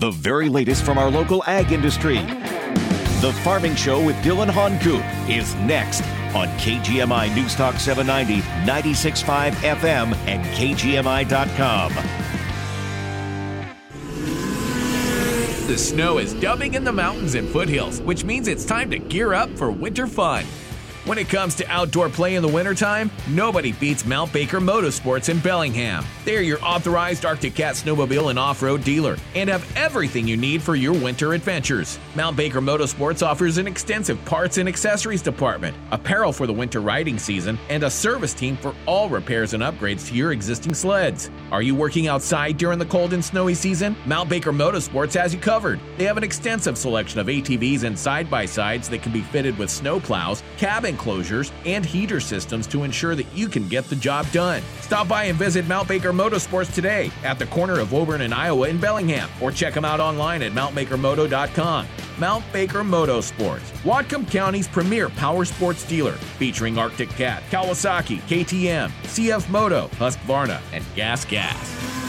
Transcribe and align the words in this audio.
the 0.00 0.10
very 0.10 0.48
latest 0.48 0.82
from 0.82 0.96
our 0.96 1.10
local 1.10 1.44
ag 1.46 1.72
industry. 1.72 2.16
The 3.20 3.38
Farming 3.44 3.74
Show 3.74 4.02
with 4.02 4.16
Dylan 4.16 4.48
Honcoop 4.48 5.04
is 5.28 5.54
next 5.56 6.02
on 6.34 6.48
KGMI 6.56 7.34
News 7.34 7.54
Talk 7.54 7.74
790, 7.74 8.40
96.5 8.66 9.50
FM, 9.52 10.16
and 10.26 10.42
KGMI.com. 10.56 11.92
The 15.66 15.78
snow 15.78 16.18
is 16.18 16.32
dumping 16.34 16.74
in 16.74 16.82
the 16.82 16.92
mountains 16.92 17.34
and 17.34 17.46
foothills, 17.48 18.00
which 18.00 18.24
means 18.24 18.48
it's 18.48 18.64
time 18.64 18.90
to 18.90 18.98
gear 18.98 19.34
up 19.34 19.50
for 19.50 19.70
winter 19.70 20.06
fun. 20.06 20.46
When 21.10 21.18
it 21.18 21.28
comes 21.28 21.56
to 21.56 21.68
outdoor 21.68 22.08
play 22.08 22.36
in 22.36 22.42
the 22.42 22.46
wintertime, 22.46 23.10
nobody 23.26 23.72
beats 23.72 24.06
Mount 24.06 24.32
Baker 24.32 24.60
Motorsports 24.60 25.28
in 25.28 25.40
Bellingham. 25.40 26.04
They're 26.24 26.40
your 26.40 26.64
authorized 26.64 27.24
Arctic 27.24 27.56
Cat 27.56 27.74
snowmobile 27.74 28.30
and 28.30 28.38
off 28.38 28.62
road 28.62 28.84
dealer 28.84 29.16
and 29.34 29.50
have 29.50 29.66
everything 29.76 30.28
you 30.28 30.36
need 30.36 30.62
for 30.62 30.76
your 30.76 30.92
winter 30.92 31.32
adventures. 31.34 31.98
Mount 32.14 32.36
Baker 32.36 32.60
Motorsports 32.60 33.26
offers 33.26 33.58
an 33.58 33.66
extensive 33.66 34.24
parts 34.24 34.58
and 34.58 34.68
accessories 34.68 35.20
department, 35.20 35.76
apparel 35.90 36.32
for 36.32 36.46
the 36.46 36.52
winter 36.52 36.80
riding 36.80 37.18
season, 37.18 37.58
and 37.70 37.82
a 37.82 37.90
service 37.90 38.32
team 38.32 38.56
for 38.56 38.72
all 38.86 39.08
repairs 39.08 39.52
and 39.52 39.64
upgrades 39.64 40.06
to 40.06 40.14
your 40.14 40.30
existing 40.30 40.74
sleds. 40.74 41.28
Are 41.50 41.62
you 41.62 41.74
working 41.74 42.06
outside 42.06 42.56
during 42.56 42.78
the 42.78 42.86
cold 42.86 43.14
and 43.14 43.24
snowy 43.24 43.54
season? 43.54 43.96
Mount 44.06 44.28
Baker 44.30 44.52
Motorsports 44.52 45.20
has 45.20 45.34
you 45.34 45.40
covered. 45.40 45.80
They 45.96 46.04
have 46.04 46.18
an 46.18 46.22
extensive 46.22 46.78
selection 46.78 47.18
of 47.18 47.26
ATVs 47.26 47.82
and 47.82 47.98
side 47.98 48.30
by 48.30 48.46
sides 48.46 48.88
that 48.90 49.02
can 49.02 49.10
be 49.10 49.22
fitted 49.22 49.58
with 49.58 49.70
snow 49.70 49.98
plows, 49.98 50.44
cabin 50.56 50.98
enclosures, 51.00 51.50
and 51.64 51.84
heater 51.84 52.20
systems 52.20 52.66
to 52.66 52.82
ensure 52.82 53.14
that 53.14 53.26
you 53.34 53.48
can 53.48 53.66
get 53.68 53.84
the 53.86 53.96
job 53.96 54.30
done. 54.32 54.62
Stop 54.80 55.08
by 55.08 55.24
and 55.24 55.38
visit 55.38 55.66
Mount 55.66 55.88
Baker 55.88 56.12
Motorsports 56.12 56.74
today 56.74 57.10
at 57.24 57.38
the 57.38 57.46
corner 57.46 57.80
of 57.80 57.92
Woburn 57.92 58.20
and 58.20 58.34
Iowa 58.34 58.68
in 58.68 58.78
Bellingham, 58.78 59.28
or 59.40 59.50
check 59.50 59.74
them 59.74 59.84
out 59.84 60.00
online 60.00 60.42
at 60.42 60.52
mountbakermoto.com. 60.52 61.86
Mount 62.18 62.44
Baker 62.52 62.82
Motorsports, 62.82 63.70
Whatcom 63.82 64.30
County's 64.30 64.68
premier 64.68 65.08
power 65.08 65.44
sports 65.44 65.84
dealer, 65.84 66.12
featuring 66.12 66.76
Arctic 66.76 67.08
Cat, 67.10 67.42
Kawasaki, 67.50 68.18
KTM, 68.20 68.90
CF 69.04 69.48
Moto, 69.48 69.88
Husqvarna, 69.94 70.60
and 70.72 70.84
Gas 70.94 71.24
Gas. 71.24 71.99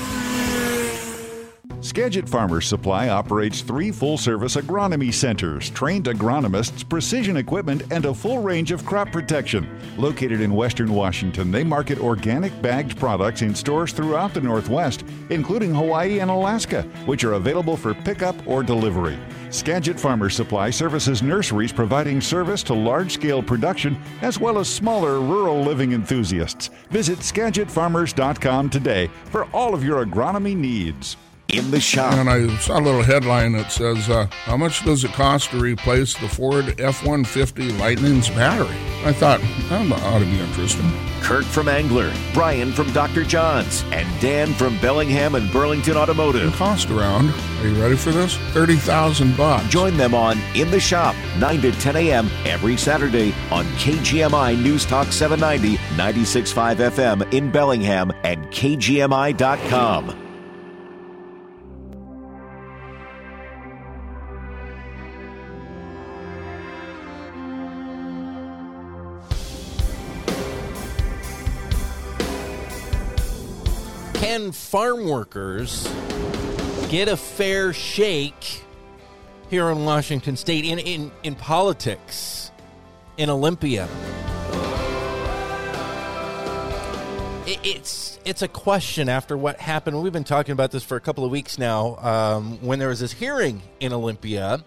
Skagit 1.81 2.29
Farmers 2.29 2.67
Supply 2.67 3.09
operates 3.09 3.61
three 3.61 3.89
full 3.91 4.15
service 4.15 4.55
agronomy 4.55 5.11
centers, 5.11 5.71
trained 5.71 6.05
agronomists, 6.05 6.87
precision 6.87 7.37
equipment, 7.37 7.81
and 7.89 8.05
a 8.05 8.13
full 8.13 8.37
range 8.37 8.71
of 8.71 8.85
crop 8.85 9.11
protection. 9.11 9.67
Located 9.97 10.41
in 10.41 10.53
western 10.53 10.93
Washington, 10.93 11.49
they 11.49 11.63
market 11.63 11.97
organic 11.97 12.61
bagged 12.61 12.99
products 12.99 13.41
in 13.41 13.55
stores 13.55 13.93
throughout 13.93 14.31
the 14.31 14.41
Northwest, 14.41 15.03
including 15.31 15.73
Hawaii 15.73 16.19
and 16.19 16.29
Alaska, 16.29 16.83
which 17.07 17.23
are 17.23 17.33
available 17.33 17.75
for 17.75 17.95
pickup 17.95 18.35
or 18.45 18.61
delivery. 18.61 19.17
Skagit 19.49 19.99
Farmers 19.99 20.35
Supply 20.35 20.69
services 20.69 21.23
nurseries 21.23 21.73
providing 21.73 22.21
service 22.21 22.61
to 22.61 22.75
large 22.75 23.11
scale 23.11 23.41
production 23.41 23.99
as 24.21 24.39
well 24.39 24.59
as 24.59 24.69
smaller 24.69 25.19
rural 25.19 25.59
living 25.63 25.93
enthusiasts. 25.93 26.69
Visit 26.91 27.17
SkagitFarmers.com 27.17 28.69
today 28.69 29.09
for 29.25 29.45
all 29.45 29.73
of 29.73 29.83
your 29.83 30.05
agronomy 30.05 30.55
needs 30.55 31.17
in 31.51 31.71
the 31.71 31.79
shop. 31.79 32.13
And 32.13 32.29
I 32.29 32.47
saw 32.57 32.79
a 32.79 32.81
little 32.81 33.03
headline 33.03 33.53
that 33.53 33.71
says, 33.71 34.09
uh, 34.09 34.27
How 34.31 34.57
much 34.57 34.83
does 34.83 35.03
it 35.03 35.11
cost 35.13 35.51
to 35.51 35.59
replace 35.59 36.17
the 36.17 36.27
Ford 36.27 36.79
F 36.79 37.03
150 37.03 37.71
Lightning's 37.73 38.29
battery? 38.29 38.77
I 39.03 39.13
thought, 39.13 39.41
that 39.69 40.03
ought 40.03 40.19
to 40.19 40.25
be 40.25 40.39
interesting. 40.39 40.91
Kurt 41.21 41.45
from 41.45 41.67
Angler, 41.67 42.11
Brian 42.33 42.71
from 42.71 42.91
Dr. 42.93 43.23
John's, 43.23 43.83
and 43.91 44.07
Dan 44.21 44.53
from 44.53 44.77
Bellingham 44.79 45.35
and 45.35 45.51
Burlington 45.51 45.97
Automotive. 45.97 46.51
The 46.51 46.57
cost 46.57 46.89
around, 46.89 47.29
are 47.59 47.67
you 47.67 47.81
ready 47.81 47.95
for 47.95 48.11
this? 48.11 48.37
30000 48.53 49.37
bucks. 49.37 49.67
Join 49.69 49.97
them 49.97 50.13
on 50.13 50.39
In 50.55 50.71
the 50.71 50.79
Shop, 50.79 51.15
9 51.37 51.61
to 51.61 51.71
10 51.71 51.95
a.m. 51.95 52.29
every 52.45 52.77
Saturday 52.77 53.33
on 53.51 53.65
KGMI 53.77 54.61
News 54.61 54.85
Talk 54.85 55.11
790, 55.11 55.77
96.5 55.95 56.91
FM 56.91 57.33
in 57.33 57.51
Bellingham 57.51 58.11
and 58.23 58.45
KGMI.com. 58.47 60.30
can 74.21 74.51
farm 74.51 75.09
workers 75.09 75.91
get 76.89 77.07
a 77.07 77.17
fair 77.17 77.73
shake 77.73 78.63
here 79.49 79.67
in 79.71 79.83
Washington 79.83 80.37
State 80.37 80.63
in, 80.63 80.77
in, 80.77 81.11
in 81.23 81.33
politics 81.33 82.51
in 83.17 83.31
Olympia? 83.31 83.87
it's 87.63 88.19
it's 88.23 88.43
a 88.43 88.47
question 88.47 89.09
after 89.09 89.35
what 89.35 89.59
happened. 89.59 90.01
We've 90.01 90.13
been 90.13 90.23
talking 90.23 90.53
about 90.53 90.69
this 90.69 90.83
for 90.83 90.95
a 90.95 91.01
couple 91.01 91.25
of 91.25 91.31
weeks 91.31 91.57
now. 91.57 91.95
Um, 91.97 92.59
when 92.61 92.77
there 92.77 92.89
was 92.89 92.99
this 92.99 93.11
hearing 93.11 93.61
in 93.79 93.91
Olympia 93.91 94.63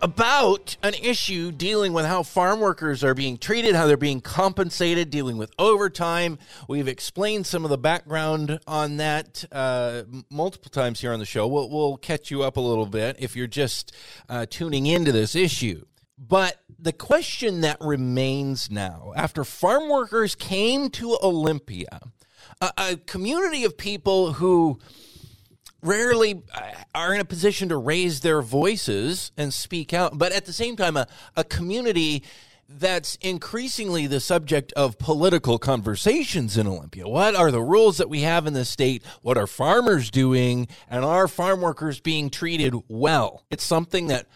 about 0.00 0.76
an 0.82 0.94
issue 0.94 1.52
dealing 1.52 1.92
with 1.92 2.06
how 2.06 2.22
farm 2.22 2.60
workers 2.60 3.02
are 3.02 3.14
being 3.14 3.36
treated, 3.36 3.74
how 3.74 3.86
they're 3.86 3.96
being 3.96 4.20
compensated, 4.20 5.10
dealing 5.10 5.36
with 5.36 5.52
overtime. 5.58 6.38
We've 6.68 6.88
explained 6.88 7.46
some 7.46 7.64
of 7.64 7.70
the 7.70 7.78
background 7.78 8.60
on 8.66 8.98
that 8.98 9.44
uh, 9.50 10.02
multiple 10.30 10.70
times 10.70 11.00
here 11.00 11.12
on 11.12 11.18
the 11.18 11.26
show. 11.26 11.46
We'll, 11.46 11.70
we'll, 11.70 11.96
catch 12.02 12.30
you 12.30 12.42
up 12.42 12.56
a 12.56 12.60
little 12.60 12.86
bit 12.86 13.16
if 13.18 13.36
you're 13.36 13.46
just 13.46 13.94
uh, 14.28 14.46
tuning 14.48 14.86
into 14.86 15.12
this 15.12 15.36
issue. 15.36 15.84
But 16.18 16.60
the 16.78 16.92
question 16.92 17.60
that 17.60 17.76
remains 17.80 18.70
now, 18.70 19.12
after 19.14 19.44
farm 19.44 19.88
workers 19.88 20.34
came 20.34 20.90
to 20.90 21.18
Olympia, 21.22 22.00
a, 22.60 22.72
a 22.78 22.96
community 22.96 23.64
of 23.64 23.76
people 23.76 24.34
who 24.34 24.78
rarely 25.82 26.42
uh, 26.54 26.60
are 26.94 27.14
in 27.14 27.20
a 27.20 27.24
position 27.24 27.68
to 27.68 27.76
raise 27.76 28.20
their 28.20 28.42
voices 28.42 29.32
and 29.36 29.52
speak 29.52 29.92
out, 29.92 30.16
but 30.18 30.32
at 30.32 30.46
the 30.46 30.52
same 30.52 30.76
time, 30.76 30.96
a, 30.96 31.06
a 31.36 31.44
community 31.44 32.22
that's 32.78 33.16
increasingly 33.16 34.06
the 34.06 34.20
subject 34.20 34.72
of 34.72 34.98
political 34.98 35.58
conversations 35.58 36.56
in 36.56 36.66
Olympia. 36.66 37.06
What 37.06 37.34
are 37.34 37.50
the 37.50 37.60
rules 37.60 37.98
that 37.98 38.08
we 38.08 38.22
have 38.22 38.46
in 38.46 38.54
the 38.54 38.64
state? 38.64 39.02
What 39.20 39.36
are 39.36 39.46
farmers 39.46 40.10
doing? 40.10 40.68
And 40.88 41.04
are 41.04 41.28
farm 41.28 41.60
workers 41.60 42.00
being 42.00 42.30
treated 42.30 42.74
well? 42.88 43.44
It's 43.50 43.64
something 43.64 44.06
that 44.06 44.26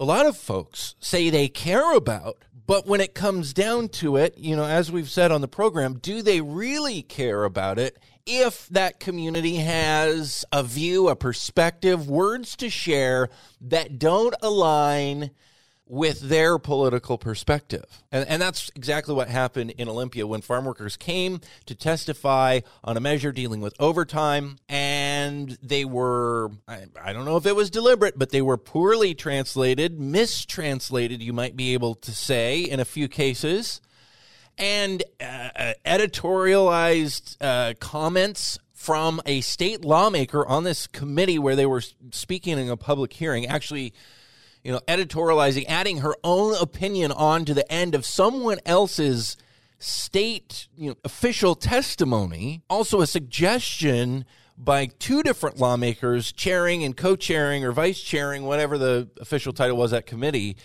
a 0.00 0.04
lot 0.04 0.26
of 0.26 0.36
folks 0.36 0.96
say 0.98 1.30
they 1.30 1.48
care 1.48 1.94
about. 1.94 2.38
But 2.66 2.86
when 2.86 3.00
it 3.00 3.14
comes 3.14 3.52
down 3.52 3.90
to 3.90 4.16
it, 4.16 4.38
you 4.38 4.56
know, 4.56 4.64
as 4.64 4.90
we've 4.90 5.10
said 5.10 5.30
on 5.30 5.42
the 5.42 5.48
program, 5.48 5.98
do 5.98 6.22
they 6.22 6.40
really 6.40 7.02
care 7.02 7.44
about 7.44 7.78
it? 7.78 7.98
If 8.26 8.68
that 8.68 9.00
community 9.00 9.56
has 9.56 10.44
a 10.52 10.62
view, 10.62 11.08
a 11.08 11.16
perspective, 11.16 12.08
words 12.08 12.56
to 12.56 12.70
share 12.70 13.28
that 13.60 13.98
don't 13.98 14.34
align 14.42 15.30
with 15.86 16.20
their 16.20 16.58
political 16.58 17.18
perspective. 17.18 17.84
And, 18.10 18.26
and, 18.26 18.40
that's 18.40 18.70
exactly 18.74 19.14
what 19.14 19.28
happened 19.28 19.72
in 19.72 19.86
Olympia 19.86 20.26
when 20.26 20.40
farm 20.40 20.64
workers 20.64 20.96
came 20.96 21.40
to 21.66 21.74
testify 21.74 22.60
on 22.82 22.96
a 22.96 23.00
measure 23.00 23.32
dealing 23.32 23.60
with 23.60 23.74
overtime. 23.78 24.56
And 24.66 25.58
they 25.62 25.84
were, 25.84 26.50
I, 26.66 26.86
I 27.00 27.12
don't 27.12 27.26
know 27.26 27.36
if 27.36 27.44
it 27.44 27.54
was 27.54 27.68
deliberate, 27.68 28.18
but 28.18 28.30
they 28.30 28.40
were 28.40 28.56
poorly 28.56 29.14
translated, 29.14 30.00
mistranslated, 30.00 31.22
you 31.22 31.34
might 31.34 31.54
be 31.54 31.74
able 31.74 31.94
to 31.96 32.12
say, 32.12 32.62
in 32.62 32.80
a 32.80 32.86
few 32.86 33.06
cases 33.06 33.82
and 34.58 35.02
uh, 35.20 35.24
uh, 35.24 35.72
editorialized 35.84 37.36
uh, 37.40 37.74
comments 37.80 38.58
from 38.72 39.20
a 39.24 39.40
state 39.40 39.84
lawmaker 39.84 40.46
on 40.46 40.64
this 40.64 40.86
committee 40.86 41.38
where 41.38 41.56
they 41.56 41.66
were 41.66 41.82
speaking 42.10 42.58
in 42.58 42.68
a 42.68 42.76
public 42.76 43.12
hearing, 43.12 43.46
actually, 43.46 43.94
you 44.62 44.70
know, 44.72 44.80
editorializing, 44.86 45.64
adding 45.68 45.98
her 45.98 46.14
own 46.22 46.54
opinion 46.60 47.10
on 47.12 47.44
to 47.44 47.54
the 47.54 47.70
end 47.72 47.94
of 47.94 48.04
someone 48.04 48.58
else's 48.66 49.36
state 49.78 50.68
you 50.76 50.90
know, 50.90 50.96
official 51.04 51.54
testimony. 51.54 52.62
Also, 52.68 53.00
a 53.00 53.06
suggestion 53.06 54.24
by 54.56 54.86
two 54.86 55.22
different 55.22 55.58
lawmakers 55.58 56.32
chairing 56.32 56.84
and 56.84 56.96
co-chairing 56.96 57.64
or 57.64 57.72
vice 57.72 58.00
chairing 58.00 58.44
whatever 58.44 58.78
the 58.78 59.08
official 59.20 59.52
title 59.52 59.76
was 59.76 59.92
at 59.92 60.06
committee 60.06 60.56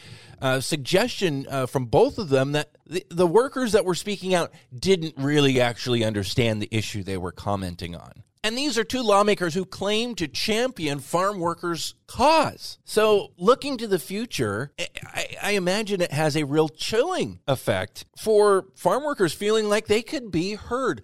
uh, 0.41 0.59
suggestion 0.59 1.45
uh, 1.49 1.65
from 1.65 1.85
both 1.85 2.17
of 2.17 2.29
them 2.29 2.53
that 2.53 2.77
the, 2.85 3.05
the 3.09 3.27
workers 3.27 3.71
that 3.73 3.85
were 3.85 3.95
speaking 3.95 4.33
out 4.33 4.51
didn't 4.73 5.13
really 5.17 5.59
actually 5.59 6.03
understand 6.03 6.61
the 6.61 6.69
issue 6.71 7.03
they 7.03 7.17
were 7.17 7.31
commenting 7.31 7.95
on 7.95 8.23
And 8.43 8.57
these 8.57 8.77
are 8.77 8.85
two 8.85 9.01
lawmakers 9.01 9.53
who 9.53 9.65
claim 9.65 10.15
to 10.15 10.27
champion 10.27 10.99
farm 10.99 11.39
workers' 11.39 11.95
cause. 12.07 12.77
So, 12.85 13.33
looking 13.37 13.77
to 13.77 13.87
the 13.87 13.99
future, 13.99 14.71
I, 14.79 15.25
I, 15.41 15.51
imagine 15.51 15.99
it 15.99 16.13
has 16.13 16.37
a 16.37 16.45
real 16.45 16.69
chilling 16.69 17.39
effect 17.47 18.05
for 18.17 18.67
farm 18.75 19.03
workers 19.03 19.33
feeling 19.33 19.67
like 19.67 19.87
they 19.87 20.01
could 20.01 20.31
be 20.31 20.53
heard. 20.53 21.01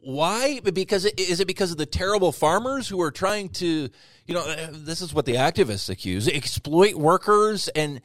Why? 0.00 0.60
Because 0.60 1.04
is 1.04 1.40
it 1.40 1.46
because 1.46 1.70
of 1.72 1.76
the 1.76 1.86
terrible 1.86 2.32
farmers 2.32 2.88
who 2.88 3.00
are 3.02 3.10
trying 3.10 3.50
to, 3.50 3.88
you 4.26 4.34
know, 4.34 4.66
this 4.70 5.00
is 5.00 5.12
what 5.12 5.26
the 5.26 5.34
activists 5.34 5.90
accuse, 5.90 6.28
exploit 6.28 6.94
workers 6.94 7.68
and 7.68 8.00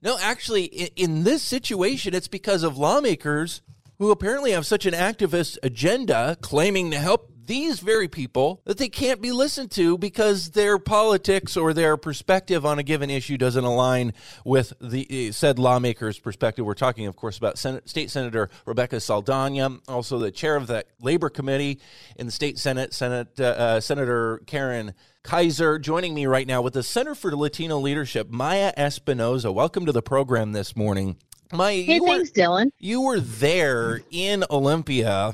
no, 0.00 0.16
actually, 0.20 0.64
in 0.64 1.24
this 1.24 1.42
situation, 1.42 2.14
it's 2.14 2.28
because 2.28 2.62
of 2.62 2.78
lawmakers 2.78 3.62
who 3.98 4.12
apparently 4.12 4.52
have 4.52 4.64
such 4.64 4.86
an 4.86 4.94
activist 4.94 5.58
agenda 5.62 6.36
claiming 6.40 6.92
to 6.92 6.98
help 6.98 7.32
these 7.48 7.80
very 7.80 8.08
people 8.08 8.60
that 8.66 8.76
they 8.76 8.90
can't 8.90 9.22
be 9.22 9.32
listened 9.32 9.70
to 9.72 9.96
because 9.98 10.50
their 10.50 10.78
politics 10.78 11.56
or 11.56 11.72
their 11.72 11.96
perspective 11.96 12.64
on 12.64 12.78
a 12.78 12.82
given 12.82 13.08
issue 13.08 13.38
doesn't 13.38 13.64
align 13.64 14.12
with 14.44 14.74
the 14.80 15.32
said 15.32 15.58
lawmaker's 15.58 16.18
perspective. 16.18 16.64
We're 16.64 16.74
talking, 16.74 17.06
of 17.06 17.16
course, 17.16 17.38
about 17.38 17.58
State 17.58 18.10
Senator 18.10 18.50
Rebecca 18.66 19.00
Saldana, 19.00 19.78
also 19.88 20.18
the 20.18 20.30
chair 20.30 20.56
of 20.56 20.66
the 20.66 20.84
Labor 21.00 21.30
Committee 21.30 21.80
in 22.16 22.26
the 22.26 22.32
state 22.32 22.58
Senate, 22.58 22.92
Senate 22.92 23.28
uh, 23.40 23.44
uh, 23.44 23.80
Senator 23.80 24.42
Karen 24.46 24.92
Keiser 25.24 25.80
joining 25.80 26.12
me 26.14 26.26
right 26.26 26.46
now 26.46 26.60
with 26.60 26.74
the 26.74 26.82
Center 26.82 27.14
for 27.14 27.34
Latino 27.34 27.78
Leadership, 27.78 28.30
Maya 28.30 28.74
Espinoza. 28.76 29.52
Welcome 29.52 29.86
to 29.86 29.92
the 29.92 30.02
program 30.02 30.52
this 30.52 30.76
morning. 30.76 31.16
Maya, 31.50 31.82
hey, 31.82 31.98
thanks, 31.98 32.30
were, 32.30 32.34
Dylan. 32.34 32.70
You 32.78 33.00
were 33.00 33.20
there 33.20 34.02
in 34.10 34.44
Olympia, 34.50 35.32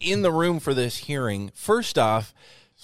in 0.00 0.22
the 0.22 0.32
room 0.32 0.60
for 0.60 0.74
this 0.74 0.98
hearing. 0.98 1.50
First 1.54 1.98
off, 1.98 2.34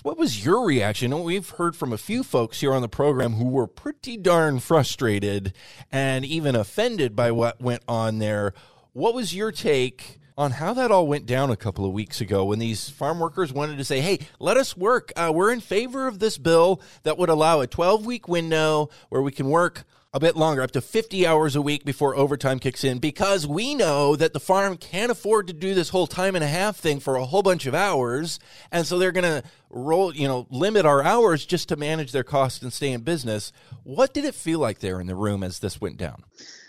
what 0.03 0.17
was 0.17 0.44
your 0.44 0.65
reaction? 0.65 1.23
We've 1.23 1.49
heard 1.49 1.77
from 1.77 1.93
a 1.93 1.99
few 1.99 2.23
folks 2.23 2.61
here 2.61 2.73
on 2.73 2.81
the 2.81 2.88
program 2.88 3.35
who 3.35 3.44
were 3.44 3.67
pretty 3.67 4.17
darn 4.17 4.59
frustrated 4.61 5.53
and 5.93 6.25
even 6.25 6.56
offended 6.56 7.15
by 7.15 7.32
what 7.32 7.61
went 7.61 7.82
on 7.87 8.19
there. 8.19 8.55
What 8.93 9.15
was 9.15 9.35
your 9.35 9.53
take 9.53 10.19
on 10.38 10.53
how 10.53 10.73
that 10.73 10.91
all 10.91 11.06
went 11.06 11.27
down 11.27 11.50
a 11.50 11.56
couple 11.56 11.85
of 11.85 11.93
weeks 11.93 12.23
ago 12.23 12.47
when 12.47 12.59
these 12.59 12.88
farm 12.88 13.21
workers 13.21 13.53
wanted 13.53 13.77
to 13.77 13.85
say, 13.85 14.00
hey, 14.00 14.19
let 14.38 14.56
us 14.56 14.75
work. 14.75 15.12
Uh, 15.17 15.31
we're 15.35 15.53
in 15.53 15.61
favor 15.61 16.06
of 16.06 16.19
this 16.19 16.38
bill 16.38 16.81
that 17.03 17.19
would 17.19 17.29
allow 17.29 17.61
a 17.61 17.67
12 17.67 18.06
week 18.06 18.27
window 18.27 18.88
where 19.11 19.21
we 19.21 19.32
can 19.32 19.50
work 19.50 19.85
a 20.12 20.19
bit 20.19 20.37
longer, 20.37 20.62
up 20.62 20.73
to 20.73 20.81
50 20.81 21.25
hours 21.25 21.55
a 21.55 21.62
week 21.62 21.85
before 21.85 22.17
overtime 22.17 22.59
kicks 22.59 22.83
in, 22.83 22.99
because 22.99 23.47
we 23.47 23.77
know 23.77 24.17
that 24.17 24.33
the 24.33 24.41
farm 24.41 24.77
can't 24.77 25.12
afford 25.12 25.47
to 25.47 25.53
do 25.53 25.73
this 25.73 25.91
whole 25.91 26.09
time 26.09 26.35
and 26.35 26.43
a 26.43 26.49
half 26.49 26.77
thing 26.77 26.99
for 26.99 27.15
a 27.15 27.25
whole 27.25 27.43
bunch 27.43 27.67
of 27.67 27.75
hours. 27.75 28.41
And 28.73 28.85
so 28.85 28.99
they're 28.99 29.12
going 29.12 29.43
to 29.43 29.45
roll, 29.71 30.12
you 30.15 30.27
know, 30.27 30.49
limit 30.51 30.85
our 30.85 31.03
hours 31.03 31.47
just 31.47 31.69
to 31.69 31.77
manage 31.77 32.11
their 32.11 32.25
costs 32.25 32.61
and 32.62 32.73
stay 32.73 32.91
in 32.91 33.03
business. 33.03 33.53
What 33.85 34.12
did 34.12 34.25
it 34.25 34.35
feel 34.35 34.59
like 34.59 34.81
there 34.81 35.01
in 35.01 35.07
the 35.07 35.15
room 35.15 35.45
as 35.45 35.61
this 35.61 35.81
went 35.81 35.97
down? 35.97 36.25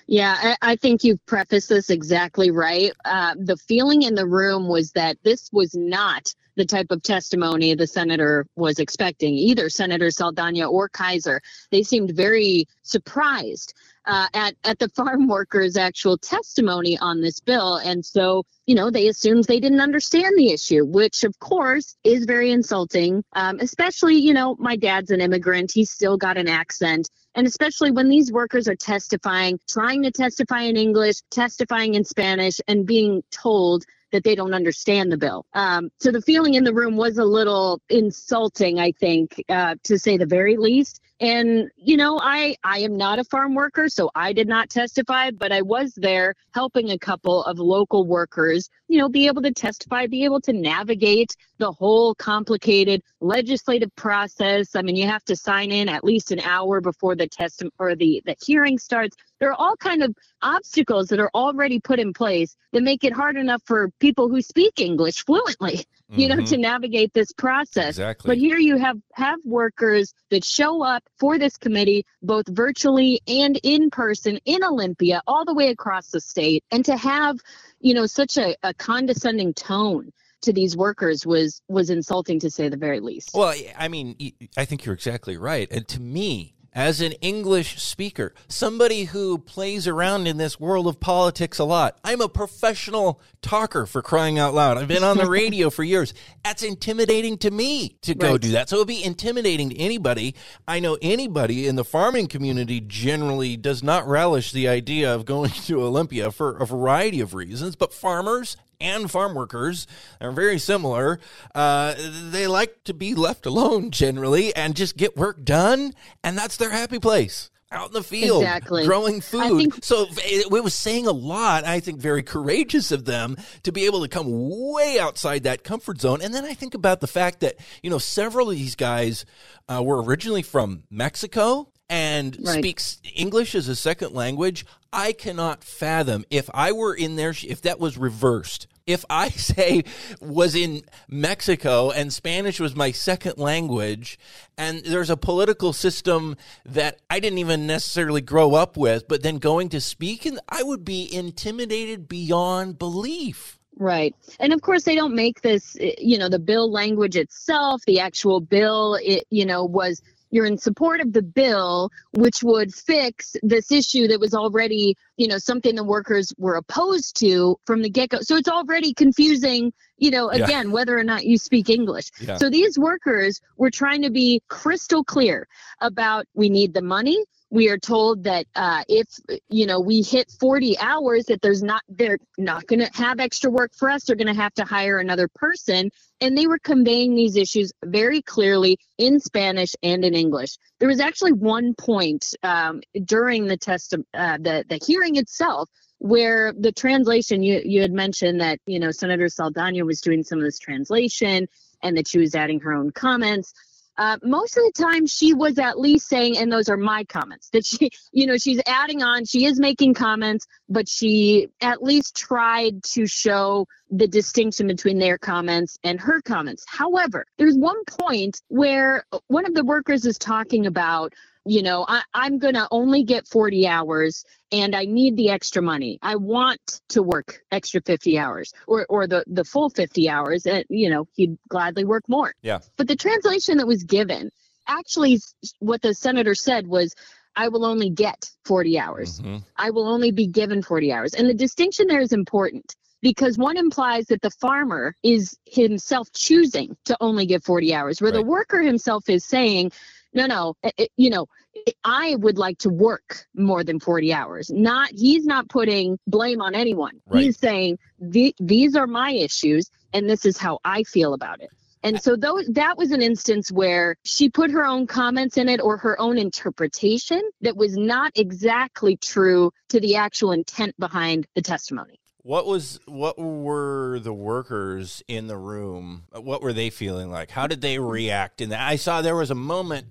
Yeah, 0.06 0.36
I, 0.62 0.74
I 0.74 0.76
think 0.76 1.04
you've 1.04 1.26
prefaced 1.26 1.70
this 1.70 1.90
exactly 1.90 2.52
right. 2.52 2.92
Uh, 3.06 3.34
the 3.40 3.58
feeling 3.58 4.04
in 4.04 4.14
the 4.14 4.28
room 4.28 4.68
was 4.68 4.92
that 4.92 5.18
this 5.24 5.50
was 5.52 5.74
not 5.74 6.36
the 6.56 6.66
type 6.66 6.88
of 6.92 7.02
testimony 7.04 7.74
the 7.76 7.88
senator 7.88 8.46
was 8.56 8.80
expecting, 8.80 9.34
either 9.34 9.70
Senator 9.70 10.12
Saldana 10.12 10.70
or 10.70 10.90
Keiser. 10.90 11.40
They 11.72 11.84
seemed 11.84 12.12
very 12.12 12.66
surprised 12.84 13.74
uh, 14.06 14.28
at 14.34 14.56
at 14.64 14.80
the 14.80 14.90
farm 14.90 15.28
workers' 15.38 15.78
actual 15.78 16.18
testimony 16.18 16.98
on 16.98 17.22
this 17.22 17.40
bill, 17.40 17.78
and 17.78 18.06
so 18.06 18.44
you 18.66 18.76
know 18.76 18.90
they 18.90 19.08
assumed 19.08 19.46
they 19.46 19.60
didn't 19.60 19.82
understand 19.82 20.34
the 20.38 20.52
issue, 20.52 20.86
which 20.86 21.24
of 21.24 21.38
course 21.40 21.96
is 22.04 22.26
very 22.26 22.52
insulting. 22.52 23.24
Um, 23.34 23.60
especially, 23.60 24.16
you 24.16 24.34
know, 24.34 24.56
my 24.60 24.76
dad's 24.76 25.12
an 25.12 25.22
immigrant; 25.22 25.72
he's 25.74 25.92
still 25.92 26.18
got 26.18 26.38
an 26.38 26.48
accent. 26.48 27.10
And 27.34 27.48
especially 27.48 27.92
when 27.92 28.10
these 28.10 28.30
workers 28.30 28.68
are 28.68 28.76
testifying, 28.76 29.58
trying 29.70 30.04
to 30.04 30.12
testify 30.12 30.64
in 30.64 30.76
English, 30.76 31.22
testifying 31.32 31.94
in 31.94 32.04
Spanish, 32.04 32.60
and 32.68 32.86
being 32.86 33.24
told 33.32 33.86
that 34.12 34.24
they 34.24 34.36
don't 34.36 34.54
understand 34.54 35.12
the 35.12 35.18
bill. 35.18 35.46
Um, 35.54 35.90
so 36.00 36.12
the 36.12 36.22
feeling 36.22 36.56
in 36.56 36.64
the 36.64 36.74
room 36.74 36.98
was 36.98 37.18
a 37.18 37.26
little 37.26 37.82
insulting, 37.90 38.80
I 38.80 38.92
think, 38.92 39.44
uh, 39.50 39.76
to 39.84 39.98
say 39.98 40.18
the 40.18 40.26
very 40.26 40.58
least. 40.58 41.02
And 41.22 41.70
you 41.76 41.98
know, 41.98 42.20
I 42.20 42.56
I 42.64 42.80
am 42.80 42.98
not 42.98 43.20
a 43.20 43.24
farm 43.24 43.54
worker, 43.54 43.90
so 43.90 44.10
I 44.16 44.34
did 44.34 44.48
not 44.48 44.72
testify, 44.72 45.30
but 45.30 45.52
I 45.52 45.62
was 45.62 45.94
there 45.96 46.34
helping 46.56 46.90
a 46.90 46.98
couple 46.98 47.44
of 47.44 47.60
local 47.60 48.08
workers, 48.08 48.68
you 48.88 48.98
know, 48.98 49.08
be 49.08 49.28
able 49.28 49.44
to 49.44 49.52
testify, 49.52 50.08
be 50.08 50.24
able 50.24 50.42
to 50.42 50.54
navigate 50.54 51.36
the 51.60 51.72
whole 51.72 52.16
complicated 52.16 53.04
legislative 53.20 53.96
process. 53.96 54.76
I 54.76 54.82
mean, 54.82 54.96
you 54.96 55.06
have 55.06 55.24
to 55.26 55.36
sign 55.36 55.72
in 55.72 55.90
at 55.90 56.04
least 56.04 56.32
an 56.32 56.40
hour 56.40 56.82
before 56.82 57.16
the 57.16 57.28
test 57.28 57.64
or 57.78 57.96
the 57.96 58.24
the 58.26 58.36
hearing 58.42 58.80
starts 58.80 59.16
there 59.42 59.50
are 59.50 59.60
all 59.60 59.76
kind 59.76 60.04
of 60.04 60.16
obstacles 60.44 61.08
that 61.08 61.20
are 61.20 61.32
already 61.34 61.80
put 61.80 62.00
in 62.00 62.14
place 62.14 62.56
that 62.72 62.84
make 62.84 63.04
it 63.04 63.12
hard 63.12 63.36
enough 63.36 63.62
for 63.66 63.90
people 64.00 64.30
who 64.30 64.40
speak 64.40 64.80
English 64.80 65.26
fluently, 65.26 65.84
you 66.10 66.28
mm-hmm. 66.28 66.40
know, 66.40 66.46
to 66.46 66.58
navigate 66.58 67.12
this 67.14 67.34
process. 67.34 67.90
Exactly. 67.90 68.30
But 68.30 68.38
here 68.38 68.60
you 68.60 68.78
have 68.78 68.98
have 69.14 69.40
workers 69.44 70.14
that 70.30 70.46
show 70.46 70.84
up 70.84 71.04
for 71.20 71.40
this 71.40 71.58
committee 71.58 72.06
both 72.22 72.48
virtually 72.48 73.20
and 73.28 73.60
in 73.64 73.90
person 73.90 74.40
in 74.46 74.64
Olympia, 74.64 75.24
all 75.26 75.44
the 75.44 75.56
way 75.56 75.70
across 75.70 76.10
the 76.10 76.22
state, 76.22 76.64
and 76.72 76.86
to 76.86 76.96
have, 76.96 77.38
you 77.80 77.96
know, 77.96 78.06
such 78.06 78.38
a, 78.38 78.56
a 78.62 78.76
condescending 78.76 79.56
tone 79.56 80.14
to 80.44 80.54
these 80.54 80.78
workers 80.78 81.26
was 81.26 81.64
was 81.68 81.90
insulting 81.90 82.40
to 82.42 82.52
say 82.52 82.70
the 82.70 82.78
very 82.78 83.00
least. 83.00 83.32
Well, 83.34 83.56
I 83.76 83.88
mean, 83.88 84.34
I 84.56 84.66
think 84.66 84.86
you're 84.86 84.94
exactly 84.94 85.36
right. 85.36 85.68
And 85.72 85.88
to 85.88 86.00
me, 86.00 86.54
as 86.74 87.02
an 87.02 87.12
English 87.14 87.82
speaker, 87.82 88.34
somebody 88.48 89.06
who 89.06 89.38
plays 89.38 89.88
around 89.88 90.28
in 90.28 90.38
this 90.38 90.60
world 90.60 90.88
of 90.88 91.00
politics 91.00 91.60
a 91.60 91.64
lot. 91.64 91.98
I'm 92.04 92.22
a 92.22 92.30
professional 92.30 93.22
talker 93.42 93.86
for 93.86 94.02
crying 94.02 94.40
out 94.40 94.54
loud. 94.54 94.78
I've 94.78 94.88
been 94.88 95.04
on 95.04 95.18
the 95.18 95.30
radio 95.30 95.70
for 95.70 95.84
years. 95.84 96.14
That's 96.44 96.64
intimidating 96.64 97.38
to 97.40 97.52
me 97.52 97.98
to 98.04 98.16
go 98.16 98.32
right. 98.32 98.42
do 98.42 98.52
that. 98.52 98.70
So 98.70 98.78
it'd 98.78 98.88
be 98.88 99.04
intimidating 99.04 99.72
to 99.72 99.78
anybody. 99.78 100.36
I 100.68 100.80
know 100.80 100.98
anybody 101.02 101.68
in 101.68 101.76
the 101.76 101.84
farming 101.84 102.28
community 102.28 102.80
generally 102.80 103.58
does 103.58 103.84
not 103.84 104.08
relish 104.08 104.52
the 104.52 104.68
idea 104.68 105.14
of 105.14 105.26
going 105.26 105.50
to 105.66 105.82
Olympia 105.82 106.32
for 106.32 106.58
a 106.58 106.66
variety 106.66 107.20
of 107.20 107.34
reasons, 107.34 107.76
but 107.76 107.94
farmers 107.94 108.56
and 108.82 109.10
farm 109.10 109.36
workers 109.36 109.88
are 110.20 110.32
very 110.32 110.60
similar. 110.60 111.20
Uh, 111.54 111.94
they 112.30 112.48
like 112.48 112.84
to 112.86 112.94
be 112.94 113.16
left 113.16 113.46
alone 113.46 113.92
generally 113.92 114.56
and 114.56 114.76
just 114.76 114.98
get 114.98 115.16
work 115.16 115.44
done, 115.44 115.94
and 116.24 116.38
that's 116.38 116.58
their 116.58 116.72
happy 116.72 117.00
place 117.00 117.50
out 117.72 117.88
in 117.88 117.94
the 117.94 118.04
field 118.04 118.44
exactly. 118.44 118.86
growing 118.86 119.22
food. 119.22 119.58
Think- 119.58 119.84
so 119.84 120.06
it, 120.18 120.52
it, 120.52 120.64
was 120.64 120.74
saying 120.74 121.08
a 121.08 121.12
lot, 121.12 121.66
I 121.66 121.80
think 121.80 122.00
very 122.00 122.24
courageous 122.24 122.92
of 122.92 123.06
them 123.06 123.38
to 123.64 123.72
be 123.72 123.86
able 123.86 124.02
to 124.02 124.10
come 124.10 124.28
way 124.28 125.00
outside 125.00 125.44
that 125.44 125.64
comfort 125.64 126.02
zone. 126.02 126.22
And 126.22 126.34
then 126.34 126.46
I 126.46 126.54
think 126.54 126.74
about 126.74 127.00
the 127.00 127.08
fact 127.08 127.40
that, 127.40 127.56
you 127.82 127.90
know, 127.90 127.98
several 127.98 128.50
of 128.50 128.58
these 128.58 128.76
guys 128.76 129.26
uh, 129.70 129.82
were 129.82 130.04
originally 130.04 130.42
from 130.42 130.84
Mexico 130.90 131.70
and 131.90 132.38
right. 132.46 132.60
speaks 132.60 133.00
English 133.16 133.56
as 133.56 133.68
a 133.68 133.76
second 133.76 134.14
language. 134.14 134.66
I 134.92 135.14
cannot 135.14 135.64
fathom 135.64 136.26
if 136.30 136.50
I 136.54 136.74
were 136.74 136.94
in 136.94 137.16
there, 137.16 137.34
if 137.44 137.62
that 137.62 137.80
was 137.80 137.98
reversed 137.98 138.68
if 138.86 139.06
I 139.10 139.30
say 139.30 139.84
was 140.20 140.56
in 140.56 140.84
Mexico 141.08 141.92
and 141.92 142.12
Spanish 142.12 142.60
was 142.60 142.76
my 142.76 142.92
second 142.92 143.38
language, 143.38 144.20
and 144.58 144.84
there's 144.84 145.10
a 145.10 145.18
political 145.18 145.74
system 145.74 146.38
that 146.66 147.00
I 147.10 147.20
didn't 147.20 147.40
even 147.40 147.68
necessarily 147.68 148.22
grow 148.22 148.56
up 148.56 148.78
with, 148.78 149.08
but 149.08 149.24
then 149.24 149.38
going 149.38 149.70
to 149.70 149.82
speak, 149.82 150.26
and 150.26 150.40
I 150.50 150.64
would 150.64 150.86
be 150.86 151.14
intimidated 151.14 152.08
beyond 152.08 152.78
belief. 152.78 153.60
Right. 153.78 154.14
And 154.40 154.54
of 154.54 154.62
course, 154.62 154.84
they 154.84 154.96
don't 154.96 155.16
make 155.16 155.42
this, 155.42 155.76
eh, 155.80 155.94
you 155.98 156.18
know, 156.18 156.30
the 156.30 156.40
bill 156.40 156.72
language 156.72 157.16
itself, 157.16 157.82
the 157.88 158.00
actual 158.00 158.40
bill, 158.40 159.00
it, 159.02 159.26
you 159.30 159.46
know, 159.46 159.64
was 159.64 160.02
you're 160.32 160.46
in 160.46 160.58
support 160.58 161.02
of 161.02 161.14
the 161.14 161.22
bill, 161.22 161.92
which 162.14 162.42
would 162.42 162.74
fix 162.74 163.36
this 163.44 163.72
issue 163.72 164.08
that 164.08 164.20
was 164.20 164.34
already, 164.34 164.96
you 165.18 165.28
know, 165.28 165.38
something 165.38 165.76
the 165.76 165.84
workers 165.84 166.34
were 166.38 166.56
opposed 166.56 167.18
to 167.20 167.58
from 167.66 167.82
the 167.82 167.90
get 167.90 168.10
go. 168.10 168.20
So 168.22 168.38
it's 168.38 168.50
already 168.50 168.94
confusing, 168.94 169.74
you 169.98 170.10
know, 170.10 170.30
again, 170.30 170.68
yeah. 170.68 170.74
whether 170.74 170.98
or 170.98 171.04
not 171.04 171.26
you 171.26 171.38
speak 171.38 171.70
English. 171.70 172.10
Yeah. 172.20 172.38
So 172.38 172.50
these 172.50 172.80
workers 172.80 173.42
were 173.58 173.70
trying 173.70 174.02
to 174.04 174.10
be 174.10 174.42
crystal 174.48 175.04
clear 175.04 175.48
about 175.80 176.26
we 176.34 176.50
need 176.50 176.74
the 176.74 176.82
money 176.82 177.24
we 177.52 177.70
are 177.70 177.78
told 177.78 178.24
that 178.24 178.48
uh, 178.56 178.84
if 178.88 179.08
you 179.50 179.66
know 179.66 179.80
we 179.80 180.02
hit 180.02 180.32
40 180.40 180.80
hours 180.80 181.26
that 181.26 181.42
there's 181.42 181.62
not 181.62 181.84
they're 181.90 182.18
not 182.38 182.66
going 182.66 182.80
to 182.80 182.90
have 182.94 183.20
extra 183.20 183.52
work 183.52 183.74
for 183.78 183.90
us. 183.90 184.06
They're 184.06 184.16
going 184.16 184.34
to 184.34 184.42
have 184.42 184.54
to 184.56 184.64
hire 184.64 184.98
another 184.98 185.28
person. 185.28 185.92
And 186.22 186.38
they 186.38 186.48
were 186.48 186.60
conveying 186.60 187.14
these 187.14 187.36
issues 187.36 187.72
very 187.84 188.22
clearly 188.22 188.80
in 188.98 189.20
spanish 189.20 189.76
and 189.84 190.04
in 190.06 190.16
english. 190.16 190.58
There 190.80 190.88
was 190.88 191.02
actually 191.02 191.34
one 191.34 191.76
point 191.76 192.34
um, 192.42 192.82
during 193.04 193.46
the 193.46 193.58
test 193.58 193.94
uh, 193.94 194.38
the, 194.38 194.64
the 194.68 194.80
hearing 194.86 195.18
itself 195.18 195.70
where 196.00 196.54
the 196.58 196.72
translation 196.72 197.44
you 197.44 197.62
you 197.64 197.82
had 197.82 197.92
mentioned 197.92 198.40
that 198.42 198.60
you 198.66 198.80
know 198.80 198.92
Senator 198.92 199.28
Saldana 199.28 199.86
was 199.86 200.00
doing 200.00 200.24
some 200.24 200.40
of 200.40 200.46
this 200.46 200.58
translation 200.58 201.48
and 201.84 201.98
that 201.98 202.08
she 202.08 202.18
was 202.18 202.34
adding 202.34 202.62
her 202.62 202.74
own 202.74 202.92
comments. 202.92 203.54
Uh, 204.02 204.18
most 204.24 204.58
of 204.58 204.64
the 204.64 204.82
time, 204.82 205.06
she 205.06 205.36
was 205.36 205.60
at 205.60 205.80
least 205.80 206.10
saying, 206.10 206.36
and 206.36 206.52
those 206.52 206.70
are 206.70 206.76
my 206.76 207.04
comments, 207.04 207.52
that 207.52 207.64
she, 207.64 207.92
you 208.12 208.26
know, 208.26 208.36
she's 208.36 208.60
adding 208.66 209.04
on, 209.04 209.26
she 209.26 209.46
is 209.46 209.60
making 209.60 209.94
comments, 209.94 210.48
but 210.68 210.90
she 210.90 211.50
at 211.62 211.84
least 211.84 212.16
tried 212.16 212.82
to 212.82 213.06
show 213.06 213.68
the 213.92 214.08
distinction 214.08 214.66
between 214.66 214.98
their 214.98 215.20
comments 215.20 215.78
and 215.84 216.02
her 216.02 216.20
comments. 216.20 216.66
However, 216.68 217.28
there's 217.38 217.56
one 217.56 217.86
point 217.86 218.42
where 218.48 219.06
one 219.28 219.46
of 219.46 219.54
the 219.54 219.64
workers 219.64 220.04
is 220.04 220.18
talking 220.18 220.66
about 220.66 221.14
you 221.46 221.62
know 221.64 221.86
I, 221.88 222.04
i'm 222.14 222.38
going 222.38 222.54
to 222.54 222.68
only 222.72 223.04
get 223.04 223.28
40 223.28 223.68
hours 223.68 224.24
and 224.52 224.76
i 224.76 224.86
need 224.86 225.16
the 225.16 225.30
extra 225.30 225.62
money 225.62 225.98
i 226.02 226.16
want 226.16 226.82
to 226.90 227.02
work 227.02 227.42
extra 227.52 227.82
50 227.82 228.18
hours 228.20 228.54
or, 228.68 228.86
or 228.90 229.08
the, 229.08 229.24
the 229.28 229.44
full 229.44 229.70
50 229.70 230.10
hours 230.10 230.46
and 230.46 230.64
you 230.70 230.90
know 230.90 231.08
he'd 231.16 231.38
gladly 231.50 231.84
work 231.86 232.04
more 232.08 232.34
Yeah. 232.44 232.60
but 232.78 232.88
the 232.88 232.96
translation 232.96 233.58
that 233.58 233.68
was 233.68 233.84
given 233.84 234.30
actually 234.68 235.20
what 235.60 235.82
the 235.82 235.94
senator 235.94 236.36
said 236.36 236.68
was 236.68 236.94
i 237.36 237.48
will 237.48 237.66
only 237.66 237.90
get 237.90 238.30
40 238.46 238.78
hours 238.80 239.20
Mhm. 239.22 239.44
I 239.58 239.70
will 239.72 239.88
only 239.88 240.12
be 240.12 240.26
given 240.28 240.64
40 240.64 240.92
hours. 240.92 241.14
And 241.14 241.30
the 241.30 241.36
distinction 241.36 241.86
there 241.88 242.02
is 242.02 242.14
important 242.14 242.76
because 243.02 243.38
one 243.38 243.58
implies 243.58 244.06
that 244.08 244.22
the 244.24 244.32
farmer 244.32 244.96
is 245.04 245.38
himself 245.46 246.08
choosing 246.14 246.76
to 246.86 246.98
only 247.00 247.26
give 247.28 247.44
40 247.44 247.74
hours, 247.76 248.02
where 248.02 248.12
the 248.12 248.24
worker 248.24 248.60
himself 248.62 249.08
is 249.08 249.24
saying, 249.26 249.72
no, 250.14 250.26
no, 250.26 250.56
it- 250.64 250.74
it- 250.78 250.92
you 250.98 251.10
know, 251.10 251.28
eh, 251.68 251.72
I 251.84 252.16
would 252.16 252.38
like 252.38 252.58
to 252.60 252.70
work 252.70 253.26
more 253.36 253.64
than 253.64 253.80
40 253.80 254.14
hours. 254.14 254.50
Not, 254.50 254.90
he's 254.94 255.26
not 255.26 255.50
putting 255.50 255.98
blame 256.08 256.42
on 256.42 256.56
anyone. 256.56 257.02
Right. 257.08 257.24
He's 257.24 257.38
saying, 257.38 257.80
the, 258.00 258.36
these 258.40 258.76
are 258.76 258.88
my 258.88 259.12
issues 259.12 259.70
and 259.94 260.10
this 260.10 260.26
is 260.26 260.38
how 260.38 260.60
I 260.64 260.84
feel 260.84 261.14
about 261.14 261.42
it. 261.42 261.50
And 261.84 262.00
so 262.00 262.16
those, 262.16 262.46
that 262.50 262.78
was 262.78 262.92
an 262.92 263.02
instance 263.02 263.52
where 263.52 263.96
she 264.04 264.30
put 264.30 264.52
her 264.52 264.64
own 264.64 264.86
comments 264.86 265.38
in 265.38 265.50
it 265.50 265.60
or 265.60 265.78
her 265.78 266.00
own 266.00 266.18
interpretation 266.20 267.22
that 267.42 267.58
was 267.58 267.76
not 267.76 268.12
exactly 268.16 268.98
true 268.98 269.52
to 269.70 269.80
the 269.80 269.96
actual 269.96 270.32
intent 270.32 270.76
behind 270.78 271.26
the 271.34 271.42
testimony. 271.42 272.00
What 272.24 272.46
was 272.46 272.80
what 272.86 273.18
were 273.18 273.98
the 274.00 274.14
workers 274.14 275.02
in 275.08 275.26
the 275.26 275.38
room? 275.38 276.04
What 276.14 276.44
were 276.44 276.54
they 276.54 276.70
feeling 276.70 277.10
like? 277.10 277.32
How 277.32 277.48
did 277.48 277.62
they 277.62 277.80
react? 277.80 278.42
And 278.42 278.54
I 278.54 278.76
saw 278.76 279.02
there 279.02 279.16
was 279.16 279.32
a 279.32 279.36
moment. 279.36 279.88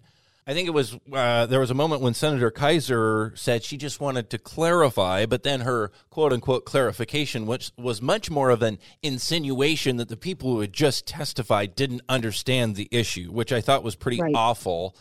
I 0.46 0.54
think 0.54 0.66
it 0.66 0.72
was 0.72 0.96
uh, 1.12 1.46
there 1.46 1.60
was 1.60 1.70
a 1.70 1.74
moment 1.74 2.02
when 2.02 2.14
Senator 2.14 2.50
Keiser 2.50 3.38
said 3.38 3.62
she 3.62 3.76
just 3.76 4.00
wanted 4.00 4.30
to 4.30 4.38
clarify, 4.38 5.26
but 5.26 5.42
then 5.42 5.60
her 5.60 5.92
quote 6.08 6.32
unquote 6.32 6.64
clarification, 6.64 7.46
which 7.46 7.70
was 7.76 8.02
much 8.02 8.30
more 8.30 8.50
of 8.50 8.62
an 8.62 8.78
insinuation 9.02 9.96
that 9.98 10.08
the 10.08 10.16
people 10.16 10.50
who 10.52 10.60
had 10.60 10.72
just 10.72 11.06
testified 11.06 11.76
didn't 11.76 12.00
understand 12.08 12.74
the 12.76 12.88
issue, 12.90 13.30
which 13.30 13.52
I 13.52 13.60
thought 13.60 13.84
was 13.84 13.94
pretty 13.96 14.20
Right. 14.20 14.32
awful. 14.34 14.96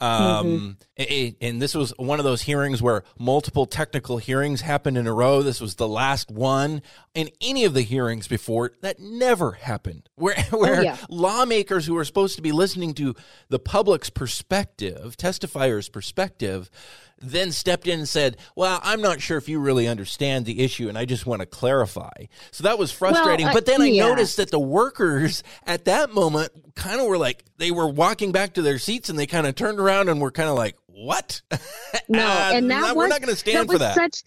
Um, 0.00 0.76
a- 0.98 1.36
and 1.40 1.62
this 1.62 1.74
was 1.74 1.92
one 1.96 2.18
of 2.18 2.24
those 2.24 2.42
hearings 2.42 2.82
where 2.82 3.04
multiple 3.18 3.64
technical 3.66 4.18
hearings 4.18 4.60
happened 4.60 4.98
in 4.98 5.06
a 5.06 5.12
row. 5.12 5.42
This 5.42 5.60
was 5.60 5.76
the 5.76 5.88
last 5.88 6.30
one. 6.30 6.82
In 7.14 7.30
any 7.40 7.64
of 7.64 7.74
the 7.74 7.82
hearings 7.82 8.26
before, 8.26 8.72
that 8.82 8.98
never 8.98 9.52
happened. 9.52 10.08
Where, 10.16 10.34
where 10.50 10.82
yeah. 10.82 10.96
lawmakers 11.08 11.86
who 11.86 11.96
are 11.96 12.04
supposed 12.04 12.36
to 12.36 12.42
be 12.42 12.50
listening 12.52 12.94
to 12.94 13.14
the 13.50 13.58
public's 13.58 14.10
perspective, 14.10 14.83
testifiers' 14.92 15.90
perspective, 15.90 16.70
then 17.18 17.52
stepped 17.52 17.86
in 17.86 18.00
and 18.00 18.08
said, 18.08 18.36
Well, 18.56 18.80
I'm 18.82 19.00
not 19.00 19.20
sure 19.20 19.38
if 19.38 19.48
you 19.48 19.58
really 19.60 19.86
understand 19.88 20.44
the 20.46 20.60
issue, 20.62 20.88
and 20.88 20.98
I 20.98 21.04
just 21.04 21.26
want 21.26 21.40
to 21.40 21.46
clarify. 21.46 22.26
So 22.50 22.64
that 22.64 22.78
was 22.78 22.90
frustrating. 22.92 23.46
I- 23.46 23.52
but 23.52 23.66
then 23.66 23.80
I 23.82 23.86
yeah. 23.86 24.06
noticed 24.08 24.36
that 24.38 24.50
the 24.50 24.58
workers 24.58 25.42
at 25.66 25.84
that 25.86 26.12
moment 26.12 26.74
kind 26.74 27.00
of 27.00 27.06
were 27.06 27.18
like, 27.18 27.44
they 27.58 27.70
were 27.70 27.88
walking 27.88 28.32
back 28.32 28.54
to 28.54 28.62
their 28.62 28.78
seats 28.78 29.08
and 29.08 29.18
they 29.18 29.26
kind 29.26 29.46
of 29.46 29.54
turned 29.54 29.78
around 29.78 30.08
and 30.08 30.20
were 30.20 30.32
kind 30.32 30.48
of 30.48 30.56
like, 30.56 30.76
What? 30.88 31.40
No, 32.08 32.26
Uh, 32.26 32.50
and 32.54 32.70
that 32.70 32.82
was, 32.82 32.94
we're 32.96 33.08
not 33.08 33.20
going 33.20 33.32
to 33.32 33.36
stand 33.38 33.68
that 33.68 33.72
for 33.72 33.78
that. 33.78 33.94
Such, 33.94 34.22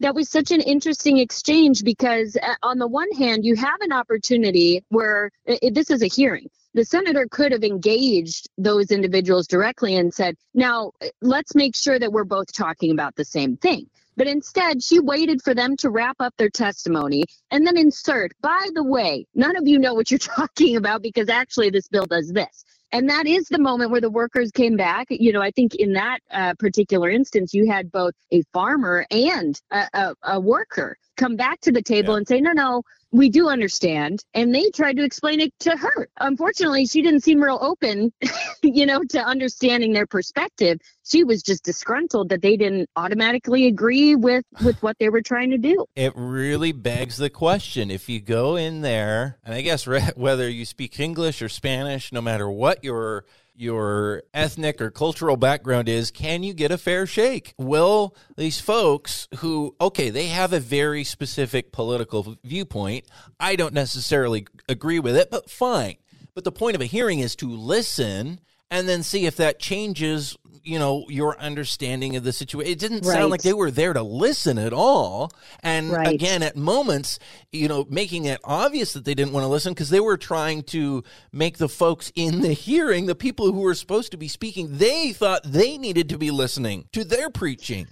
that 0.00 0.14
was 0.14 0.28
such 0.28 0.50
an 0.50 0.60
interesting 0.60 1.18
exchange 1.18 1.84
because, 1.84 2.36
uh, 2.36 2.54
on 2.64 2.78
the 2.78 2.88
one 2.88 3.10
hand, 3.12 3.44
you 3.44 3.54
have 3.54 3.80
an 3.80 3.92
opportunity 3.92 4.82
where 4.88 5.30
this 5.46 5.90
is 5.90 6.02
a 6.02 6.08
hearing. 6.08 6.48
The 6.74 6.84
senator 6.84 7.26
could 7.30 7.52
have 7.52 7.64
engaged 7.64 8.48
those 8.56 8.90
individuals 8.90 9.46
directly 9.46 9.96
and 9.96 10.12
said, 10.12 10.36
"Now, 10.54 10.92
uh, 11.02 11.08
let's 11.20 11.54
make 11.54 11.76
sure 11.76 11.98
that 11.98 12.12
we're 12.12 12.24
both 12.24 12.52
talking 12.52 12.90
about 12.92 13.14
the 13.16 13.24
same 13.24 13.56
thing." 13.58 13.88
But 14.16 14.26
instead, 14.26 14.82
she 14.82 15.00
waited 15.00 15.42
for 15.42 15.54
them 15.54 15.76
to 15.78 15.90
wrap 15.90 16.16
up 16.20 16.34
their 16.36 16.50
testimony 16.50 17.24
and 17.50 17.66
then 17.66 17.76
insert, 17.78 18.32
by 18.42 18.68
the 18.74 18.84
way, 18.84 19.26
none 19.34 19.56
of 19.56 19.66
you 19.66 19.78
know 19.78 19.94
what 19.94 20.10
you're 20.10 20.18
talking 20.36 20.76
about 20.76 21.02
because 21.02 21.28
actually 21.28 21.70
this 21.70 21.88
bill 21.88 22.06
does 22.06 22.30
this. 22.32 22.64
And 22.92 23.08
that 23.08 23.26
is 23.26 23.48
the 23.48 23.58
moment 23.58 23.90
where 23.90 24.02
the 24.02 24.10
workers 24.10 24.50
came 24.50 24.76
back. 24.76 25.06
You 25.10 25.32
know, 25.32 25.40
I 25.40 25.50
think 25.50 25.74
in 25.76 25.94
that 25.94 26.18
uh, 26.30 26.52
particular 26.58 27.08
instance, 27.08 27.54
you 27.54 27.70
had 27.70 27.90
both 27.90 28.12
a 28.32 28.42
farmer 28.52 29.06
and 29.10 29.58
a, 29.70 29.88
a, 29.94 30.14
a 30.24 30.40
worker 30.40 30.98
come 31.16 31.36
back 31.36 31.60
to 31.62 31.72
the 31.72 31.80
table 31.82 32.12
Yeah. 32.14 32.18
and 32.18 32.28
say, 32.28 32.40
no, 32.42 32.52
no, 32.52 32.82
we 33.12 33.28
do 33.28 33.48
understand. 33.48 34.24
And 34.34 34.54
they 34.54 34.70
tried 34.70 34.96
to 34.96 35.04
explain 35.04 35.40
it 35.40 35.52
to 35.60 35.76
her. 35.76 36.08
Unfortunately, 36.18 36.86
she 36.86 37.02
didn't 37.02 37.20
seem 37.20 37.42
real 37.42 37.58
open, 37.60 38.12
you 38.62 38.86
know, 38.86 39.02
to 39.10 39.20
understanding 39.20 39.92
their 39.92 40.06
perspective. 40.06 40.78
She 41.04 41.22
was 41.22 41.42
just 41.42 41.62
disgruntled 41.62 42.30
that 42.30 42.42
they 42.42 42.56
didn't 42.56 42.88
automatically 42.96 43.66
agree 43.66 44.16
with, 44.16 44.44
with 44.64 44.82
what 44.82 44.96
they 44.98 45.10
were 45.10 45.22
trying 45.22 45.50
to 45.50 45.58
do. 45.58 45.84
It 45.94 46.12
really 46.16 46.72
begs 46.72 47.18
the 47.18 47.30
question 47.30 47.90
if 47.90 48.08
you 48.08 48.20
go 48.20 48.56
in 48.56 48.80
there, 48.80 49.38
and 49.44 49.54
I 49.54 49.60
guess 49.60 49.86
whether 50.16 50.48
you 50.48 50.64
speak 50.64 50.98
English 50.98 51.42
or 51.42 51.48
Spanish, 51.48 52.12
no 52.12 52.22
matter 52.22 52.50
what 52.50 52.82
your 52.82 53.24
your 53.54 54.22
ethnic 54.32 54.80
or 54.80 54.90
cultural 54.90 55.36
background 55.36 55.88
is, 55.88 56.10
can 56.10 56.42
you 56.42 56.54
get 56.54 56.70
a 56.70 56.78
fair 56.78 57.06
shake? 57.06 57.54
Will 57.58 58.16
these 58.36 58.60
folks 58.60 59.28
who, 59.36 59.74
okay, 59.80 60.10
they 60.10 60.28
have 60.28 60.52
a 60.52 60.60
very 60.60 61.04
specific 61.04 61.72
political 61.72 62.36
viewpoint, 62.44 63.06
I 63.38 63.56
don't 63.56 63.74
necessarily 63.74 64.46
agree 64.68 64.98
with 65.00 65.16
it, 65.16 65.30
but 65.30 65.50
fine. 65.50 65.96
But 66.34 66.44
the 66.44 66.52
point 66.52 66.76
of 66.76 66.80
a 66.80 66.86
hearing 66.86 67.18
is 67.18 67.36
to 67.36 67.48
listen 67.48 68.40
and 68.72 68.88
then 68.88 69.02
see 69.02 69.26
if 69.26 69.36
that 69.36 69.58
changes, 69.58 70.34
you 70.64 70.78
know, 70.78 71.04
your 71.10 71.38
understanding 71.38 72.16
of 72.16 72.24
the 72.24 72.32
situation. 72.32 72.72
It 72.72 72.78
didn't 72.78 73.04
sound 73.04 73.30
like 73.30 73.42
they 73.42 73.52
were 73.52 73.70
there 73.70 73.92
to 73.92 74.02
listen 74.02 74.56
at 74.56 74.72
all. 74.72 75.30
And 75.62 75.90
Right. 75.90 76.08
again, 76.08 76.42
at 76.42 76.56
moments, 76.56 77.18
you 77.52 77.68
know, 77.68 77.86
making 77.90 78.24
it 78.24 78.40
obvious 78.44 78.94
that 78.94 79.04
they 79.04 79.14
didn't 79.14 79.34
want 79.34 79.44
to 79.44 79.48
listen 79.48 79.74
because 79.74 79.90
they 79.90 80.00
were 80.00 80.16
trying 80.16 80.62
to 80.64 81.04
make 81.32 81.58
the 81.58 81.68
folks 81.68 82.10
in 82.14 82.40
the 82.40 82.54
hearing, 82.54 83.04
the 83.04 83.14
people 83.14 83.52
who 83.52 83.60
were 83.60 83.74
supposed 83.74 84.10
to 84.12 84.16
be 84.16 84.26
speaking, 84.26 84.78
they 84.78 85.12
thought 85.12 85.42
they 85.44 85.76
needed 85.76 86.08
to 86.08 86.16
be 86.16 86.30
listening 86.30 86.88
to 86.92 87.04
their 87.04 87.28
preaching. 87.28 87.86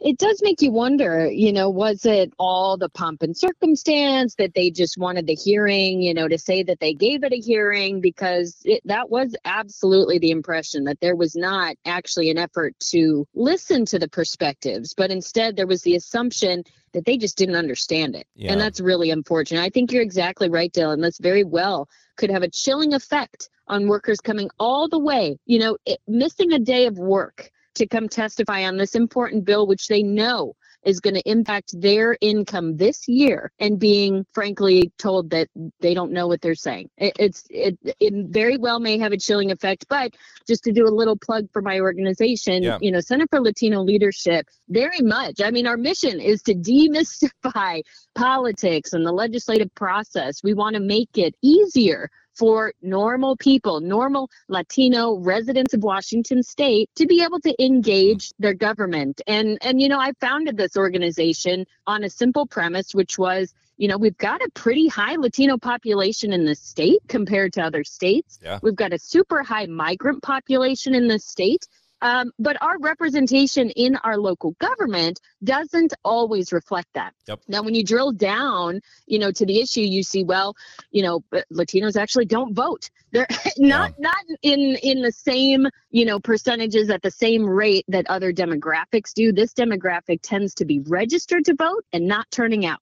It 0.00 0.18
does 0.18 0.40
make 0.42 0.62
you 0.62 0.72
wonder, 0.72 1.26
you 1.30 1.52
know, 1.52 1.68
was 1.68 2.06
it 2.06 2.32
all 2.38 2.78
the 2.78 2.88
pomp 2.88 3.22
and 3.22 3.36
circumstance 3.36 4.34
that 4.36 4.54
they 4.54 4.70
just 4.70 4.96
wanted 4.96 5.26
the 5.26 5.34
hearing, 5.34 6.00
you 6.00 6.14
know, 6.14 6.26
to 6.26 6.38
say 6.38 6.62
that 6.62 6.80
they 6.80 6.94
gave 6.94 7.22
it 7.22 7.32
a 7.32 7.36
hearing? 7.36 8.00
Because 8.00 8.56
it, 8.64 8.80
that 8.86 9.10
was 9.10 9.36
absolutely 9.44 10.18
the 10.18 10.30
impression 10.30 10.84
that 10.84 11.00
there 11.00 11.16
was 11.16 11.36
not 11.36 11.76
actually 11.84 12.30
an 12.30 12.38
effort 12.38 12.74
to 12.90 13.26
listen 13.34 13.84
to 13.86 13.98
the 13.98 14.08
perspectives, 14.08 14.94
but 14.94 15.10
instead 15.10 15.56
there 15.56 15.66
was 15.66 15.82
the 15.82 15.96
assumption 15.96 16.64
that 16.92 17.04
they 17.04 17.16
just 17.16 17.36
didn't 17.36 17.56
understand 17.56 18.16
it. 18.16 18.26
Yeah. 18.34 18.52
And 18.52 18.60
that's 18.60 18.80
really 18.80 19.10
unfortunate. 19.10 19.62
I 19.62 19.68
think 19.68 19.92
you're 19.92 20.02
exactly 20.02 20.48
right, 20.48 20.72
Dylan. 20.72 21.02
That's 21.02 21.20
very 21.20 21.44
well 21.44 21.88
could 22.16 22.30
have 22.30 22.42
a 22.42 22.50
chilling 22.50 22.92
effect 22.92 23.48
on 23.66 23.88
workers 23.88 24.20
coming 24.20 24.50
all 24.58 24.88
the 24.88 24.98
way, 24.98 25.38
you 25.46 25.58
know, 25.58 25.78
it, 25.86 26.00
missing 26.06 26.52
a 26.52 26.58
day 26.58 26.86
of 26.86 26.98
work 26.98 27.50
to 27.80 27.86
come 27.86 28.08
testify 28.08 28.64
on 28.64 28.76
this 28.76 28.94
important 28.94 29.44
bill, 29.44 29.66
which 29.66 29.88
they 29.88 30.02
know 30.02 30.54
is 30.84 31.00
going 31.00 31.14
to 31.14 31.28
impact 31.28 31.78
their 31.78 32.16
income 32.22 32.76
this 32.76 33.06
year, 33.06 33.52
and 33.58 33.78
being 33.78 34.24
frankly 34.32 34.90
told 34.98 35.28
that 35.30 35.46
they 35.80 35.92
don't 35.92 36.10
know 36.10 36.26
what 36.26 36.40
they're 36.40 36.54
saying. 36.54 36.88
It, 36.96 37.14
it's 37.18 37.44
it, 37.50 37.78
it 38.00 38.14
very 38.30 38.56
well 38.56 38.80
may 38.80 38.96
have 38.98 39.12
a 39.12 39.18
chilling 39.18 39.50
effect. 39.50 39.84
But 39.90 40.14
just 40.46 40.62
to 40.64 40.72
do 40.72 40.86
a 40.86 40.94
little 41.00 41.16
plug 41.16 41.44
for 41.52 41.60
my 41.60 41.80
organization, 41.80 42.62
Yeah. 42.62 42.78
you 42.80 42.90
know, 42.92 43.00
Center 43.00 43.26
for 43.28 43.40
Latino 43.40 43.82
Leadership, 43.82 44.46
very 44.68 45.00
much. 45.02 45.42
I 45.42 45.50
mean, 45.50 45.66
our 45.66 45.76
mission 45.76 46.18
is 46.18 46.40
to 46.42 46.54
demystify 46.54 47.82
politics 48.14 48.92
and 48.94 49.04
the 49.04 49.12
legislative 49.12 49.74
process. 49.74 50.42
We 50.42 50.54
want 50.54 50.74
to 50.76 50.80
make 50.80 51.10
it 51.16 51.34
easier 51.42 52.08
for 52.40 52.72
normal 52.80 53.36
people, 53.36 53.80
normal 53.80 54.30
Latino 54.48 55.18
residents 55.18 55.74
of 55.74 55.82
Washington 55.82 56.42
state 56.42 56.88
to 56.94 57.04
be 57.04 57.22
able 57.22 57.38
to 57.40 57.54
engage 57.62 58.30
mm. 58.30 58.32
their 58.38 58.54
government. 58.54 59.20
And 59.26 59.58
and 59.60 59.78
you 59.78 59.90
know, 59.90 60.00
I 60.00 60.12
founded 60.22 60.56
this 60.56 60.74
organization 60.74 61.66
on 61.86 62.02
a 62.04 62.08
simple 62.08 62.46
premise 62.46 62.94
which 62.94 63.18
was, 63.18 63.52
you 63.76 63.88
know, 63.88 63.98
we've 63.98 64.16
got 64.16 64.40
a 64.40 64.48
pretty 64.54 64.88
high 64.88 65.16
Latino 65.16 65.58
population 65.58 66.32
in 66.32 66.46
the 66.46 66.54
state 66.54 67.02
compared 67.08 67.52
to 67.52 67.62
other 67.62 67.84
states. 67.84 68.38
Yeah. 68.42 68.58
We've 68.62 68.74
got 68.74 68.94
a 68.94 68.98
super 68.98 69.42
high 69.42 69.66
migrant 69.66 70.22
population 70.22 70.94
in 70.94 71.08
the 71.08 71.18
state. 71.18 71.68
Um, 72.02 72.32
but 72.38 72.56
our 72.62 72.78
representation 72.78 73.70
in 73.70 73.96
our 73.96 74.16
local 74.16 74.52
government 74.52 75.20
doesn't 75.44 75.92
always 76.04 76.52
reflect 76.52 76.88
that. 76.94 77.14
Yep. 77.28 77.40
Now, 77.48 77.62
when 77.62 77.74
you 77.74 77.84
drill 77.84 78.12
down, 78.12 78.80
you 79.06 79.18
know, 79.18 79.30
to 79.32 79.46
the 79.46 79.60
issue, 79.60 79.80
you 79.80 80.02
see, 80.02 80.24
well, 80.24 80.56
you 80.90 81.02
know, 81.02 81.22
Latinos 81.52 81.96
actually 81.96 82.26
don't 82.26 82.54
vote. 82.54 82.90
They're 83.12 83.26
not 83.58 83.94
yeah. 83.98 84.10
not 84.10 84.24
in 84.42 84.76
in 84.82 85.02
the 85.02 85.12
same, 85.12 85.66
you 85.90 86.04
know, 86.04 86.20
percentages 86.20 86.90
at 86.90 87.02
the 87.02 87.10
same 87.10 87.44
rate 87.44 87.84
that 87.88 88.06
other 88.08 88.32
demographics 88.32 89.12
do. 89.14 89.32
This 89.32 89.52
demographic 89.52 90.20
tends 90.22 90.54
to 90.54 90.64
be 90.64 90.80
registered 90.80 91.44
to 91.46 91.54
vote 91.54 91.84
and 91.92 92.06
not 92.06 92.30
turning 92.30 92.64
out. 92.66 92.80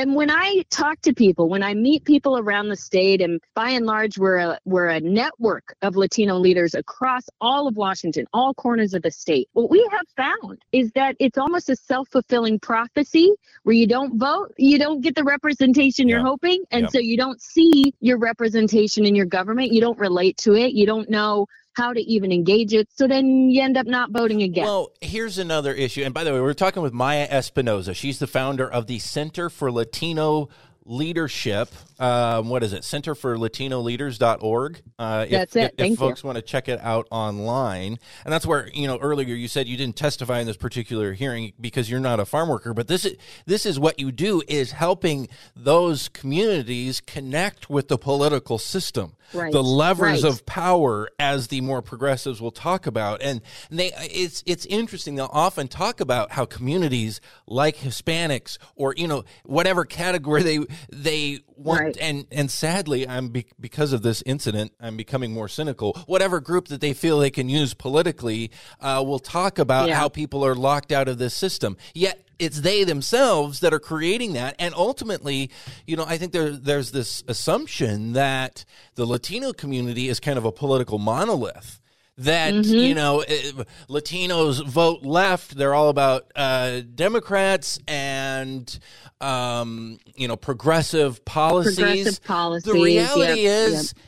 And 0.00 0.14
when 0.14 0.30
I 0.30 0.62
talk 0.70 0.98
to 1.02 1.12
people, 1.12 1.50
when 1.50 1.62
I 1.62 1.74
meet 1.74 2.06
people 2.06 2.38
around 2.38 2.68
the 2.68 2.76
state, 2.76 3.20
and 3.20 3.38
by 3.54 3.68
and 3.68 3.84
large, 3.84 4.16
we're 4.16 4.38
a, 4.38 4.58
we're 4.64 4.88
a 4.88 4.98
network 4.98 5.74
of 5.82 5.94
Latino 5.94 6.38
leaders 6.38 6.74
across 6.74 7.24
all 7.38 7.68
of 7.68 7.76
Washington, 7.76 8.24
all 8.32 8.54
corners 8.54 8.94
of 8.94 9.02
the 9.02 9.10
state. 9.10 9.50
What 9.52 9.68
we 9.68 9.86
have 9.90 10.06
found 10.16 10.62
is 10.72 10.90
that 10.92 11.16
it's 11.20 11.36
almost 11.36 11.68
a 11.68 11.76
self 11.76 12.08
fulfilling 12.08 12.58
prophecy 12.60 13.30
where 13.64 13.74
you 13.74 13.86
don't 13.86 14.18
vote, 14.18 14.54
you 14.56 14.78
don't 14.78 15.02
get 15.02 15.14
the 15.14 15.22
representation 15.22 16.08
you're 16.08 16.24
hoping. 16.24 16.64
And 16.70 16.90
so 16.90 16.98
you 16.98 17.18
don't 17.18 17.38
see 17.42 17.92
your 18.00 18.16
representation 18.16 19.04
in 19.04 19.14
your 19.14 19.26
government. 19.26 19.70
You 19.70 19.82
don't 19.82 19.98
relate 19.98 20.38
to 20.38 20.54
it. 20.54 20.72
You 20.72 20.86
don't 20.86 21.10
know 21.10 21.44
how 21.74 21.92
to 21.92 22.00
even 22.00 22.32
engage 22.32 22.72
it. 22.72 22.88
So 22.94 23.06
then 23.06 23.50
you 23.50 23.62
end 23.62 23.76
up 23.76 23.86
not 23.86 24.10
voting 24.10 24.42
again. 24.42 24.64
Well, 24.64 24.92
here's 25.00 25.38
another 25.38 25.72
issue. 25.72 26.02
And 26.02 26.12
by 26.12 26.24
the 26.24 26.32
way, 26.32 26.40
we're 26.40 26.54
talking 26.54 26.82
with 26.82 26.92
Maya 26.92 27.28
Espinoza. 27.28 27.94
She's 27.94 28.18
the 28.18 28.26
founder 28.26 28.70
of 28.70 28.86
the 28.86 28.98
Center 28.98 29.48
for 29.48 29.70
Latino 29.70 30.48
leadership. 30.84 31.68
Um, 32.00 32.48
what 32.48 32.62
is 32.62 32.72
it? 32.72 32.82
Center 32.82 33.14
for 33.14 33.38
Latino 33.38 33.80
Leaders.org. 33.80 34.80
Uh, 34.98 35.26
that's 35.26 35.54
if, 35.54 35.62
it. 35.62 35.72
If, 35.72 35.76
Thank 35.76 35.92
if 35.92 35.98
folks 35.98 36.24
want 36.24 36.36
to 36.36 36.42
check 36.42 36.66
it 36.66 36.80
out 36.80 37.06
online. 37.10 37.98
And 38.24 38.32
that's 38.32 38.46
where, 38.46 38.70
you 38.72 38.86
know, 38.86 38.96
earlier 38.96 39.34
you 39.34 39.48
said 39.48 39.68
you 39.68 39.76
didn't 39.76 39.96
testify 39.96 40.40
in 40.40 40.46
this 40.46 40.56
particular 40.56 41.12
hearing 41.12 41.52
because 41.60 41.90
you're 41.90 42.00
not 42.00 42.18
a 42.18 42.24
farm 42.24 42.48
worker, 42.48 42.72
but 42.72 42.88
this 42.88 43.04
is, 43.04 43.16
this 43.44 43.66
is 43.66 43.78
what 43.78 44.00
you 44.00 44.12
do 44.12 44.42
is 44.48 44.72
helping 44.72 45.28
those 45.54 46.08
communities 46.08 47.02
connect 47.02 47.68
with 47.68 47.88
the 47.88 47.98
political 47.98 48.56
system. 48.56 49.14
Right. 49.32 49.52
The 49.52 49.62
levers 49.62 50.24
right. 50.24 50.32
of 50.32 50.44
power, 50.44 51.08
as 51.18 51.48
the 51.48 51.60
more 51.60 51.82
progressives 51.82 52.40
will 52.40 52.50
talk 52.50 52.88
about, 52.88 53.22
and 53.22 53.40
they 53.70 53.92
it's 53.96 54.42
it's 54.44 54.66
interesting. 54.66 55.14
They'll 55.14 55.30
often 55.32 55.68
talk 55.68 56.00
about 56.00 56.32
how 56.32 56.46
communities 56.46 57.20
like 57.46 57.76
Hispanics 57.76 58.58
or 58.74 58.92
you 58.96 59.06
know 59.06 59.24
whatever 59.44 59.84
category 59.84 60.42
they 60.42 60.58
they 60.92 61.40
right. 61.64 61.96
and 62.00 62.26
and 62.30 62.50
sadly 62.50 63.06
i'm 63.08 63.28
be, 63.28 63.46
because 63.58 63.92
of 63.92 64.02
this 64.02 64.22
incident 64.26 64.72
i'm 64.80 64.96
becoming 64.96 65.32
more 65.32 65.48
cynical 65.48 65.94
whatever 66.06 66.40
group 66.40 66.68
that 66.68 66.80
they 66.80 66.92
feel 66.92 67.18
they 67.18 67.30
can 67.30 67.48
use 67.48 67.74
politically 67.74 68.50
uh, 68.80 69.02
will 69.04 69.18
talk 69.18 69.58
about 69.58 69.88
yeah. 69.88 69.94
how 69.94 70.08
people 70.08 70.44
are 70.44 70.54
locked 70.54 70.92
out 70.92 71.08
of 71.08 71.18
this 71.18 71.34
system 71.34 71.76
yet 71.94 72.22
it's 72.38 72.62
they 72.62 72.84
themselves 72.84 73.60
that 73.60 73.72
are 73.74 73.78
creating 73.78 74.32
that 74.32 74.56
and 74.58 74.74
ultimately 74.74 75.50
you 75.86 75.96
know 75.96 76.04
i 76.06 76.16
think 76.16 76.32
there, 76.32 76.52
there's 76.52 76.90
this 76.90 77.22
assumption 77.28 78.14
that 78.14 78.64
the 78.94 79.04
latino 79.04 79.52
community 79.52 80.08
is 80.08 80.20
kind 80.20 80.38
of 80.38 80.44
a 80.44 80.52
political 80.52 80.98
monolith 80.98 81.79
that 82.20 82.54
mm-hmm. 82.54 82.74
you 82.74 82.94
know 82.94 83.20
eh, 83.20 83.52
Latinos 83.88 84.64
vote 84.66 85.02
left. 85.02 85.56
They're 85.56 85.74
all 85.74 85.88
about 85.88 86.30
uh, 86.36 86.82
Democrats 86.94 87.78
and 87.88 88.78
um, 89.20 89.98
you 90.14 90.28
know 90.28 90.36
progressive 90.36 91.24
policies. 91.24 91.76
Progressive 91.76 92.24
policies. 92.24 92.72
The 92.72 92.80
reality 92.80 93.42
yep, 93.42 93.68
is. 93.68 93.94
Yep 93.96 94.04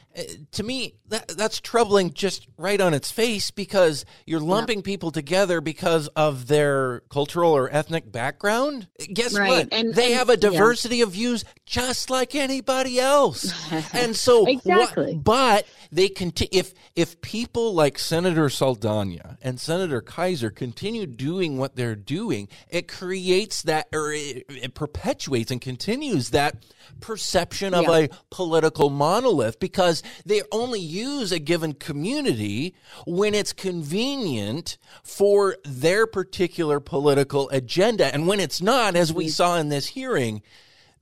to 0.53 0.63
me 0.63 0.95
that 1.09 1.29
that's 1.29 1.61
troubling 1.61 2.13
just 2.13 2.47
right 2.59 2.81
on 2.81 2.93
its 2.93 3.11
face 3.11 3.51
because 3.51 4.05
you're 4.27 4.41
lumping 4.41 4.79
yeah. 4.79 4.85
people 4.85 5.11
together 5.11 5.61
because 5.61 6.09
of 6.09 6.49
their 6.49 7.01
cultural 7.09 7.53
or 7.53 7.73
ethnic 7.73 8.11
background 8.13 8.89
guess 9.13 9.39
right. 9.39 9.49
what 9.49 9.69
and, 9.73 9.95
they 9.95 10.07
and, 10.07 10.15
have 10.15 10.29
a 10.29 10.37
diversity 10.37 10.97
yeah. 10.97 11.05
of 11.05 11.13
views 11.13 11.45
just 11.65 12.11
like 12.11 12.35
anybody 12.35 13.01
else 13.01 13.53
and 13.95 14.15
so 14.15 14.47
exactly 14.47 15.15
what, 15.15 15.25
but 15.25 15.67
they 15.91 16.09
continue 16.09 16.61
if 16.61 16.75
if 16.95 17.21
people 17.23 17.73
like 17.73 17.99
senator 17.99 18.51
saldana 18.51 19.39
and 19.41 19.59
senator 19.59 20.03
keiser 20.03 20.55
continue 20.55 21.07
doing 21.07 21.57
what 21.57 21.75
they're 21.75 21.97
doing 21.97 22.49
it 22.69 22.87
creates 22.87 23.63
that 23.63 23.89
or 23.95 24.13
it, 24.13 24.45
it 24.49 24.75
perpetuates 24.75 25.51
and 25.51 25.61
continues 25.61 26.31
that 26.31 26.57
perception 27.01 27.73
of 27.73 27.85
yeah. 27.85 27.97
a 27.97 28.09
political 28.31 28.91
monolith 28.91 29.59
because 29.59 30.02
they 30.25 30.43
only 30.51 30.81
use 30.81 31.33
a 31.33 31.39
given 31.39 31.75
community 31.75 32.75
when 33.07 33.35
it's 33.35 33.53
convenient 33.53 34.79
for 35.03 35.57
their 35.65 36.07
particular 36.07 36.81
political 36.81 37.49
agenda. 37.51 38.13
And 38.13 38.27
when 38.27 38.41
it's 38.41 38.61
not, 38.63 38.97
as 38.97 39.13
we 39.13 39.29
saw 39.29 39.59
in 39.59 39.69
this 39.69 39.89
hearing, 39.89 40.43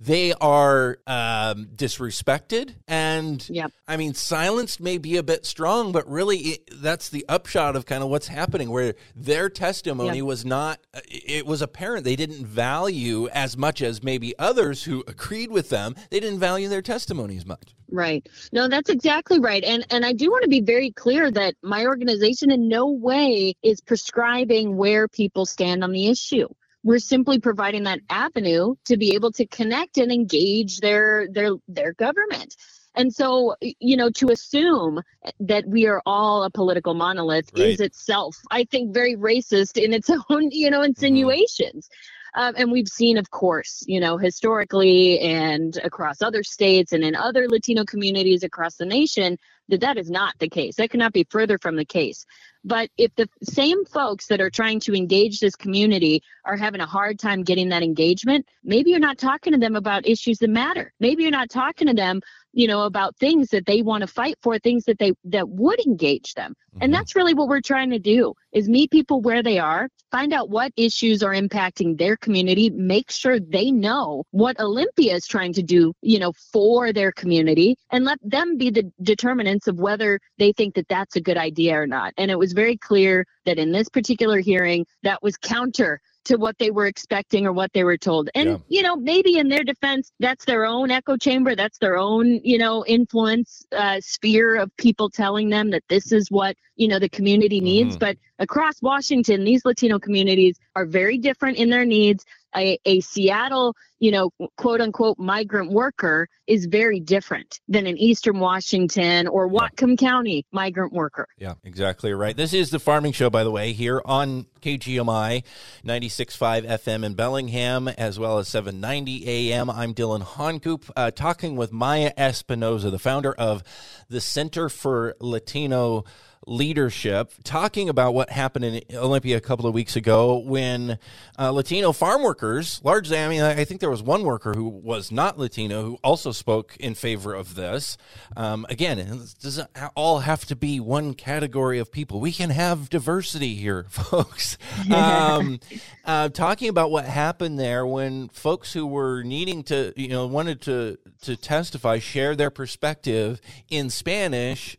they 0.00 0.32
are 0.34 0.98
um, 1.06 1.66
disrespected 1.74 2.74
and 2.88 3.48
yep. 3.48 3.70
i 3.86 3.96
mean 3.96 4.14
silenced 4.14 4.80
may 4.80 4.98
be 4.98 5.16
a 5.16 5.22
bit 5.22 5.44
strong 5.44 5.92
but 5.92 6.08
really 6.08 6.38
it, 6.38 6.70
that's 6.80 7.08
the 7.10 7.24
upshot 7.28 7.76
of 7.76 7.86
kind 7.86 8.02
of 8.02 8.08
what's 8.08 8.28
happening 8.28 8.70
where 8.70 8.94
their 9.14 9.48
testimony 9.48 10.18
yep. 10.18 10.26
was 10.26 10.44
not 10.44 10.80
it 11.06 11.46
was 11.46 11.62
apparent 11.62 12.04
they 12.04 12.16
didn't 12.16 12.46
value 12.46 13.28
as 13.28 13.56
much 13.56 13.82
as 13.82 14.02
maybe 14.02 14.34
others 14.38 14.84
who 14.84 15.04
agreed 15.06 15.50
with 15.50 15.70
them. 15.70 15.94
They 16.10 16.20
didn't 16.20 16.38
value 16.38 16.68
their 16.68 16.82
testimony 16.82 17.36
as 17.36 17.46
much. 17.46 17.74
Right. 17.90 18.28
No 18.52 18.68
that's 18.68 18.90
exactly 18.90 19.40
right. 19.40 19.64
And 19.64 19.84
and 19.90 20.04
i 20.04 20.12
do 20.12 20.30
want 20.30 20.42
to 20.42 20.48
be 20.48 20.60
very 20.60 20.90
clear 20.92 21.30
that 21.30 21.54
my 21.62 21.86
organization 21.86 22.50
in 22.50 22.68
no 22.68 22.86
way 22.86 23.54
is 23.62 23.80
prescribing 23.80 24.76
where 24.76 25.08
people 25.08 25.46
stand 25.46 25.82
on 25.82 25.92
the 25.92 26.08
issue 26.08 26.48
we're 26.83 26.99
simply 26.99 27.38
providing 27.38 27.85
that 27.85 28.01
avenue 28.09 28.75
to 28.85 28.97
be 28.97 29.14
able 29.14 29.33
to 29.33 29.47
connect 29.47 29.99
and 29.99 30.11
engage 30.11 30.79
their 30.79 31.29
their 31.31 31.53
their 31.69 31.93
government 31.95 32.57
and 32.97 33.12
so 33.14 33.55
you 33.61 33.97
know 33.97 34.11
to 34.11 34.31
assume 34.31 35.01
that 35.38 35.66
we 35.66 35.87
are 35.87 36.03
all 36.07 36.45
a 36.45 36.51
political 36.51 36.95
monolith 36.95 37.51
right. 37.57 37.69
is 37.69 37.81
itself 37.81 38.37
i 38.51 38.64
think 38.64 38.93
very 38.93 39.16
racist 39.16 39.83
in 39.83 39.93
its 39.93 40.11
own 40.31 40.51
you 40.51 40.71
know 40.71 40.79
mm-hmm. 40.79 40.87
insinuations 40.87 41.88
mm-hmm. 41.88 42.19
Um, 42.35 42.55
and 42.57 42.71
we've 42.71 42.88
seen 42.88 43.16
of 43.16 43.31
course 43.31 43.83
you 43.87 44.01
know 44.01 44.16
historically 44.16 45.19
and 45.21 45.79
across 45.85 46.23
other 46.23 46.43
states 46.43 46.93
and 46.93 47.05
in 47.05 47.14
other 47.14 47.49
latino 47.49 47.85
communities 47.85 48.43
across 48.43 48.77
the 48.77 48.87
nation 48.87 49.37
that 49.69 49.81
that 49.81 49.97
is 49.97 50.11
not 50.11 50.35
the 50.38 50.49
case 50.49 50.77
that 50.77 50.90
cannot 50.90 51.12
be 51.12 51.27
further 51.31 51.59
from 51.59 51.77
the 51.77 51.85
case 51.85 52.25
but 52.64 52.90
if 52.99 53.14
the 53.14 53.29
same 53.43 53.85
folks 53.87 54.27
that 54.27 54.40
are 54.40 54.51
trying 54.51 54.81
to 54.81 54.95
engage 54.95 55.40
this 55.40 55.57
community 55.57 56.23
are 56.45 56.57
having 56.57 56.81
a 56.81 56.87
hard 56.87 57.19
time 57.19 57.43
getting 57.43 57.71
that 57.71 57.83
engagement, 57.83 58.47
maybe 58.62 58.90
you're 58.90 58.99
not 58.99 59.16
talking 59.16 59.53
to 59.55 59.59
them 59.59 59.77
about 59.77 60.07
issues 60.07 60.38
that 60.38 60.51
matter. 60.51 60.93
Maybe 61.01 61.23
you're 61.23 61.33
not 61.33 61.49
talking 61.49 61.87
to 61.87 61.95
them, 61.95 62.21
you 62.52 62.66
know, 62.66 62.82
about 62.82 63.16
things 63.16 63.48
that 63.48 63.66
they 63.66 63.82
want 63.82 64.02
to 64.02 64.06
fight 64.06 64.36
for, 64.42 64.58
things 64.58 64.84
that 64.84 64.98
they 64.98 65.12
that 65.24 65.48
would 65.48 65.80
engage 65.86 66.34
them. 66.34 66.52
Mm-hmm. 66.52 66.84
And 66.84 66.94
that's 66.94 67.16
really 67.16 67.34
what 67.34 67.48
we're 67.48 67.60
trying 67.60 67.90
to 67.90 67.98
do 67.98 68.34
is 68.52 68.68
meet 68.68 68.90
people 68.90 69.20
where 69.20 69.42
they 69.42 69.58
are, 69.58 69.88
find 70.10 70.32
out 70.32 70.50
what 70.50 70.72
issues 70.76 71.22
are 71.22 71.32
impacting 71.32 71.96
their 71.96 72.16
community, 72.16 72.68
make 72.70 73.10
sure 73.10 73.38
they 73.40 73.70
know 73.70 74.24
what 74.32 74.58
Olympia 74.60 75.14
is 75.14 75.26
trying 75.26 75.52
to 75.52 75.62
do, 75.62 75.92
you 76.02 76.18
know, 76.18 76.32
for 76.52 76.92
their 76.92 77.12
community 77.12 77.76
and 77.90 78.04
let 78.04 78.18
them 78.22 78.56
be 78.56 78.70
the 78.70 78.90
determinants 79.02 79.68
of 79.68 79.78
whether 79.78 80.20
they 80.38 80.52
think 80.52 80.74
that 80.74 80.88
that's 80.88 81.16
a 81.16 81.20
good 81.20 81.38
idea 81.38 81.80
or 81.80 81.86
not. 81.86 82.12
And 82.18 82.30
it 82.30 82.38
was 82.38 82.50
was 82.50 82.54
very 82.54 82.76
clear 82.76 83.24
that 83.46 83.58
in 83.58 83.70
this 83.70 83.88
particular 83.88 84.40
hearing, 84.40 84.84
that 85.02 85.22
was 85.22 85.36
counter 85.36 86.00
to 86.24 86.37
what 86.37 86.56
they 86.59 86.70
were 86.70 86.87
expecting 86.87 87.46
or 87.46 87.52
what 87.52 87.72
they 87.72 87.85
were 87.85 87.96
told. 87.96 88.30
And, 88.35 88.50
yeah. 88.50 88.56
you 88.68 88.83
know, 88.83 88.96
maybe 88.96 89.38
in 89.38 89.48
their 89.48 89.64
defense, 89.64 90.12
that's 90.20 90.44
their 90.44 90.64
own 90.66 90.90
echo 90.90 91.16
chamber. 91.16 91.54
That's 91.54 91.78
their 91.78 91.96
own, 91.96 92.40
you 92.44 92.59
know, 92.59 92.85
influence 92.87 93.64
uh, 93.72 94.00
sphere 94.00 94.56
of 94.56 94.74
people 94.76 95.09
telling 95.09 95.48
them 95.48 95.70
that 95.70 95.83
this 95.88 96.12
is 96.12 96.30
what, 96.30 96.56
you 96.76 96.88
know, 96.88 96.98
the 96.98 97.09
community 97.09 97.61
needs. 97.61 97.96
Mm-hmm. 97.96 98.00
But 98.00 98.16
across 98.38 98.83
Washington, 98.83 99.44
these 99.44 99.64
Latino 99.64 99.98
communities 99.98 100.59
are 100.76 100.87
very 100.87 101.18
different 101.18 101.56
in 101.56 101.70
their 101.70 101.85
needs 101.85 102.24
a, 102.56 102.78
a 102.84 103.00
Seattle, 103.00 103.74
you 103.98 104.10
know, 104.10 104.30
quote 104.56 104.80
unquote 104.80 105.18
migrant 105.18 105.70
worker 105.70 106.28
is 106.46 106.66
very 106.66 107.00
different 107.00 107.60
than 107.68 107.86
an 107.86 107.96
Eastern 107.98 108.40
Washington 108.40 109.28
or 109.28 109.48
Whatcom 109.48 109.90
yeah. 109.90 110.08
County 110.08 110.46
migrant 110.52 110.92
worker. 110.92 111.26
Yeah, 111.38 111.54
exactly 111.64 112.12
right. 112.12 112.36
This 112.36 112.52
is 112.52 112.70
the 112.70 112.78
Farming 112.78 113.12
Show, 113.12 113.30
by 113.30 113.44
the 113.44 113.50
way, 113.50 113.72
here 113.72 114.02
on 114.04 114.46
KGMI 114.62 115.44
96.5 115.84 116.66
FM 116.66 117.04
in 117.04 117.14
Bellingham, 117.14 117.88
as 117.88 118.18
well 118.18 118.38
as 118.38 118.48
790 118.48 119.52
AM. 119.52 119.70
I'm 119.70 119.94
Dylan 119.94 120.22
Honcoop, 120.22 120.90
uh, 120.96 121.10
talking 121.10 121.56
with 121.56 121.72
Maya 121.72 122.12
Espinoza, 122.16 122.90
the 122.90 122.98
founder 122.98 123.32
of 123.32 123.62
the 124.08 124.20
Center 124.20 124.68
for 124.68 125.14
Latino 125.20 126.04
leadership, 126.50 127.32
talking 127.44 127.88
about 127.88 128.12
what 128.12 128.28
happened 128.28 128.64
in 128.64 128.82
Olympia 128.96 129.36
a 129.36 129.40
couple 129.40 129.66
of 129.66 129.72
weeks 129.72 129.94
ago 129.94 130.38
when 130.38 130.98
uh, 131.38 131.50
Latino 131.52 131.92
farm 131.92 132.24
workers, 132.24 132.80
largely, 132.82 133.16
I 133.16 133.28
mean, 133.28 133.40
I 133.40 133.64
think 133.64 133.80
there 133.80 133.88
was 133.88 134.02
one 134.02 134.24
worker 134.24 134.52
who 134.52 134.66
was 134.68 135.12
not 135.12 135.38
Latino 135.38 135.84
who 135.84 135.98
also 136.02 136.32
spoke 136.32 136.76
in 136.78 136.96
favor 136.96 137.34
of 137.34 137.54
this. 137.54 137.96
Um, 138.36 138.66
again, 138.68 138.98
it 138.98 139.34
doesn't 139.40 139.70
all 139.94 140.18
have 140.18 140.44
to 140.46 140.56
be 140.56 140.80
one 140.80 141.14
category 141.14 141.78
of 141.78 141.92
people. 141.92 142.18
We 142.18 142.32
can 142.32 142.50
have 142.50 142.90
diversity 142.90 143.54
here, 143.54 143.86
folks. 143.88 144.58
Um, 144.92 145.60
uh, 146.04 146.30
talking 146.30 146.68
about 146.68 146.90
what 146.90 147.04
happened 147.04 147.60
there 147.60 147.86
when 147.86 148.28
folks 148.28 148.72
who 148.72 148.86
were 148.86 149.22
needing 149.22 149.62
to, 149.64 149.92
you 149.96 150.08
know, 150.08 150.26
wanted 150.26 150.60
to 150.62 150.98
to 151.22 151.36
testify, 151.36 151.98
share 151.98 152.34
their 152.34 152.50
perspective 152.50 153.40
in 153.68 153.90
Spanish 153.90 154.76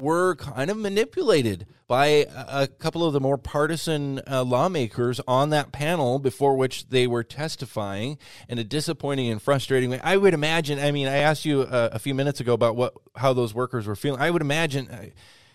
were 0.00 0.36
kind 0.36 0.70
of 0.70 0.76
manipulated 0.76 1.66
by 1.86 2.06
a, 2.06 2.68
couple 2.68 3.04
of 3.04 3.12
the 3.12 3.20
more 3.20 3.36
partisan 3.36 4.20
uh, 4.30 4.44
lawmakers 4.44 5.20
on 5.26 5.50
that 5.50 5.72
panel 5.72 6.20
before 6.20 6.56
which 6.56 6.88
they 6.88 7.06
were 7.06 7.24
testifying 7.24 8.16
in 8.48 8.58
a 8.58 8.64
disappointing 8.64 9.28
and 9.28 9.42
frustrating 9.42 9.90
way. 9.90 10.00
I 10.02 10.16
would 10.16 10.32
imagine. 10.32 10.78
I 10.78 10.92
mean, 10.92 11.08
I 11.08 11.16
asked 11.16 11.44
you 11.44 11.62
uh, 11.62 11.88
a 11.92 11.98
few 11.98 12.14
minutes 12.14 12.38
ago 12.38 12.52
about 12.52 12.76
what 12.76 12.94
how 13.16 13.32
those 13.32 13.52
workers 13.52 13.86
were 13.88 13.96
feeling. 13.96 14.20
I 14.20 14.30
would 14.30 14.42
imagine. 14.42 15.12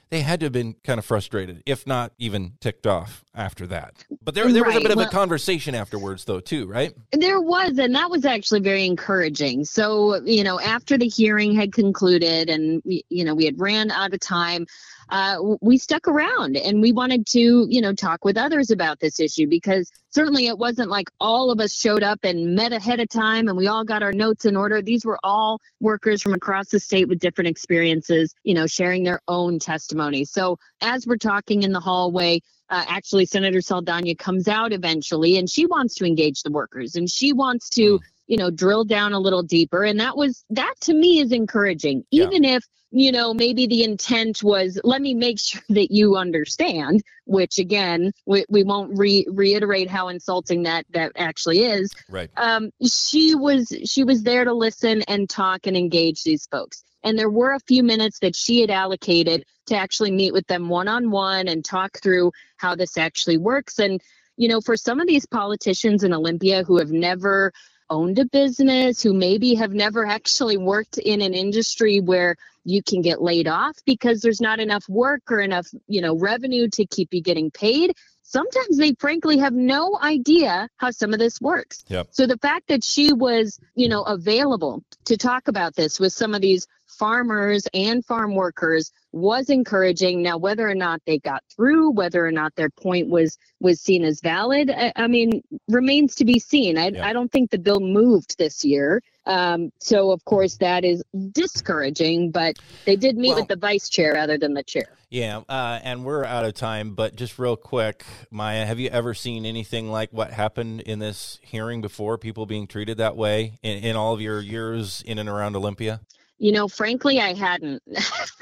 They 0.10 0.22
had 0.22 0.40
to 0.42 0.46
have 0.46 0.54
been 0.54 0.76
kind 0.84 1.00
of 1.00 1.06
frustrated, 1.06 1.64
if 1.66 1.88
not 1.88 2.14
even 2.18 2.54
ticked 2.60 2.86
off 2.88 3.24
after 3.34 3.66
that. 3.68 4.06
But 4.24 4.36
there, 4.36 4.52
there 4.52 4.64
was 4.64 4.76
a 4.76 4.82
bit 4.82 4.92
of 4.92 4.98
well, 4.98 5.08
a 5.08 5.12
conversation 5.12 5.76
afterwards, 5.76 6.26
though, 6.26 6.40
too, 6.40 6.68
right? 6.68 6.94
There 7.12 7.42
was, 7.42 7.78
and 7.80 7.96
that 7.96 8.10
was 8.10 8.24
actually 8.24 8.62
very 8.62 8.86
encouraging. 8.86 9.66
So, 9.66 10.24
you 10.24 10.44
know, 10.44 10.60
after 10.60 10.98
the 10.98 11.08
hearing 11.08 11.56
had 11.56 11.74
concluded 11.74 12.50
and, 12.50 12.82
you 12.86 13.26
know, 13.26 13.34
we 13.34 13.46
had 13.46 13.60
ran 13.60 13.92
out 13.92 14.14
of 14.14 14.20
time, 14.20 14.68
uh, 15.10 15.38
we 15.62 15.78
stuck 15.78 16.08
around 16.08 16.58
and 16.58 16.82
we 16.82 16.92
wanted 16.92 17.28
to, 17.28 17.68
you 17.70 17.82
know, 17.82 17.94
talk 17.94 18.26
with 18.26 18.38
others 18.38 18.72
about 18.72 19.00
this 19.00 19.20
issue 19.20 19.48
because 19.48 19.92
certainly 20.10 20.48
it 20.48 20.58
wasn't 20.58 20.90
like 20.90 21.10
all 21.20 21.52
of 21.52 21.60
us 21.60 21.74
showed 21.74 22.04
up 22.04 22.20
and 22.24 22.56
met 22.56 22.74
ahead 22.74 23.00
of 23.00 23.10
time 23.10 23.48
and 23.48 23.58
we 23.58 23.68
all 23.68 23.84
got 23.84 24.02
our 24.02 24.14
notes 24.14 24.46
in 24.46 24.56
order. 24.56 24.82
These 24.82 25.06
were 25.06 25.20
all 25.24 25.60
workers 25.80 26.22
from 26.22 26.34
across 26.34 26.70
the 26.70 26.80
state 26.80 27.08
with 27.08 27.20
different 27.20 27.50
experiences, 27.50 28.34
you 28.44 28.54
know, 28.54 28.68
sharing 28.68 29.04
their 29.04 29.22
own 29.28 29.60
testimony. 29.60 30.26
So 30.26 30.58
as 30.82 31.06
we're 31.06 31.18
talking 31.18 31.64
in 31.64 31.72
the 31.72 31.80
hallway, 31.80 32.42
uh, 32.70 32.84
actually 32.88 33.26
Senator 33.28 33.62
Saldana 33.62 34.16
comes 34.16 34.48
out 34.48 34.74
eventually 34.74 35.38
and 35.38 35.50
she 35.50 35.68
wants 35.68 35.96
to 35.96 36.06
engage 36.06 36.42
the 36.42 36.52
workers 36.52 36.96
and 36.96 37.10
she 37.10 37.32
wants 37.32 37.70
to, 37.72 37.98
hmm. 37.98 38.04
You 38.28 38.38
know, 38.38 38.50
drill 38.50 38.84
down 38.84 39.14
a 39.14 39.20
little 39.20 39.44
deeper. 39.44 39.84
And 39.84 40.00
that 40.00 40.18
was, 40.18 40.44
that 40.50 40.74
to 40.82 40.94
me 40.94 41.20
is 41.20 41.32
encouraging, 41.32 42.04
even 42.12 42.44
yeah. 42.44 42.58
if 42.58 42.66
you 42.96 43.12
know, 43.12 43.34
maybe 43.34 43.68
the 43.68 43.84
intent 43.84 44.42
was 44.42 44.80
let 44.86 45.02
me 45.02 45.14
make 45.14 45.38
sure 45.42 45.62
that 45.70 45.92
you 45.92 46.16
understand, 46.16 47.04
which 47.26 47.60
again, 47.60 48.14
we, 48.26 48.46
we 48.48 48.64
won't 48.64 48.98
re- 48.98 49.28
reiterate 49.30 49.90
how 49.90 50.08
insulting 50.08 50.64
that 50.64 50.86
that 50.92 51.12
actually 51.18 51.64
is. 51.64 51.92
Right. 52.10 52.30
Um, 52.38 52.72
she 52.88 53.36
was 53.36 53.68
she 53.84 54.06
was 54.06 54.24
there 54.24 54.46
to 54.46 54.54
listen 54.54 55.02
and 55.10 55.30
talk 55.30 55.68
and 55.68 55.76
engage 55.76 56.24
these 56.24 56.48
folks. 56.48 56.84
And 57.04 57.20
there 57.20 57.30
were 57.30 57.54
a 57.54 57.60
few 57.60 57.84
minutes 57.84 58.20
that 58.20 58.36
she 58.36 58.62
had 58.62 58.72
allocated 58.72 59.46
to 59.68 59.76
actually 59.76 60.12
meet 60.12 60.34
with 60.34 60.48
them 60.48 60.70
one 60.70 60.88
on 60.88 61.12
one 61.12 61.48
and 61.48 61.64
talk 61.64 62.00
through 62.02 62.32
how 62.58 62.76
this 62.76 62.98
actually 62.98 63.38
works. 63.38 63.78
And, 63.78 64.02
you 64.38 64.48
know, 64.48 64.62
for 64.62 64.76
some 64.78 65.00
of 65.00 65.08
these 65.08 65.26
politicians 65.26 66.04
in 66.04 66.14
Olympia 66.14 66.64
who 66.64 66.78
have 66.78 66.92
never 66.92 67.52
owned 67.90 68.20
a 68.20 68.26
business, 68.26 69.02
who 69.02 69.14
maybe 69.14 69.56
have 69.56 69.72
never 69.72 70.06
actually 70.06 70.58
worked 70.58 70.98
in 70.98 71.22
an 71.22 71.34
industry 71.34 72.00
where 72.00 72.36
you 72.64 72.82
can 72.82 73.02
get 73.02 73.22
laid 73.22 73.48
off 73.48 73.78
because 73.86 74.22
there's 74.22 74.42
not 74.42 74.60
enough 74.60 74.88
work 74.90 75.22
or 75.32 75.40
enough, 75.40 75.68
you 75.88 76.02
know, 76.02 76.18
revenue 76.18 76.68
to 76.70 76.86
keep 76.86 77.14
you 77.14 77.22
getting 77.22 77.52
paid. 77.52 77.94
Sometimes 78.24 78.78
they 78.78 78.94
frankly 79.00 79.38
have 79.38 79.54
no 79.54 79.98
idea 80.02 80.68
how 80.78 80.90
some 80.90 81.14
of 81.14 81.20
this 81.20 81.40
works. 81.40 81.86
Yep. 81.90 82.08
So 82.12 82.26
the 82.26 82.40
fact 82.40 82.68
that 82.70 82.84
she 82.84 83.14
was, 83.14 83.60
you 83.76 83.88
know, 83.88 84.02
available 84.02 84.84
to 85.06 85.16
talk 85.16 85.48
about 85.48 85.76
this 85.76 86.00
with 86.00 86.12
some 86.12 86.34
of 86.34 86.42
these 86.42 86.68
farmers 86.88 87.68
and 87.74 88.04
farm 88.04 88.34
workers 88.34 88.92
was 89.16 89.50
encouraging. 89.50 90.22
Now, 90.22 90.38
whether 90.38 90.70
or 90.70 90.76
not 90.76 91.02
they 91.06 91.20
got 91.20 91.42
through, 91.56 91.92
whether 91.92 92.26
or 92.26 92.32
not 92.32 92.54
their 92.56 92.70
point 92.70 93.08
was 93.08 93.38
was 93.62 93.80
seen 93.80 94.04
as 94.04 94.20
valid, 94.20 94.70
I, 94.70 94.92
I 94.96 95.08
mean, 95.08 95.42
remains 95.70 96.16
to 96.16 96.26
be 96.26 96.38
seen. 96.38 96.78
I, 96.78 96.90
yeah. 96.90 97.08
I 97.08 97.14
don't 97.14 97.32
think 97.32 97.50
the 97.50 97.58
bill 97.58 97.80
moved 97.80 98.38
this 98.38 98.66
year. 98.66 99.02
Um, 99.26 99.72
so, 99.80 100.12
of 100.12 100.24
course, 100.26 100.58
that 100.58 100.84
is 100.84 101.02
discouraging, 101.32 102.30
but 102.30 102.60
they 102.86 102.96
did 102.96 103.18
meet 103.18 103.30
well, 103.30 103.40
with 103.40 103.48
the 103.48 103.56
vice 103.56 103.90
chair 103.90 104.14
rather 104.14 104.38
than 104.38 104.54
the 104.54 104.62
chair. 104.62 104.90
Yeah, 105.10 105.42
uh, 105.48 105.80
and 105.82 106.04
we're 106.04 106.26
out 106.26 106.44
of 106.44 106.54
time, 106.54 106.94
but 106.94 107.16
just 107.16 107.40
real 107.40 107.56
quick, 107.56 108.04
Maya, 108.30 108.66
have 108.66 108.80
you 108.80 108.90
ever 108.90 109.14
seen 109.14 109.46
anything 109.46 109.90
like 109.90 110.12
what 110.12 110.32
happened 110.32 110.82
in 110.82 111.00
this 111.00 111.40
hearing 111.42 111.82
before? 111.82 112.18
People 112.18 112.46
being 112.46 112.68
treated 112.68 112.98
that 112.98 113.16
way 113.16 113.60
in, 113.64 113.78
in 113.84 113.96
all 113.96 114.14
of 114.14 114.20
your 114.20 114.42
years 114.42 115.02
in 115.08 115.18
and 115.18 115.30
around 115.30 115.56
Olympia? 115.56 116.02
You 116.38 116.52
know, 116.52 116.68
frankly, 116.68 117.20
I 117.20 117.34
hadn't. 117.34 117.82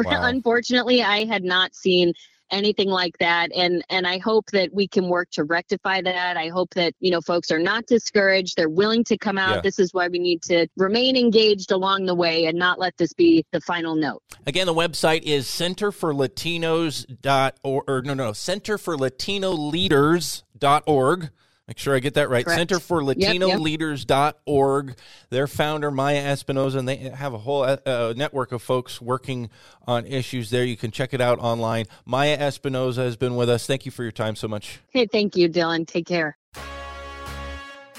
Wow. 0.03 0.23
Unfortunately, 0.23 1.03
I 1.03 1.25
had 1.25 1.43
not 1.43 1.75
seen 1.75 2.13
anything 2.53 2.89
like 2.89 3.17
that 3.17 3.51
and 3.55 3.83
and 3.89 4.05
i 4.05 4.17
hope 4.19 4.45
that 4.51 4.71
we 4.73 4.87
can 4.87 5.09
work 5.09 5.29
to 5.31 5.43
rectify 5.43 6.01
that 6.01 6.37
i 6.37 6.47
hope 6.49 6.71
that 6.75 6.93
you 6.99 7.09
know 7.09 7.19
folks 7.19 7.51
are 7.51 7.59
not 7.59 7.85
discouraged 7.87 8.55
they're 8.55 8.69
willing 8.69 9.03
to 9.03 9.17
come 9.17 9.37
out 9.37 9.55
yeah. 9.55 9.61
this 9.61 9.79
is 9.79 9.93
why 9.93 10.07
we 10.07 10.19
need 10.19 10.41
to 10.41 10.67
remain 10.77 11.17
engaged 11.17 11.71
along 11.71 12.05
the 12.05 12.13
way 12.13 12.45
and 12.45 12.57
not 12.57 12.79
let 12.79 12.95
this 12.97 13.11
be 13.13 13.43
the 13.51 13.61
final 13.61 13.95
note 13.95 14.21
again 14.45 14.67
the 14.67 14.73
website 14.73 15.23
is 15.23 15.47
center 15.47 15.91
for 15.91 16.13
latinos 16.13 17.05
dot 17.21 17.57
or, 17.63 17.83
or 17.87 18.01
no 18.03 18.13
no 18.13 18.31
center 18.33 18.77
for 18.77 18.95
latino 18.95 19.51
leaders 19.51 20.43
dot 20.57 20.83
org 20.85 21.31
Make 21.67 21.77
sure 21.77 21.95
I 21.95 21.99
get 21.99 22.15
that 22.15 22.29
right. 22.29 22.43
Correct. 22.43 22.59
Center 22.59 22.79
for 22.79 23.03
Latino 23.03 23.47
yep, 23.47 23.55
yep. 23.55 23.59
Leaders.org. 23.61 24.95
Their 25.29 25.47
founder, 25.47 25.91
Maya 25.91 26.21
Espinoza, 26.21 26.75
and 26.75 26.87
they 26.87 26.97
have 26.97 27.33
a 27.33 27.37
whole 27.37 27.63
uh, 27.63 27.77
uh, 27.85 28.13
network 28.17 28.51
of 28.51 28.61
folks 28.61 29.01
working 29.01 29.49
on 29.87 30.05
issues 30.05 30.49
there. 30.49 30.65
You 30.65 30.75
can 30.75 30.91
check 30.91 31.13
it 31.13 31.21
out 31.21 31.39
online. 31.39 31.85
Maya 32.05 32.37
Espinoza 32.37 32.97
has 32.97 33.15
been 33.15 33.37
with 33.37 33.49
us. 33.49 33.65
Thank 33.65 33.85
you 33.85 33.91
for 33.91 34.03
your 34.03 34.11
time 34.11 34.35
so 34.35 34.49
much. 34.49 34.81
Hey, 34.89 35.05
thank 35.05 35.37
you, 35.37 35.47
Dylan. 35.47 35.87
Take 35.87 36.05
care. 36.05 36.37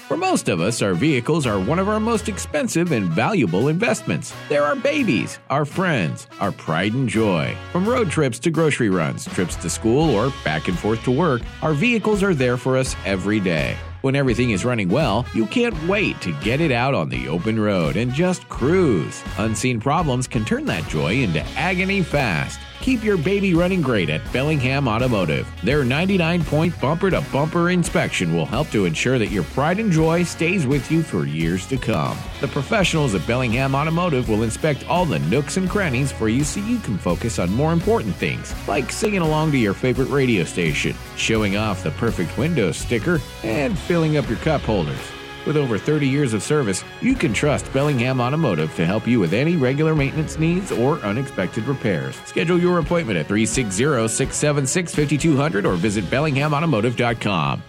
For 0.07 0.17
most 0.17 0.49
of 0.49 0.61
us, 0.61 0.83
our 0.83 0.93
vehicles 0.93 1.47
are 1.47 1.59
one 1.59 1.79
of 1.79 1.89
our 1.89 1.99
most 1.99 2.29
expensive 2.29 2.91
and 2.91 3.05
valuable 3.05 3.69
investments. 3.69 4.35
They're 4.49 4.63
our 4.63 4.75
babies, 4.75 5.39
our 5.49 5.65
friends, 5.65 6.27
our 6.39 6.51
pride 6.51 6.93
and 6.93 7.09
joy. 7.09 7.57
From 7.71 7.89
road 7.89 8.11
trips 8.11 8.37
to 8.39 8.51
grocery 8.51 8.89
runs, 8.89 9.25
trips 9.25 9.55
to 9.55 9.69
school, 9.69 10.11
or 10.11 10.31
back 10.43 10.67
and 10.67 10.77
forth 10.77 11.03
to 11.05 11.11
work, 11.11 11.41
our 11.63 11.73
vehicles 11.73 12.21
are 12.21 12.35
there 12.35 12.55
for 12.55 12.77
us 12.77 12.95
every 13.03 13.39
day. 13.39 13.75
When 14.03 14.15
everything 14.15 14.51
is 14.51 14.63
running 14.63 14.89
well, 14.89 15.25
you 15.33 15.47
can't 15.47 15.87
wait 15.87 16.21
to 16.21 16.39
get 16.39 16.61
it 16.61 16.71
out 16.71 16.93
on 16.93 17.09
the 17.09 17.27
open 17.27 17.59
road 17.59 17.97
and 17.97 18.13
just 18.13 18.47
cruise. 18.47 19.23
Unseen 19.39 19.79
problems 19.79 20.27
can 20.27 20.45
turn 20.45 20.65
that 20.65 20.87
joy 20.87 21.13
into 21.23 21.43
agony 21.57 22.03
fast. 22.03 22.59
Keep 22.85 23.03
your 23.03 23.17
baby 23.17 23.55
running 23.55 23.81
great 23.81 24.11
at 24.11 24.31
Bellingham 24.31 24.87
Automotive. 24.87 25.51
Their 25.63 25.83
99 25.83 26.43
point 26.43 26.79
bumper 26.79 27.09
to 27.09 27.21
bumper 27.33 27.71
inspection 27.71 28.35
will 28.35 28.45
help 28.45 28.69
to 28.69 28.85
ensure 28.85 29.17
that 29.17 29.31
your 29.31 29.41
pride 29.41 29.79
and 29.79 29.91
joy 29.91 30.21
stays 30.21 30.67
with 30.67 30.91
you 30.91 31.01
for 31.01 31.25
years 31.25 31.65
to 31.65 31.77
come. 31.77 32.15
The 32.41 32.47
professionals 32.47 33.15
at 33.15 33.25
Bellingham 33.25 33.73
Automotive 33.73 34.29
will 34.29 34.43
inspect 34.43 34.87
all 34.87 35.03
the 35.03 35.17
nooks 35.17 35.57
and 35.57 35.67
crannies 35.67 36.11
for 36.11 36.29
you 36.29 36.43
so 36.43 36.59
you 36.59 36.77
can 36.77 36.99
focus 36.99 37.39
on 37.39 37.51
more 37.55 37.73
important 37.73 38.13
things, 38.17 38.53
like 38.67 38.91
singing 38.91 39.21
along 39.21 39.51
to 39.53 39.57
your 39.57 39.73
favorite 39.73 40.09
radio 40.09 40.43
station, 40.43 40.95
showing 41.17 41.57
off 41.57 41.81
the 41.81 41.89
perfect 41.89 42.37
window 42.37 42.71
sticker, 42.71 43.19
and 43.41 43.75
filling 43.75 44.17
up 44.17 44.29
your 44.29 44.37
cup 44.37 44.61
holders. 44.61 45.14
With 45.45 45.57
over 45.57 45.77
30 45.77 46.07
years 46.07 46.33
of 46.33 46.41
service, 46.41 46.83
you 47.01 47.13
can 47.13 47.31
trust 47.31 47.71
Bellingham 47.71 48.19
Automotive 48.19 48.75
to 48.75 48.85
help 48.85 49.07
you 49.07 49.19
with 49.19 49.33
any 49.33 49.57
regular 49.57 49.93
maintenance 49.93 50.39
needs 50.39 50.71
or 50.71 50.97
unexpected 50.99 51.65
repairs. 51.65 52.15
Schedule 52.25 52.59
your 52.59 52.79
appointment 52.79 53.19
at 53.19 53.27
360 53.27 54.07
676 54.07 54.95
5200 54.95 55.65
or 55.65 55.75
visit 55.75 56.05
BellinghamAutomotive.com. 56.05 57.63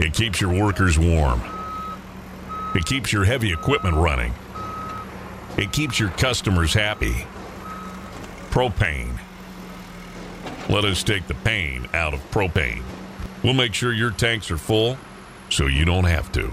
It 0.00 0.12
keeps 0.14 0.40
your 0.40 0.52
workers 0.52 0.98
warm, 0.98 1.42
it 2.74 2.84
keeps 2.86 3.12
your 3.12 3.24
heavy 3.24 3.52
equipment 3.52 3.96
running, 3.96 4.34
it 5.56 5.72
keeps 5.72 6.00
your 6.00 6.10
customers 6.10 6.74
happy. 6.74 7.26
Propane. 8.50 9.18
Let 10.68 10.84
us 10.84 11.02
take 11.02 11.26
the 11.28 11.34
pain 11.34 11.86
out 11.94 12.14
of 12.14 12.30
propane. 12.30 12.82
We'll 13.42 13.54
make 13.54 13.74
sure 13.74 13.92
your 13.92 14.10
tanks 14.10 14.50
are 14.50 14.58
full 14.58 14.98
so 15.50 15.66
you 15.66 15.84
don't 15.84 16.04
have 16.04 16.30
to. 16.32 16.50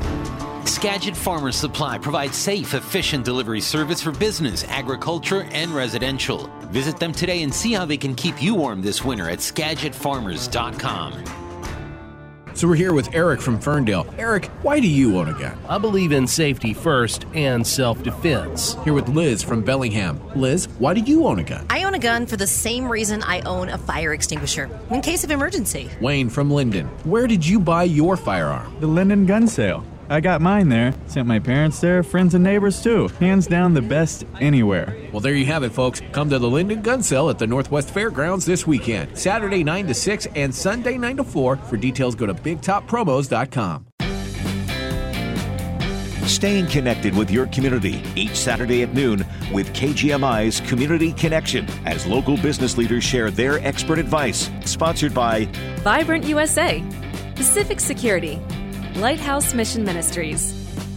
Skagit 0.66 1.16
Farmers 1.16 1.56
Supply 1.56 1.98
provides 1.98 2.36
safe, 2.36 2.74
efficient 2.74 3.24
delivery 3.24 3.62
service 3.62 4.02
for 4.02 4.12
business, 4.12 4.64
agriculture, 4.66 5.44
and 5.52 5.72
residential. 5.72 6.48
Visit 6.72 6.98
them 6.98 7.12
today 7.12 7.44
and 7.44 7.54
see 7.54 7.74
how 7.74 7.86
they 7.86 7.98
can 7.98 8.16
keep 8.16 8.42
you 8.42 8.56
warm 8.56 8.82
this 8.82 9.04
winter 9.04 9.30
at 9.30 9.40
SkagitFarmers.com. 9.40 11.45
So 12.56 12.70
we're 12.70 12.76
here 12.76 12.94
with 12.94 13.14
Eric 13.14 13.42
from 13.42 13.60
Ferndale. 13.60 14.08
Eric, 14.18 14.46
why 14.62 14.80
do 14.80 14.88
you 14.88 15.18
own 15.18 15.28
a 15.28 15.34
gun? 15.38 15.58
I 15.68 15.78
believe 15.78 16.14
in 16.14 16.26
safety 16.26 16.74
first 16.74 17.26
and 17.34 17.68
self 17.68 18.02
defense. 18.02 18.78
Here 18.86 18.94
with 18.94 19.10
Liz 19.10 19.44
from 19.44 19.62
Bellingham. 19.62 20.22
Liz, 20.36 20.70
why 20.80 20.94
do 20.94 21.02
you 21.02 21.28
own 21.28 21.40
a 21.40 21.44
gun? 21.44 21.66
I 21.70 21.84
own 21.84 21.96
a 21.96 22.00
gun 22.00 22.26
for 22.26 22.38
the 22.38 22.48
same 22.48 22.90
reason 22.90 23.22
I 23.24 23.42
own 23.42 23.68
a 23.68 23.78
fire 23.78 24.14
extinguisher 24.14 24.70
in 24.90 25.02
case 25.02 25.26
of 25.26 25.32
emergency. 25.32 25.90
Wayne 26.00 26.30
from 26.30 26.50
Lynden. 26.50 26.88
Where 27.06 27.28
did 27.28 27.46
you 27.46 27.60
buy 27.60 27.84
your 27.84 28.16
firearm? 28.16 28.74
The 28.80 28.88
Lynden 28.88 29.28
gun 29.28 29.50
sale. 29.50 29.84
I 30.10 30.20
got 30.20 30.42
mine 30.42 30.70
there. 30.70 30.94
Sent 31.08 31.28
my 31.28 31.40
parents 31.40 31.80
there, 31.82 32.04
friends 32.04 32.36
and 32.36 32.44
neighbors 32.44 32.82
too. 32.82 33.08
Hands 33.20 33.46
down 33.48 33.74
the 33.74 33.82
best 33.82 34.26
anywhere. 34.40 34.96
Well, 35.12 35.20
there 35.20 35.34
you 35.34 35.46
have 35.46 35.64
it, 35.64 35.72
folks. 35.72 36.02
Come 36.12 36.30
to 36.30 36.40
the 36.40 36.48
Lynden 36.48 36.84
Gun 36.84 37.02
Sale 37.02 37.30
at 37.30 37.40
the 37.40 37.48
Northwest 37.48 37.90
Fairgrounds 37.90 38.46
this 38.46 38.68
weekend. 38.68 39.18
Saturday 39.18 39.64
9 39.64 39.88
to 39.88 39.94
6 39.94 40.28
and 40.36 40.54
Sunday 40.54 40.98
9 40.98 41.18
to 41.18 41.24
4. 41.24 41.58
For 41.58 41.78
details, 41.78 42.16
go 42.16 42.26
to 42.26 42.34
bigtoppromos.com. 42.34 43.88
Staying 46.28 46.68
connected 46.68 47.16
with 47.16 47.30
your 47.30 47.46
community 47.48 48.04
each 48.16 48.36
Saturday 48.36 48.82
at 48.82 48.94
noon 48.94 49.26
with 49.54 49.72
KGMI's 49.74 50.60
Community 50.62 51.14
Connection 51.14 51.68
as 51.86 52.06
local 52.08 52.36
business 52.38 52.78
leaders 52.78 53.04
share 53.04 53.30
their 53.30 53.60
expert 53.66 54.00
advice. 54.00 54.50
Sponsored 54.66 55.14
by 55.14 55.46
Vibrant 55.84 56.26
USA, 56.26 56.84
Pacific 57.36 57.80
Security, 57.80 58.42
Lighthouse 58.96 59.54
Mission 59.54 59.84
Ministries, 59.84 60.54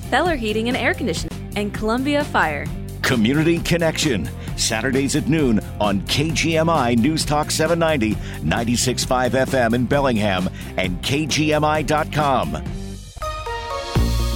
Feller 0.09 0.37
Heating 0.37 0.69
and 0.69 0.77
Air 0.77 0.95
Conditioning, 0.95 1.37
and 1.57 1.75
Columbia 1.75 2.23
Fire. 2.23 2.65
Community 3.03 3.59
Connection, 3.59 4.31
Saturdays 4.57 5.17
at 5.17 5.27
noon 5.27 5.59
on 5.81 6.03
KGMI 6.03 6.97
News 6.97 7.25
Talk 7.25 7.51
790, 7.51 8.15
96.5 8.49 9.31
FM 9.47 9.75
in 9.75 9.87
Bellingham, 9.87 10.49
and 10.77 11.03
KGMI.com. 11.03 12.63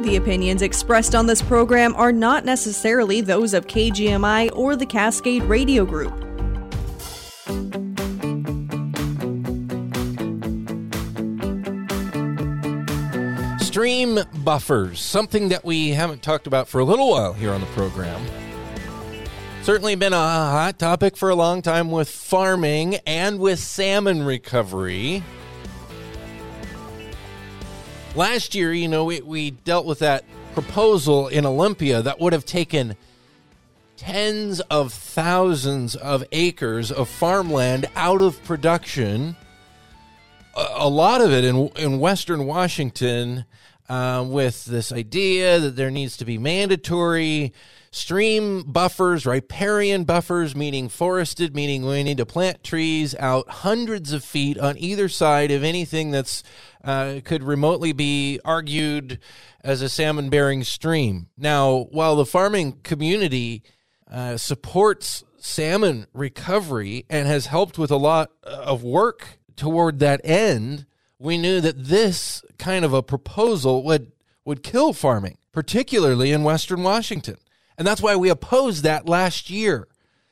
The 0.00 0.16
opinions 0.16 0.62
expressed 0.62 1.14
on 1.14 1.26
this 1.26 1.42
program 1.42 1.94
are 1.94 2.10
not 2.10 2.44
necessarily 2.44 3.20
those 3.20 3.54
of 3.54 3.66
KGMI 3.68 4.50
or 4.56 4.74
the 4.74 4.86
Cascade 4.86 5.44
Radio 5.44 5.84
Group. 5.84 6.12
Stream 13.60 14.18
buffers, 14.44 15.00
something 15.00 15.50
that 15.50 15.64
we 15.64 15.90
haven't 15.90 16.22
talked 16.22 16.46
about 16.46 16.68
for 16.68 16.80
a 16.80 16.84
little 16.84 17.10
while 17.10 17.32
here 17.32 17.52
on 17.52 17.60
the 17.60 17.66
program. 17.68 18.20
Certainly 19.62 19.94
been 19.94 20.12
a 20.12 20.16
hot 20.16 20.78
topic 20.78 21.16
for 21.16 21.30
a 21.30 21.36
long 21.36 21.62
time 21.62 21.92
with 21.92 22.10
farming 22.10 22.96
and 23.06 23.38
with 23.38 23.60
salmon 23.60 24.24
recovery. 24.24 25.22
Last 28.14 28.54
year, 28.54 28.74
you 28.74 28.88
know, 28.88 29.06
we, 29.06 29.22
we 29.22 29.52
dealt 29.52 29.86
with 29.86 30.00
that 30.00 30.24
proposal 30.52 31.28
in 31.28 31.46
Olympia 31.46 32.02
that 32.02 32.20
would 32.20 32.34
have 32.34 32.44
taken 32.44 32.94
tens 33.96 34.60
of 34.60 34.92
thousands 34.92 35.96
of 35.96 36.22
acres 36.30 36.92
of 36.92 37.08
farmland 37.08 37.86
out 37.96 38.20
of 38.20 38.44
production. 38.44 39.34
A, 40.54 40.66
a 40.74 40.88
lot 40.90 41.22
of 41.22 41.32
it 41.32 41.42
in, 41.42 41.68
in 41.78 42.00
Western 42.00 42.44
Washington, 42.44 43.46
uh, 43.88 44.22
with 44.28 44.66
this 44.66 44.92
idea 44.92 45.58
that 45.58 45.76
there 45.76 45.90
needs 45.90 46.18
to 46.18 46.26
be 46.26 46.36
mandatory 46.36 47.54
stream 47.92 48.62
buffers, 48.62 49.26
riparian 49.26 50.04
buffers, 50.04 50.56
meaning 50.56 50.88
forested, 50.88 51.54
meaning 51.54 51.84
we 51.84 52.02
need 52.02 52.16
to 52.16 52.26
plant 52.26 52.64
trees 52.64 53.14
out 53.16 53.48
hundreds 53.48 54.12
of 54.12 54.24
feet 54.24 54.58
on 54.58 54.76
either 54.78 55.08
side 55.08 55.50
of 55.50 55.62
anything 55.62 56.10
that's 56.10 56.42
uh, 56.82 57.20
could 57.24 57.44
remotely 57.44 57.92
be 57.92 58.40
argued 58.44 59.18
as 59.62 59.82
a 59.82 59.88
salmon 59.88 60.30
bearing 60.30 60.64
stream. 60.64 61.28
Now, 61.36 61.86
while 61.90 62.16
the 62.16 62.26
farming 62.26 62.80
community 62.82 63.62
uh, 64.10 64.38
supports 64.38 65.22
salmon 65.36 66.06
recovery 66.14 67.04
and 67.10 67.28
has 67.28 67.46
helped 67.46 67.78
with 67.78 67.90
a 67.90 67.96
lot 67.96 68.30
of 68.42 68.82
work 68.82 69.38
toward 69.54 69.98
that 69.98 70.22
end, 70.24 70.86
we 71.18 71.36
knew 71.36 71.60
that 71.60 71.84
this 71.84 72.42
kind 72.58 72.84
of 72.86 72.94
a 72.94 73.02
proposal 73.02 73.84
would 73.84 74.12
would 74.44 74.62
kill 74.62 74.92
farming, 74.92 75.38
particularly 75.52 76.32
in 76.32 76.42
western 76.42 76.82
Washington. 76.82 77.36
And 77.78 77.86
that's 77.86 78.02
why 78.02 78.16
we 78.16 78.28
opposed 78.28 78.82
that 78.82 79.08
last 79.08 79.50
year, 79.50 79.88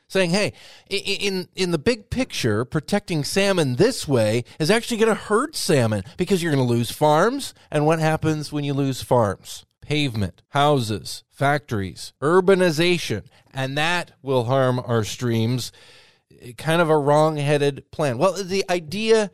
saying, 0.09 0.31
hey, 0.31 0.53
in, 0.88 1.48
in 1.55 1.70
the 1.70 1.79
big 1.79 2.11
picture, 2.11 2.64
protecting 2.64 3.24
salmon 3.24 3.76
this 3.76 4.07
way 4.09 4.44
is 4.59 4.70
actually 4.70 4.96
going 4.96 5.14
to 5.14 5.22
hurt 5.22 5.57
salmon 5.57 6.03
because 6.16 6.42
you're 6.42 6.53
going 6.53 6.66
to 6.66 6.72
lose 6.72 6.90
farms. 6.90 7.55
And 7.70 7.87
what 7.87 7.98
happens 7.98 8.53
when 8.53 8.64
you 8.64 8.74
lose 8.74 9.03
farms? 9.03 9.64
Pavement, 9.81 10.42
houses, 10.50 11.24
factories, 11.31 12.12
urbanization, 12.20 13.24
and 13.53 13.76
that 13.76 14.12
will 14.22 14.44
harm 14.44 14.81
our 14.85 15.05
streams. 15.05 15.72
Kind 16.57 16.81
of 16.81 16.88
a 16.88 16.98
wrong 16.98 17.37
headed 17.37 17.90
plan. 17.90 18.18
Well, 18.18 18.42
the 18.42 18.64
idea 18.70 19.31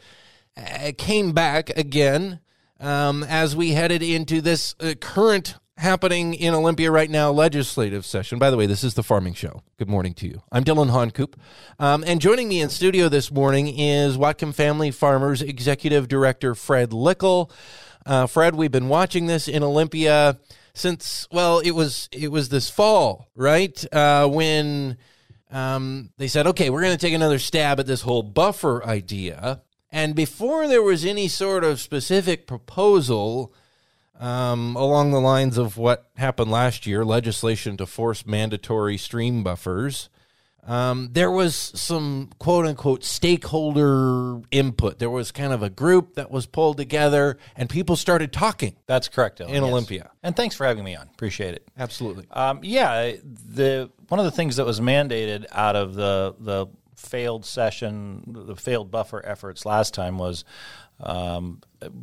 uh, 0.57 0.93
came 0.97 1.33
back 1.33 1.71
again 1.77 2.41
um, 2.81 3.23
as 3.23 3.55
we 3.55 3.73
headed 3.73 4.03
into 4.03 4.41
this 4.41 4.75
uh, 4.81 4.95
current 5.01 5.57
happening 5.79 6.35
in 6.35 6.55
Olympia 6.55 6.91
right 6.91 7.11
now 7.11 7.31
legislative 7.31 8.07
session. 8.07 8.39
By 8.39 8.51
the 8.51 8.57
way, 8.57 8.67
this 8.67 8.83
is 8.83 8.95
the 8.95 9.03
Farming 9.03 9.35
Show. 9.35 9.63
Good 9.77 9.89
morning 9.89 10.15
to 10.15 10.27
you. 10.27 10.43
I'm 10.51 10.65
Dylan 10.65 10.91
Honcoop. 10.91 11.39
Um, 11.79 12.03
and 12.07 12.21
joining 12.21 12.49
me 12.49 12.61
in 12.61 12.71
studio 12.71 13.09
this 13.09 13.31
morning 13.31 13.79
is 13.79 14.17
Whatcom 14.17 14.55
Family 14.55 14.91
Farmers 14.91 15.43
Executive 15.43 16.09
Director 16.09 16.55
Fred 16.55 16.91
Likkel. 16.91 17.51
Uh, 18.07 18.27
Fred, 18.27 18.55
we've 18.55 18.73
been 18.73 18.89
watching 18.89 19.27
this 19.27 19.49
in 19.49 19.63
Olympia 19.63 20.39
since, 20.73 21.29
well, 21.31 21.59
it 21.59 21.73
was 21.73 22.09
it 22.13 22.31
was 22.33 22.49
this 22.49 22.71
fall, 22.71 23.29
right? 23.35 23.85
Uh, 23.93 24.29
when 24.29 24.97
um, 25.51 26.11
they 26.17 26.29
said, 26.29 26.47
okay, 26.47 26.71
we're 26.71 26.83
going 26.83 26.97
to 26.97 27.07
take 27.07 27.15
another 27.15 27.39
stab 27.39 27.81
at 27.81 27.87
this 27.87 28.03
whole 28.03 28.23
buffer 28.23 28.85
idea. 28.85 29.63
And 29.91 30.15
before 30.15 30.69
there 30.69 30.83
was 30.83 31.05
any 31.05 31.29
sort 31.29 31.65
of 31.65 31.81
specific 31.81 32.47
proposal, 32.47 33.55
um, 34.21 34.77
along 34.77 35.11
the 35.11 35.21
lines 35.21 35.59
of 35.59 35.77
what 35.77 36.09
happened 36.17 36.51
last 36.51 36.87
year 36.87 37.05
legislation 37.05 37.77
to 37.77 37.87
force 37.87 38.27
mandatory 38.27 38.97
stream 38.97 39.43
buffers. 39.43 40.09
Um, 40.67 41.11
there 41.13 41.31
was 41.31 41.55
some 41.55 42.31
quote 42.39 42.67
unquote 42.67 43.05
stakeholder 43.05 44.41
input. 44.51 44.99
There 44.99 45.11
was 45.11 45.31
kind 45.31 45.53
of 45.53 45.63
a 45.63 45.71
group 45.71 46.15
that 46.15 46.31
was 46.31 46.47
pulled 46.47 46.77
together 46.77 47.39
and 47.55 47.71
people 47.71 47.95
started 47.95 48.33
talking. 48.33 48.75
That's 48.87 49.09
correct, 49.09 49.39
Dylan, 49.39 49.49
in 49.51 49.55
yes. 49.55 49.63
Olympia. 49.63 50.11
And 50.25 50.35
thanks 50.35 50.57
for 50.57 50.67
having 50.67 50.83
me 50.83 50.97
on. 50.97 51.09
Appreciate 51.15 51.55
it. 51.55 51.69
Absolutely. 51.79 52.27
Um, 52.33 52.61
yeah, 52.63 53.13
the 53.23 53.91
one 54.09 54.19
of 54.19 54.25
the 54.25 54.33
things 54.33 54.57
that 54.57 54.67
was 54.67 54.81
mandated 54.81 55.47
out 55.53 55.77
of 55.77 55.95
the 55.95 56.35
the 56.41 56.67
failed 56.97 57.45
session, 57.45 58.23
the 58.27 58.57
failed 58.57 58.91
buffer 58.91 59.25
efforts 59.25 59.65
last 59.65 59.95
time 59.95 60.19
was 60.19 60.45
um, 61.01 61.61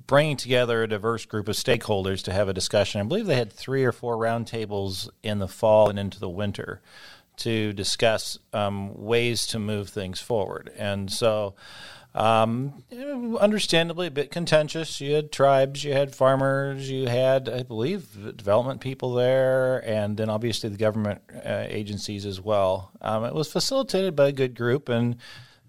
bringing 0.07 0.37
together 0.37 0.83
a 0.83 0.87
diverse 0.87 1.25
group 1.25 1.47
of 1.47 1.55
stakeholders 1.55 2.23
to 2.23 2.33
have 2.33 2.47
a 2.47 2.53
discussion. 2.53 3.01
I 3.01 3.03
believe 3.03 3.25
they 3.25 3.35
had 3.35 3.51
three 3.51 3.83
or 3.83 3.91
four 3.91 4.17
roundtables 4.17 5.09
in 5.23 5.39
the 5.39 5.47
fall 5.47 5.89
and 5.89 5.97
into 5.97 6.19
the 6.19 6.29
winter 6.29 6.81
to 7.37 7.73
discuss 7.73 8.37
um, 8.53 8.93
ways 8.95 9.47
to 9.47 9.59
move 9.59 9.89
things 9.89 10.21
forward. 10.21 10.71
And 10.77 11.11
so, 11.11 11.55
um, 12.13 12.83
understandably, 13.39 14.05
a 14.05 14.11
bit 14.11 14.29
contentious. 14.29 15.01
You 15.01 15.15
had 15.15 15.31
tribes, 15.31 15.83
you 15.83 15.93
had 15.93 16.13
farmers, 16.13 16.89
you 16.89 17.07
had, 17.07 17.49
I 17.49 17.63
believe, 17.63 18.37
development 18.37 18.81
people 18.81 19.15
there, 19.15 19.79
and 19.79 20.15
then 20.15 20.29
obviously 20.29 20.69
the 20.69 20.77
government 20.77 21.21
uh, 21.33 21.65
agencies 21.67 22.27
as 22.27 22.39
well. 22.39 22.91
Um, 23.01 23.25
it 23.25 23.33
was 23.33 23.51
facilitated 23.51 24.15
by 24.15 24.27
a 24.27 24.31
good 24.31 24.53
group, 24.53 24.89
and 24.89 25.15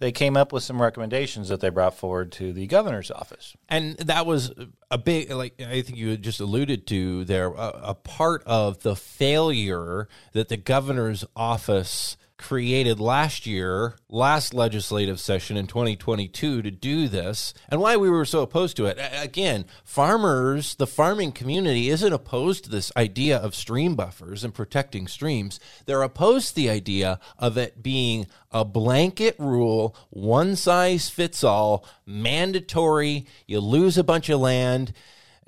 they 0.05 0.13
came 0.13 0.37
up 0.37 0.53
with 0.53 0.63
some 0.63 0.83
recommendations 0.83 1.49
that 1.49 1.61
they 1.61 1.71
brought 1.71 1.95
forward 1.95 2.31
to 2.31 2.53
the 2.53 2.67
governor's 2.67 3.11
office. 3.11 3.57
And 3.71 3.97
that 3.97 4.27
was 4.27 4.53
a 4.91 4.99
big, 4.99 5.31
like 5.31 5.59
I 5.59 5.81
think 5.81 5.97
you 5.97 6.15
just 6.19 6.41
alluded 6.41 6.87
to 6.89 7.25
there, 7.25 7.47
a, 7.47 7.81
a 7.85 7.95
part 7.95 8.43
of 8.45 8.81
the 8.81 8.97
failure 8.97 10.07
that 10.33 10.51
the 10.51 10.59
governor's 10.59 11.25
office 11.35 12.19
created 12.37 12.99
last 12.99 13.47
year, 13.47 13.95
last 14.09 14.53
legislative 14.53 15.21
session 15.21 15.57
in 15.57 15.67
2022 15.67 16.63
to 16.63 16.71
do 16.71 17.09
this, 17.09 17.55
and 17.69 17.81
why 17.81 17.97
we 17.97 18.11
were 18.11 18.25
so 18.25 18.43
opposed 18.43 18.77
to 18.77 18.87
it. 18.87 18.99
Again, 19.13 19.65
farmers, 19.85 20.75
the 20.75 20.87
farming 20.87 21.33
community 21.33 21.89
isn't 21.89 22.13
opposed 22.13 22.65
to 22.65 22.71
this 22.71 22.91
idea 22.97 23.39
of 23.39 23.55
stream 23.55 23.95
buffers 23.95 24.43
and 24.43 24.53
protecting 24.53 25.07
streams. 25.07 25.61
They're 25.87 26.03
opposed 26.03 26.49
to 26.49 26.55
the 26.57 26.71
idea 26.71 27.21
of 27.39 27.57
it 27.57 27.83
being 27.83 28.27
a 28.51 28.65
blanket 28.65 29.37
rule, 29.39 29.97
one 30.11 30.57
size 30.57 31.09
fits 31.09 31.45
all, 31.45 31.87
mandatory. 32.07 33.27
You 33.47 33.61
lose 33.61 33.97
a 33.97 34.05
bunch 34.05 34.29
of 34.29 34.41
land, 34.41 34.93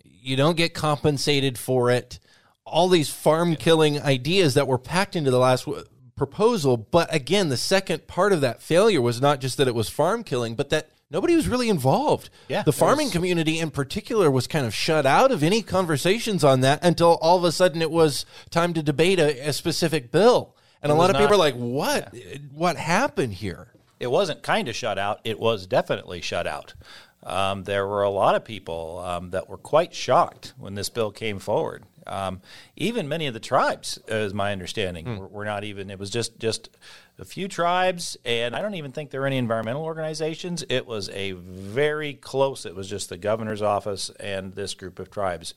you 0.02 0.36
don't 0.36 0.56
get 0.56 0.74
compensated 0.74 1.58
for 1.58 1.90
it. 1.90 2.18
All 2.64 2.88
these 2.88 3.08
farm 3.08 3.54
killing 3.54 4.00
ideas 4.02 4.54
that 4.54 4.66
were 4.66 4.78
packed 4.78 5.14
into 5.14 5.30
the 5.30 5.38
last 5.38 5.68
proposal. 6.16 6.76
But 6.76 7.14
again, 7.14 7.48
the 7.48 7.56
second 7.56 8.06
part 8.06 8.32
of 8.32 8.40
that 8.40 8.62
failure 8.62 9.00
was 9.00 9.20
not 9.20 9.40
just 9.40 9.56
that 9.58 9.68
it 9.68 9.74
was 9.74 9.88
farm 9.88 10.24
killing, 10.24 10.54
but 10.54 10.70
that 10.70 10.88
nobody 11.10 11.36
was 11.36 11.46
really 11.46 11.68
involved. 11.68 12.30
Yeah, 12.48 12.62
the 12.62 12.72
farming 12.72 13.06
was... 13.06 13.12
community 13.12 13.58
in 13.58 13.70
particular 13.70 14.30
was 14.30 14.46
kind 14.46 14.66
of 14.66 14.74
shut 14.74 15.06
out 15.06 15.30
of 15.30 15.42
any 15.42 15.62
conversations 15.62 16.42
on 16.42 16.60
that 16.62 16.84
until 16.84 17.16
all 17.20 17.36
of 17.38 17.44
a 17.44 17.52
sudden 17.52 17.82
it 17.82 17.90
was 17.90 18.26
time 18.50 18.74
to 18.74 18.82
debate 18.82 19.20
a, 19.20 19.48
a 19.48 19.52
specific 19.52 20.10
bill. 20.10 20.56
And 20.82 20.90
it 20.90 20.94
a 20.94 20.98
lot 20.98 21.10
of 21.10 21.14
not, 21.14 21.20
people 21.20 21.34
are 21.34 21.38
like, 21.38 21.54
"What? 21.54 22.12
Yeah. 22.12 22.38
What 22.52 22.76
happened 22.76 23.34
here?" 23.34 23.68
It 23.98 24.10
wasn't 24.10 24.42
kind 24.42 24.68
of 24.68 24.76
shut 24.76 24.98
out. 24.98 25.20
It 25.24 25.38
was 25.38 25.66
definitely 25.66 26.20
shut 26.20 26.46
out. 26.46 26.74
Um, 27.22 27.64
there 27.64 27.86
were 27.86 28.02
a 28.02 28.10
lot 28.10 28.34
of 28.34 28.44
people 28.44 29.02
um, 29.04 29.30
that 29.30 29.48
were 29.48 29.56
quite 29.56 29.94
shocked 29.94 30.54
when 30.58 30.74
this 30.74 30.88
bill 30.88 31.10
came 31.10 31.38
forward. 31.38 31.84
Um, 32.06 32.40
even 32.76 33.08
many 33.08 33.26
of 33.26 33.34
the 33.34 33.40
tribes, 33.40 33.98
is 34.08 34.34
my 34.34 34.52
understanding, 34.52 35.04
hmm. 35.04 35.16
were, 35.16 35.26
were, 35.26 35.44
not 35.44 35.64
even. 35.64 35.90
It 35.90 35.98
was 35.98 36.10
just 36.10 36.38
just 36.38 36.70
a 37.18 37.24
few 37.24 37.48
tribes, 37.48 38.16
and 38.24 38.54
I 38.54 38.62
don't 38.62 38.74
even 38.74 38.92
think 38.92 39.10
there 39.10 39.20
were 39.20 39.26
any 39.26 39.38
environmental 39.38 39.82
organizations. 39.82 40.64
It 40.68 40.86
was 40.86 41.08
a 41.10 41.32
very 41.32 42.14
close. 42.14 42.66
It 42.66 42.74
was 42.74 42.88
just 42.88 43.08
the 43.08 43.16
governor's 43.16 43.62
office 43.62 44.10
and 44.20 44.54
this 44.54 44.74
group 44.74 44.98
of 44.98 45.10
tribes. 45.10 45.54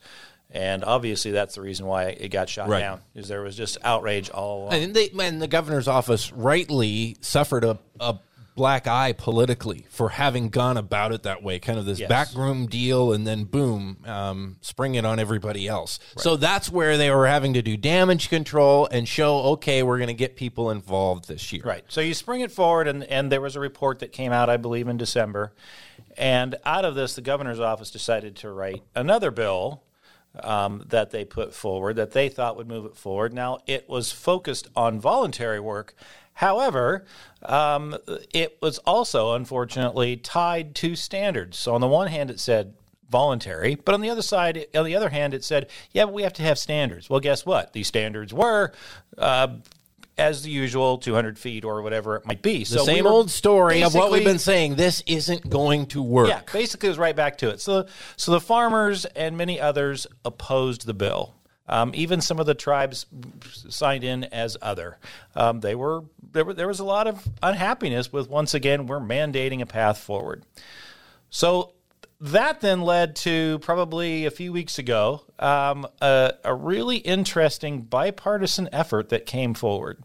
And 0.52 0.82
obviously, 0.84 1.30
that's 1.30 1.54
the 1.54 1.60
reason 1.60 1.86
why 1.86 2.06
it 2.06 2.28
got 2.28 2.48
shot 2.48 2.68
right. 2.68 2.80
down. 2.80 3.00
Is 3.14 3.28
there 3.28 3.42
was 3.42 3.56
just 3.56 3.78
outrage 3.84 4.30
all 4.30 4.62
along. 4.62 4.74
And, 4.74 4.94
they, 4.94 5.10
and 5.20 5.40
the 5.40 5.46
governor's 5.46 5.86
office 5.86 6.32
rightly 6.32 7.16
suffered 7.20 7.62
a, 7.62 7.78
a 8.00 8.18
black 8.60 8.86
eye 8.86 9.14
politically 9.14 9.86
for 9.88 10.10
having 10.10 10.50
gone 10.50 10.76
about 10.76 11.12
it 11.12 11.22
that 11.22 11.42
way, 11.42 11.58
kind 11.58 11.78
of 11.78 11.86
this 11.86 11.98
yes. 11.98 12.10
backroom 12.10 12.66
deal, 12.66 13.10
and 13.10 13.26
then 13.26 13.44
boom, 13.44 13.96
um, 14.04 14.58
spring 14.60 14.96
it 14.96 15.06
on 15.06 15.18
everybody 15.18 15.66
else. 15.66 15.98
Right. 16.14 16.22
So 16.22 16.36
that's 16.36 16.70
where 16.70 16.98
they 16.98 17.10
were 17.10 17.26
having 17.26 17.54
to 17.54 17.62
do 17.62 17.78
damage 17.78 18.28
control 18.28 18.86
and 18.92 19.08
show, 19.08 19.38
okay, 19.52 19.82
we're 19.82 19.96
going 19.96 20.08
to 20.08 20.12
get 20.12 20.36
people 20.36 20.70
involved 20.70 21.26
this 21.26 21.54
year. 21.54 21.62
Right. 21.64 21.82
So 21.88 22.02
you 22.02 22.12
spring 22.12 22.42
it 22.42 22.52
forward, 22.52 22.86
and, 22.86 23.02
and 23.04 23.32
there 23.32 23.40
was 23.40 23.56
a 23.56 23.60
report 23.60 24.00
that 24.00 24.12
came 24.12 24.30
out, 24.30 24.50
I 24.50 24.58
believe, 24.58 24.88
in 24.88 24.98
December. 24.98 25.54
And 26.18 26.56
out 26.66 26.84
of 26.84 26.94
this, 26.94 27.14
the 27.14 27.22
governor's 27.22 27.60
office 27.60 27.90
decided 27.90 28.36
to 28.36 28.50
write 28.50 28.82
another 28.94 29.30
bill 29.30 29.84
um, 30.42 30.84
that 30.88 31.12
they 31.12 31.24
put 31.24 31.54
forward 31.54 31.96
that 31.96 32.12
they 32.12 32.28
thought 32.28 32.58
would 32.58 32.68
move 32.68 32.84
it 32.84 32.94
forward. 32.94 33.32
Now, 33.32 33.60
it 33.66 33.88
was 33.88 34.12
focused 34.12 34.68
on 34.76 35.00
voluntary 35.00 35.60
work. 35.60 35.94
However, 36.40 37.04
um, 37.42 37.98
it 38.32 38.56
was 38.62 38.78
also 38.78 39.34
unfortunately 39.34 40.16
tied 40.16 40.74
to 40.76 40.96
standards. 40.96 41.58
So 41.58 41.74
on 41.74 41.82
the 41.82 41.86
one 41.86 42.06
hand, 42.06 42.30
it 42.30 42.40
said 42.40 42.72
voluntary, 43.10 43.74
but 43.74 43.94
on 43.94 44.00
the 44.00 44.08
other 44.08 44.22
side, 44.22 44.64
on 44.74 44.86
the 44.86 44.96
other 44.96 45.10
hand, 45.10 45.34
it 45.34 45.44
said, 45.44 45.68
yeah, 45.92 46.06
but 46.06 46.14
we 46.14 46.22
have 46.22 46.32
to 46.32 46.42
have 46.42 46.58
standards. 46.58 47.10
Well, 47.10 47.20
guess 47.20 47.44
what? 47.44 47.74
These 47.74 47.88
standards 47.88 48.32
were. 48.32 48.72
Uh, 49.18 49.56
as 50.16 50.42
the 50.42 50.50
usual, 50.50 50.96
200 50.96 51.38
feet 51.38 51.62
or 51.62 51.82
whatever 51.82 52.16
it 52.16 52.24
might 52.24 52.40
be. 52.40 52.60
The 52.60 52.64
so 52.64 52.84
same 52.84 53.04
we 53.04 53.10
old 53.10 53.30
story 53.30 53.82
of 53.82 53.94
what 53.94 54.10
we've 54.10 54.24
been 54.24 54.38
saying. 54.38 54.76
This 54.76 55.02
isn't 55.06 55.48
going 55.48 55.86
to 55.88 56.02
work. 56.02 56.28
Yeah, 56.28 56.40
basically, 56.50 56.88
it 56.88 56.92
was 56.92 56.98
right 56.98 57.16
back 57.16 57.36
to 57.38 57.50
it. 57.50 57.60
So, 57.60 57.86
so 58.16 58.32
the 58.32 58.40
farmers 58.40 59.04
and 59.04 59.36
many 59.36 59.60
others 59.60 60.06
opposed 60.24 60.86
the 60.86 60.94
bill. 60.94 61.34
Um, 61.68 61.92
even 61.94 62.20
some 62.20 62.40
of 62.40 62.46
the 62.46 62.54
tribes 62.54 63.06
signed 63.68 64.02
in 64.02 64.24
as 64.24 64.56
other. 64.60 64.98
Um, 65.36 65.60
they 65.60 65.76
were 65.76 66.02
there. 66.32 66.44
Were, 66.44 66.54
there 66.54 66.66
was 66.66 66.80
a 66.80 66.84
lot 66.84 67.06
of 67.06 67.28
unhappiness 67.42 68.12
with 68.12 68.28
once 68.28 68.54
again 68.54 68.86
we're 68.86 69.00
mandating 69.00 69.60
a 69.60 69.66
path 69.66 69.98
forward. 69.98 70.44
So 71.30 71.74
that 72.20 72.60
then 72.60 72.82
led 72.82 73.16
to 73.16 73.58
probably 73.60 74.26
a 74.26 74.30
few 74.30 74.52
weeks 74.52 74.78
ago 74.78 75.22
um, 75.38 75.86
a, 76.02 76.34
a, 76.44 76.54
really 76.54 76.98
interesting 76.98 77.80
bipartisan 77.80 78.68
effort 78.72 79.08
that 79.08 79.24
came 79.24 79.54
forward. 79.54 80.02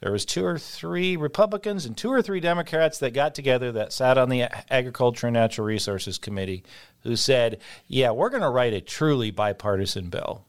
There 0.00 0.12
was 0.12 0.26
two 0.26 0.44
or 0.44 0.58
three 0.58 1.16
Republicans 1.16 1.86
and 1.86 1.96
two 1.96 2.12
or 2.12 2.20
three 2.20 2.40
Democrats 2.40 2.98
that 2.98 3.14
got 3.14 3.34
together 3.34 3.72
that 3.72 3.92
sat 3.94 4.18
on 4.18 4.28
the 4.28 4.42
Agriculture 4.70 5.28
and 5.28 5.34
Natural 5.34 5.66
Resources 5.66 6.18
Committee 6.18 6.62
who 7.04 7.16
said, 7.16 7.58
"Yeah, 7.86 8.10
we're 8.10 8.28
going 8.28 8.42
to 8.42 8.50
write 8.50 8.74
a 8.74 8.82
truly 8.82 9.30
bipartisan 9.30 10.10
bill." 10.10 10.44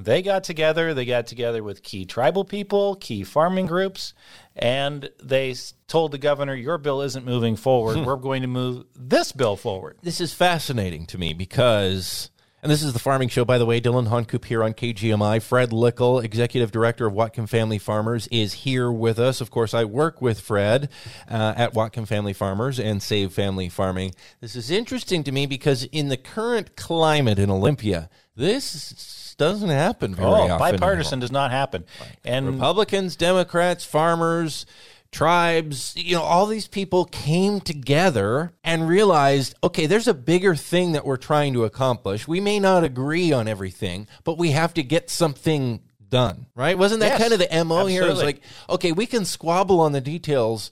They 0.00 0.22
got 0.22 0.44
together, 0.44 0.94
they 0.94 1.04
got 1.04 1.26
together 1.26 1.64
with 1.64 1.82
key 1.82 2.04
tribal 2.04 2.44
people, 2.44 2.94
key 2.94 3.24
farming 3.24 3.66
groups, 3.66 4.14
and 4.54 5.10
they 5.20 5.56
told 5.88 6.12
the 6.12 6.18
governor, 6.18 6.54
Your 6.54 6.78
bill 6.78 7.02
isn't 7.02 7.26
moving 7.26 7.56
forward. 7.56 7.98
We're 8.06 8.14
going 8.14 8.42
to 8.42 8.48
move 8.48 8.84
this 8.94 9.32
bill 9.32 9.56
forward. 9.56 9.98
This 10.02 10.20
is 10.20 10.32
fascinating 10.32 11.06
to 11.06 11.18
me 11.18 11.34
because. 11.34 12.30
And 12.60 12.72
this 12.72 12.82
is 12.82 12.92
the 12.92 12.98
Farming 12.98 13.28
Show, 13.28 13.44
by 13.44 13.58
the 13.58 13.66
way. 13.66 13.80
Dylan 13.80 14.08
Honcoop 14.08 14.44
here 14.44 14.64
on 14.64 14.74
KGMI. 14.74 15.40
Fred 15.40 15.70
Likkel, 15.70 16.24
Executive 16.24 16.72
Director 16.72 17.06
of 17.06 17.14
Whatcom 17.14 17.48
Family 17.48 17.78
Farmers, 17.78 18.26
is 18.32 18.52
here 18.52 18.90
with 18.90 19.20
us. 19.20 19.40
Of 19.40 19.52
course, 19.52 19.74
I 19.74 19.84
work 19.84 20.20
with 20.20 20.40
Fred 20.40 20.90
uh, 21.30 21.54
at 21.56 21.72
Whatcom 21.72 22.06
Family 22.06 22.32
Farmers 22.32 22.80
and 22.80 23.00
Save 23.00 23.32
Family 23.32 23.68
Farming. 23.68 24.12
This 24.40 24.56
is 24.56 24.72
interesting 24.72 25.22
to 25.22 25.30
me 25.30 25.46
because 25.46 25.84
in 25.84 26.08
the 26.08 26.16
current 26.16 26.74
climate 26.74 27.38
in 27.38 27.48
Olympia, 27.48 28.10
this 28.34 29.27
doesn't 29.38 29.70
happen 29.70 30.14
very 30.14 30.28
oh, 30.28 30.50
often. 30.50 30.58
Bipartisan 30.58 31.20
does 31.20 31.32
not 31.32 31.50
happen. 31.50 31.84
And 32.24 32.46
Republicans, 32.46 33.16
Democrats, 33.16 33.84
farmers, 33.84 34.66
tribes, 35.10 35.94
you 35.96 36.14
know, 36.14 36.22
all 36.22 36.46
these 36.46 36.68
people 36.68 37.06
came 37.06 37.60
together 37.60 38.52
and 38.62 38.86
realized, 38.86 39.54
okay, 39.64 39.86
there's 39.86 40.08
a 40.08 40.14
bigger 40.14 40.54
thing 40.54 40.92
that 40.92 41.06
we're 41.06 41.16
trying 41.16 41.54
to 41.54 41.64
accomplish. 41.64 42.28
We 42.28 42.40
may 42.40 42.60
not 42.60 42.84
agree 42.84 43.32
on 43.32 43.48
everything, 43.48 44.06
but 44.24 44.36
we 44.36 44.50
have 44.50 44.74
to 44.74 44.82
get 44.82 45.08
something 45.08 45.80
done, 46.10 46.46
right? 46.54 46.76
Wasn't 46.76 47.00
that 47.00 47.18
yes, 47.18 47.20
kind 47.20 47.32
of 47.32 47.38
the 47.38 47.64
MO 47.64 47.76
absolutely. 47.76 47.92
here? 47.92 48.02
It 48.04 48.10
was 48.10 48.22
like, 48.22 48.42
okay, 48.68 48.92
we 48.92 49.06
can 49.06 49.24
squabble 49.24 49.80
on 49.80 49.92
the 49.92 50.00
details 50.00 50.70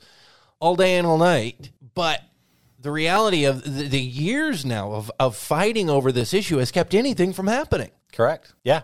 all 0.60 0.76
day 0.76 0.96
and 0.96 1.06
all 1.06 1.18
night, 1.18 1.70
but 1.94 2.22
the 2.80 2.90
reality 2.90 3.44
of 3.44 3.62
the, 3.62 3.88
the 3.88 4.00
years 4.00 4.64
now 4.64 4.92
of, 4.92 5.10
of 5.18 5.36
fighting 5.36 5.88
over 5.88 6.12
this 6.12 6.34
issue 6.34 6.58
has 6.58 6.70
kept 6.70 6.94
anything 6.94 7.32
from 7.32 7.46
happening. 7.46 7.90
Correct. 8.16 8.54
Yeah. 8.64 8.82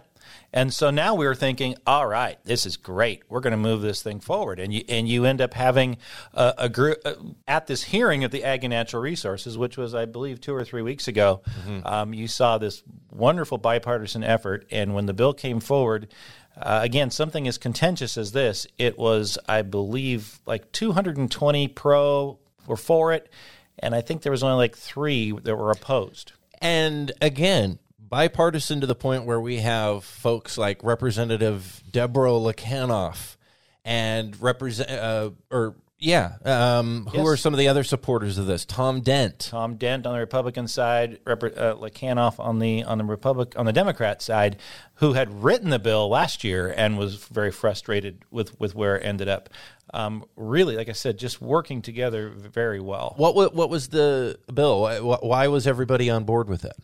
And 0.52 0.72
so 0.72 0.90
now 0.90 1.14
we 1.14 1.26
were 1.26 1.34
thinking, 1.34 1.74
all 1.86 2.06
right, 2.06 2.38
this 2.44 2.66
is 2.66 2.76
great. 2.76 3.22
We're 3.30 3.40
going 3.40 3.52
to 3.52 3.56
move 3.56 3.80
this 3.80 4.02
thing 4.02 4.20
forward, 4.20 4.60
and 4.60 4.72
you 4.72 4.84
and 4.88 5.08
you 5.08 5.24
end 5.24 5.40
up 5.40 5.54
having 5.54 5.96
a, 6.34 6.54
a 6.58 6.68
group 6.68 6.98
uh, 7.04 7.14
at 7.48 7.66
this 7.66 7.82
hearing 7.82 8.22
of 8.22 8.30
the 8.30 8.44
Ag 8.44 8.62
and 8.62 8.70
Natural 8.70 9.02
Resources, 9.02 9.56
which 9.56 9.78
was, 9.78 9.94
I 9.94 10.04
believe, 10.04 10.40
two 10.40 10.54
or 10.54 10.64
three 10.64 10.82
weeks 10.82 11.08
ago. 11.08 11.40
Mm-hmm. 11.66 11.86
Um, 11.86 12.14
you 12.14 12.28
saw 12.28 12.58
this 12.58 12.82
wonderful 13.10 13.56
bipartisan 13.56 14.22
effort, 14.22 14.66
and 14.70 14.94
when 14.94 15.06
the 15.06 15.14
bill 15.14 15.32
came 15.32 15.58
forward, 15.58 16.12
uh, 16.56 16.80
again, 16.82 17.10
something 17.10 17.48
as 17.48 17.56
contentious 17.56 18.18
as 18.18 18.32
this, 18.32 18.66
it 18.76 18.98
was, 18.98 19.38
I 19.48 19.62
believe, 19.62 20.40
like 20.44 20.70
220 20.72 21.68
pro 21.68 22.38
were 22.66 22.76
for 22.76 23.14
it, 23.14 23.30
and 23.78 23.94
I 23.94 24.02
think 24.02 24.20
there 24.20 24.32
was 24.32 24.42
only 24.42 24.56
like 24.56 24.76
three 24.76 25.32
that 25.32 25.56
were 25.56 25.70
opposed. 25.70 26.32
And 26.60 27.10
again, 27.22 27.78
bipartisan 28.12 28.79
to 28.83 28.87
the 28.87 28.94
point 28.94 29.25
where 29.25 29.40
we 29.40 29.57
have 29.57 30.05
folks 30.05 30.59
like 30.59 30.85
Representative 30.85 31.83
Deborah 31.90 32.33
Lekanoff 32.33 33.38
and 33.87 34.38
represent 34.38 34.90
uh, 34.90 35.31
or 35.51 35.77
yeah, 35.98 36.33
um, 36.44 37.09
who 37.11 37.18
yes. 37.18 37.27
are 37.27 37.37
some 37.38 37.55
of 37.55 37.59
the 37.59 37.68
other 37.68 37.85
supporters 37.85 38.37
of 38.37 38.44
this? 38.44 38.66
Tom 38.66 39.01
Dent. 39.01 39.38
Tom 39.38 39.77
Dent 39.77 40.05
on 40.05 40.12
the 40.12 40.18
Republican 40.18 40.68
side, 40.68 41.20
Rep- 41.25 41.42
uh, 41.42 41.77
Lekanoff 41.77 42.38
on 42.38 42.59
the 42.59 42.83
on 42.83 42.98
the 42.98 43.05
Republic 43.05 43.55
on 43.57 43.64
the 43.64 43.72
Democrat 43.72 44.20
side, 44.20 44.59
who 44.96 45.14
had 45.14 45.42
written 45.42 45.70
the 45.70 45.79
bill 45.79 46.11
last 46.11 46.44
year 46.44 46.75
and 46.77 46.98
was 46.98 47.14
very 47.14 47.51
frustrated 47.51 48.27
with 48.31 48.61
with 48.61 48.75
where 48.75 48.98
it 48.98 49.07
ended 49.07 49.31
up. 49.31 49.48
Um, 49.94 50.27
really, 50.37 50.77
like 50.77 50.90
I 50.90 50.92
said, 50.92 51.18
just 51.18 51.40
working 51.40 51.81
together 51.81 52.29
very 52.29 52.81
well. 52.81 53.14
What 53.16 53.35
what, 53.35 53.55
what 53.55 53.70
was 53.70 53.88
the 53.88 54.38
bill? 54.53 55.18
Why 55.22 55.48
was 55.48 55.66
everybody 55.66 56.11
on 56.11 56.25
board 56.25 56.51
with 56.51 56.66
it? 56.66 56.77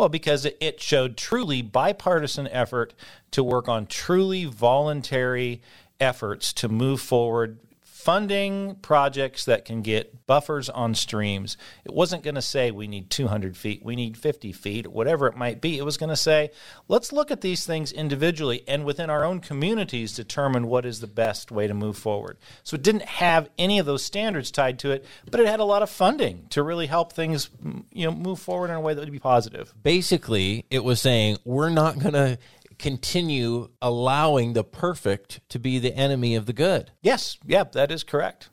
Well, 0.00 0.08
because 0.08 0.46
it 0.46 0.80
showed 0.80 1.18
truly 1.18 1.60
bipartisan 1.60 2.48
effort 2.48 2.94
to 3.32 3.44
work 3.44 3.68
on 3.68 3.84
truly 3.84 4.46
voluntary 4.46 5.60
efforts 6.00 6.54
to 6.54 6.70
move 6.70 7.02
forward 7.02 7.58
funding 8.00 8.76
projects 8.76 9.44
that 9.44 9.64
can 9.64 9.82
get 9.82 10.26
buffers 10.26 10.68
on 10.68 10.94
streams. 10.94 11.56
It 11.84 11.92
wasn't 11.92 12.22
going 12.22 12.34
to 12.34 12.42
say 12.42 12.70
we 12.70 12.88
need 12.88 13.10
200 13.10 13.56
feet, 13.56 13.84
we 13.84 13.94
need 13.94 14.16
50 14.16 14.52
feet, 14.52 14.86
whatever 14.86 15.26
it 15.26 15.36
might 15.36 15.60
be. 15.60 15.76
It 15.76 15.84
was 15.84 15.96
going 15.96 16.10
to 16.10 16.16
say, 16.16 16.50
let's 16.88 17.12
look 17.12 17.30
at 17.30 17.42
these 17.42 17.66
things 17.66 17.92
individually 17.92 18.64
and 18.66 18.84
within 18.84 19.10
our 19.10 19.24
own 19.24 19.40
communities 19.40 20.14
determine 20.14 20.66
what 20.66 20.86
is 20.86 21.00
the 21.00 21.06
best 21.06 21.50
way 21.50 21.66
to 21.66 21.74
move 21.74 21.98
forward. 21.98 22.38
So 22.62 22.74
it 22.74 22.82
didn't 22.82 23.04
have 23.04 23.50
any 23.58 23.78
of 23.78 23.86
those 23.86 24.02
standards 24.02 24.50
tied 24.50 24.78
to 24.80 24.92
it, 24.92 25.04
but 25.30 25.40
it 25.40 25.46
had 25.46 25.60
a 25.60 25.64
lot 25.64 25.82
of 25.82 25.90
funding 25.90 26.46
to 26.50 26.62
really 26.62 26.86
help 26.86 27.12
things 27.12 27.50
you 27.92 28.06
know 28.06 28.12
move 28.12 28.38
forward 28.38 28.70
in 28.70 28.76
a 28.76 28.80
way 28.80 28.94
that 28.94 29.00
would 29.00 29.12
be 29.12 29.18
positive. 29.18 29.74
Basically, 29.82 30.64
it 30.70 30.84
was 30.84 31.00
saying 31.00 31.36
we're 31.44 31.70
not 31.70 31.98
going 31.98 32.14
to 32.14 32.38
continue 32.80 33.68
allowing 33.82 34.54
the 34.54 34.64
perfect 34.64 35.46
to 35.50 35.58
be 35.58 35.78
the 35.78 35.94
enemy 35.94 36.34
of 36.34 36.46
the 36.46 36.52
good. 36.54 36.90
Yes, 37.02 37.36
yep, 37.46 37.72
that 37.72 37.92
is 37.92 38.02
correct. 38.02 38.48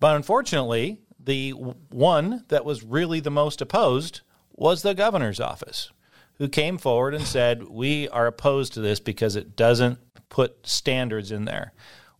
But 0.00 0.16
unfortunately, 0.16 1.02
the 1.22 1.50
one 1.50 2.44
that 2.48 2.64
was 2.64 2.82
really 2.82 3.20
the 3.20 3.30
most 3.30 3.60
opposed 3.60 4.22
was 4.52 4.80
the 4.80 4.94
governor's 4.94 5.40
office, 5.40 5.90
who 6.38 6.48
came 6.48 6.78
forward 6.78 7.14
and 7.14 7.24
said, 7.24 7.64
We 7.68 8.08
are 8.08 8.26
opposed 8.26 8.72
to 8.74 8.80
this 8.80 8.98
because 8.98 9.36
it 9.36 9.56
doesn't 9.56 9.98
put 10.30 10.66
standards 10.66 11.30
in 11.30 11.44
there. 11.44 11.72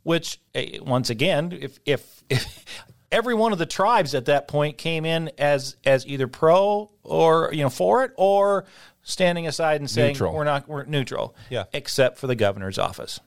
Which, 0.02 0.38
eh, 0.54 0.78
once 0.82 1.08
again, 1.08 1.56
if, 1.58 1.80
if, 1.86 2.22
if 2.28 2.64
every 3.12 3.34
one 3.34 3.52
of 3.52 3.58
the 3.58 3.66
tribes 3.66 4.14
at 4.14 4.26
that 4.26 4.46
point 4.46 4.76
came 4.76 5.04
in 5.04 5.30
as 5.38 5.76
as 5.84 6.06
either 6.06 6.26
pro 6.26 6.90
or 7.02 7.50
you 7.52 7.62
know 7.62 7.70
for 7.70 8.04
it 8.04 8.12
or 8.16 8.66
standing 9.06 9.46
aside 9.46 9.80
and 9.80 9.88
saying 9.88 10.14
Neutral. 10.14 10.34
we're 10.34 10.44
not 10.44 10.68
we're 10.68 10.84
neutral. 10.84 11.34
Yeah. 11.48 11.64
Except 11.72 12.18
for 12.18 12.26
the 12.26 12.34
governor's 12.34 12.78
office. 12.78 13.20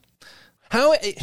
How 0.70 0.92
eh, 0.92 1.14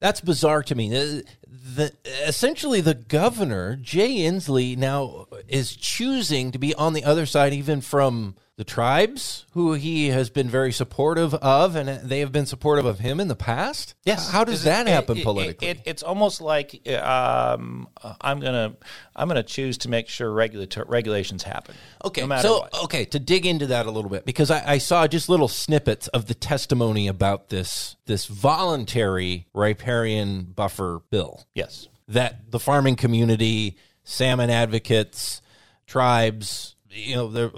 that's 0.00 0.20
bizarre 0.20 0.62
to 0.64 0.74
me. 0.74 0.90
The, 0.90 1.24
the, 1.48 1.92
essentially, 2.26 2.80
the 2.80 2.94
governor 2.94 3.76
Jay 3.76 4.18
Inslee 4.18 4.76
now 4.76 5.26
is 5.48 5.74
choosing 5.74 6.52
to 6.52 6.58
be 6.58 6.74
on 6.74 6.92
the 6.92 7.04
other 7.04 7.26
side, 7.26 7.54
even 7.54 7.80
from 7.80 8.36
the 8.56 8.64
tribes, 8.64 9.44
who 9.52 9.74
he 9.74 10.08
has 10.08 10.30
been 10.30 10.48
very 10.48 10.72
supportive 10.72 11.34
of, 11.34 11.76
and 11.76 12.08
they 12.08 12.20
have 12.20 12.32
been 12.32 12.46
supportive 12.46 12.86
of 12.86 13.00
him 13.00 13.20
in 13.20 13.28
the 13.28 13.36
past. 13.36 13.94
Yes. 14.04 14.30
How 14.30 14.44
does 14.44 14.64
that 14.64 14.86
it- 14.86 14.90
happen 14.90 15.18
it- 15.18 15.20
it- 15.20 15.24
politically? 15.24 15.68
it- 15.68 15.80
it's 15.84 16.02
almost 16.02 16.40
like 16.40 16.80
um, 16.90 17.86
I'm 18.22 18.40
gonna 18.40 18.74
I'm 19.14 19.28
gonna 19.28 19.42
choose 19.42 19.76
to 19.78 19.90
make 19.90 20.08
sure 20.08 20.32
regulator 20.32 20.84
regulations 20.88 21.42
happen. 21.42 21.74
Okay, 22.02 22.26
no 22.26 22.40
so 22.40 22.58
what. 22.60 22.84
okay, 22.84 23.04
to 23.04 23.18
dig 23.18 23.44
into 23.44 23.66
that 23.66 23.84
a 23.84 23.90
little 23.90 24.10
bit 24.10 24.24
because 24.24 24.50
I, 24.50 24.72
I 24.72 24.78
saw 24.78 25.06
just 25.06 25.28
little 25.28 25.48
snippets 25.48 26.08
of 26.08 26.24
the 26.26 26.34
testimony 26.34 27.08
about 27.08 27.50
this 27.50 27.96
this 28.06 28.24
voluntary 28.24 29.48
riparian 29.52 30.44
buffer 30.44 31.02
bill. 31.10 31.44
Yes, 31.54 31.88
that 32.08 32.50
the 32.50 32.58
farming 32.58 32.96
community, 32.96 33.76
salmon 34.02 34.48
advocates, 34.48 35.42
tribes, 35.86 36.74
you 36.88 37.14
know, 37.16 37.28
there 37.28 37.50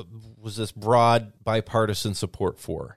was 0.48 0.56
this 0.56 0.72
broad 0.72 1.32
bipartisan 1.44 2.14
support 2.14 2.58
for. 2.58 2.96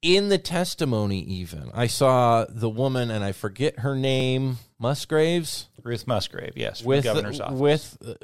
In 0.00 0.28
the 0.28 0.38
testimony, 0.38 1.20
even 1.22 1.72
I 1.74 1.88
saw 1.88 2.46
the 2.48 2.68
woman, 2.68 3.10
and 3.10 3.24
I 3.24 3.32
forget 3.32 3.80
her 3.80 3.96
name, 3.96 4.58
Musgraves. 4.78 5.66
Ruth 5.82 6.06
Musgrave, 6.06 6.52
yes, 6.54 6.84
with 6.84 7.02
the 7.02 7.08
governor's 7.14 7.40
office. 7.40 7.58
with 7.58 7.98
uh, 8.06 8.14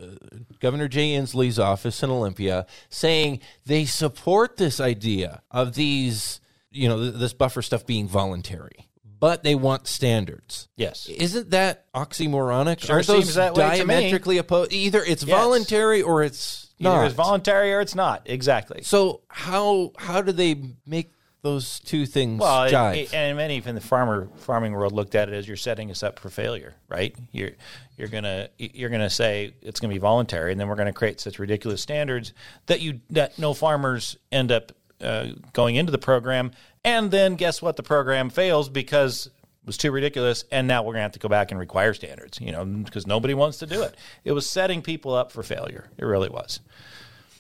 Governor 0.61 0.87
Jay 0.87 1.15
Inslee's 1.15 1.59
office 1.59 2.01
in 2.05 2.11
Olympia, 2.11 2.67
saying 2.91 3.41
they 3.67 3.87
support 3.87 4.57
this 4.57 4.79
idea 4.79 5.43
of 5.51 5.75
these, 5.75 6.41
you 6.71 6.89
know, 6.89 6.97
th- 7.01 7.15
this 7.15 7.33
buffer 7.33 7.61
stuff 7.63 7.85
being 7.85 8.07
voluntary, 8.07 8.89
but 9.19 9.43
they 9.43 9.57
want 9.57 9.89
standards. 9.89 10.69
Yes. 10.77 11.09
isn't 11.09 11.51
that 11.51 11.91
oxymoronic? 11.93 12.81
Sure 12.85 12.95
Aren't 12.97 13.07
those 13.09 13.25
seems 13.25 13.35
that 13.35 13.55
way 13.57 13.79
to 13.79 13.85
me. 13.85 13.95
diametrically 13.95 14.39
opposed? 14.39 14.73
Either 14.73 15.03
it's 15.03 15.25
Yes. 15.25 15.37
voluntary 15.37 16.03
or 16.03 16.23
it's 16.23 16.64
Either 16.81 16.97
not. 16.97 17.05
it's 17.07 17.15
voluntary 17.15 17.73
or 17.73 17.81
it's 17.81 17.95
not. 17.95 18.23
Exactly. 18.27 18.83
so 18.83 19.21
how 19.29 19.93
how 19.99 20.21
do 20.21 20.33
they 20.33 20.61
make 20.87 21.11
those 21.43 21.79
two 21.81 22.07
things 22.07 22.41
Well, 22.41 22.65
it- 22.65 22.73
jive? 22.73 22.97
it- 22.97 23.15
and 23.15 23.37
many 23.37 23.63
in 23.65 23.75
the 23.75 23.81
farmer 23.81 24.29
farming 24.39 24.73
world 24.73 24.93
looked 24.93 25.15
at 25.15 25.29
it 25.29 25.35
as 25.35 25.47
you're 25.47 25.59
setting 25.59 25.91
us 25.91 26.03
up 26.03 26.19
for 26.19 26.31
failure, 26.31 26.75
right? 26.89 27.15
You're 27.33 27.51
you're 27.99 28.09
gonna 28.09 28.49
you're 28.59 28.89
gonna 28.91 29.11
say 29.11 29.55
it's 29.63 29.79
gonna 29.79 29.93
be 29.93 29.99
voluntary, 29.99 30.53
and 30.53 30.61
then 30.61 30.69
we're 30.69 30.75
gonna 30.77 30.93
create 30.93 31.21
such 31.21 31.39
ridiculous 31.39 31.83
standards 31.83 32.33
that 32.67 32.81
you 32.81 33.01
that 33.11 33.39
no 33.39 33.53
farmers 33.55 34.17
end 34.33 34.51
up 34.51 34.73
uh, 35.03 35.29
going 35.53 35.75
into 35.77 35.93
the 35.93 35.99
program, 35.99 36.51
and 36.83 37.11
then 37.11 37.35
guess 37.37 37.61
what? 37.61 37.77
The 37.77 37.83
program 37.83 38.31
fails 38.31 38.69
because 38.71 39.27
it 39.27 39.33
was 39.67 39.77
too 39.77 39.91
ridiculous, 39.91 40.45
and 40.51 40.67
now 40.69 40.83
we're 40.83 40.93
gonna 40.93 41.03
have 41.03 41.13
to 41.13 41.19
go 41.19 41.29
back 41.29 41.51
and 41.51 41.59
require 41.61 41.95
standards, 41.95 42.41
you 42.41 42.53
know, 42.53 42.65
because 42.65 43.07
nobody 43.07 43.35
wants 43.35 43.59
to 43.59 43.67
do 43.67 43.83
it. 43.83 43.97
It 44.25 44.33
was 44.33 44.49
setting 44.49 44.83
people 44.83 45.15
up 45.15 45.33
for 45.33 45.43
failure. 45.43 45.91
It 45.97 46.05
really 46.05 46.29
was. 46.29 46.61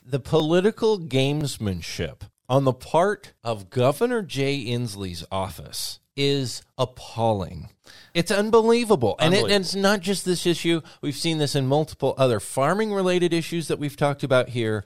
the 0.06 0.20
political 0.20 0.98
gamesmanship 0.98 2.22
on 2.48 2.64
the 2.64 2.72
part 2.74 3.32
of 3.42 3.70
Governor 3.70 4.22
Jay 4.22 4.58
Inslee's 4.66 5.24
office 5.32 5.98
is 6.16 6.62
appalling. 6.78 7.70
It's 8.12 8.30
unbelievable. 8.30 9.16
And, 9.18 9.32
it, 9.34 9.38
Unbelievable. 9.38 9.54
and 9.56 9.64
it's 9.64 9.74
not 9.74 10.00
just 10.00 10.24
this 10.24 10.46
issue. 10.46 10.80
We've 11.00 11.16
seen 11.16 11.38
this 11.38 11.54
in 11.56 11.66
multiple 11.66 12.14
other 12.18 12.38
farming 12.38 12.92
related 12.92 13.32
issues 13.32 13.68
that 13.68 13.78
we've 13.78 13.96
talked 13.96 14.22
about 14.22 14.50
here. 14.50 14.84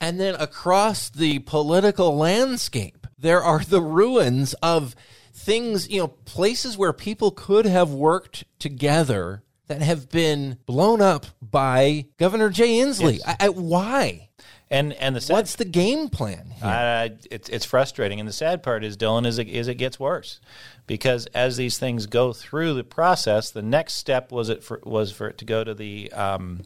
And 0.00 0.18
then 0.18 0.34
across 0.36 1.10
the 1.10 1.40
political 1.40 2.16
landscape, 2.16 3.06
there 3.18 3.42
are 3.42 3.60
the 3.60 3.82
ruins 3.82 4.54
of 4.62 4.94
things, 5.40 5.88
you 5.88 6.00
know, 6.00 6.08
places 6.08 6.76
where 6.76 6.92
people 6.92 7.30
could 7.30 7.66
have 7.66 7.90
worked 7.90 8.44
together 8.58 9.42
that 9.68 9.80
have 9.82 10.10
been 10.10 10.58
blown 10.66 11.00
up 11.00 11.26
by 11.40 12.06
Governor 12.18 12.50
Jay 12.50 12.78
Inslee. 12.78 13.18
Yes. 13.18 13.36
I, 13.40 13.46
I, 13.46 13.48
why? 13.48 14.28
And 14.72 14.92
and 14.94 15.16
the 15.16 15.20
sad 15.20 15.34
What's 15.34 15.56
the 15.56 15.64
game 15.64 16.08
plan? 16.08 16.54
Uh, 16.62 17.08
it's 17.30 17.48
it's 17.48 17.64
frustrating, 17.64 18.20
and 18.20 18.28
the 18.28 18.32
sad 18.32 18.62
part 18.62 18.84
is, 18.84 18.96
Dylan, 18.96 19.26
is 19.26 19.38
it, 19.38 19.48
is 19.48 19.66
it 19.66 19.74
gets 19.74 19.98
worse, 19.98 20.40
because 20.86 21.26
as 21.34 21.56
these 21.56 21.76
things 21.76 22.06
go 22.06 22.32
through 22.32 22.74
the 22.74 22.84
process, 22.84 23.50
the 23.50 23.62
next 23.62 23.94
step 23.94 24.30
was 24.30 24.48
it 24.48 24.62
for, 24.62 24.80
was 24.84 25.10
for 25.10 25.26
it 25.26 25.38
to 25.38 25.44
go 25.44 25.64
to 25.64 25.74
the 25.74 26.12
um, 26.12 26.62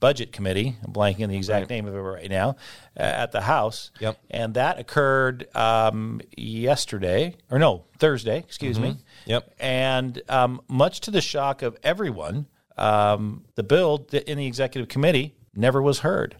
budget 0.00 0.32
committee. 0.32 0.76
I'm 0.84 0.92
blanking 0.92 1.24
on 1.24 1.30
the 1.30 1.36
exact 1.36 1.70
name 1.70 1.86
of 1.86 1.94
it 1.94 1.98
right 1.98 2.30
now 2.30 2.56
uh, 2.96 3.02
at 3.02 3.32
the 3.32 3.40
House. 3.40 3.90
Yep. 4.00 4.18
and 4.30 4.54
that 4.54 4.78
occurred 4.78 5.54
um, 5.56 6.20
yesterday, 6.36 7.36
or 7.50 7.58
no, 7.58 7.84
Thursday. 7.98 8.38
Excuse 8.38 8.78
me. 8.78 8.90
Mhm. 8.90 8.98
Yep. 9.26 9.54
And 9.58 10.22
um, 10.28 10.60
much 10.68 11.00
to 11.00 11.10
the 11.10 11.20
shock 11.20 11.62
of 11.62 11.76
everyone, 11.82 12.46
um, 12.76 13.44
the 13.56 13.62
bill 13.62 14.06
in 14.12 14.38
the 14.38 14.46
executive 14.46 14.88
committee 14.88 15.34
never 15.54 15.82
was 15.82 16.00
heard, 16.00 16.36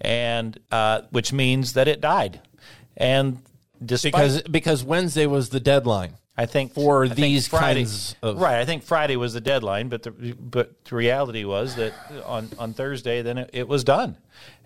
and 0.00 0.58
uh, 0.70 1.02
which 1.10 1.32
means 1.32 1.72
that 1.72 1.88
it 1.88 2.00
died. 2.00 2.40
And 2.96 3.42
despite, 3.84 4.12
because 4.12 4.42
because 4.42 4.84
Wednesday 4.84 5.26
was 5.26 5.48
the 5.48 5.60
deadline. 5.60 6.14
I 6.36 6.46
think 6.46 6.72
for 6.72 7.04
I 7.04 7.08
think 7.08 7.18
these 7.18 7.46
Friday, 7.46 7.80
kinds 7.80 8.16
of 8.22 8.40
right. 8.40 8.58
I 8.58 8.64
think 8.64 8.84
Friday 8.84 9.16
was 9.16 9.34
the 9.34 9.40
deadline, 9.40 9.88
but 9.88 10.02
the 10.02 10.10
but 10.10 10.84
the 10.84 10.96
reality 10.96 11.44
was 11.44 11.76
that 11.76 11.92
on 12.24 12.48
on 12.58 12.72
Thursday 12.72 13.20
then 13.20 13.38
it, 13.38 13.50
it 13.52 13.68
was 13.68 13.84
done, 13.84 14.16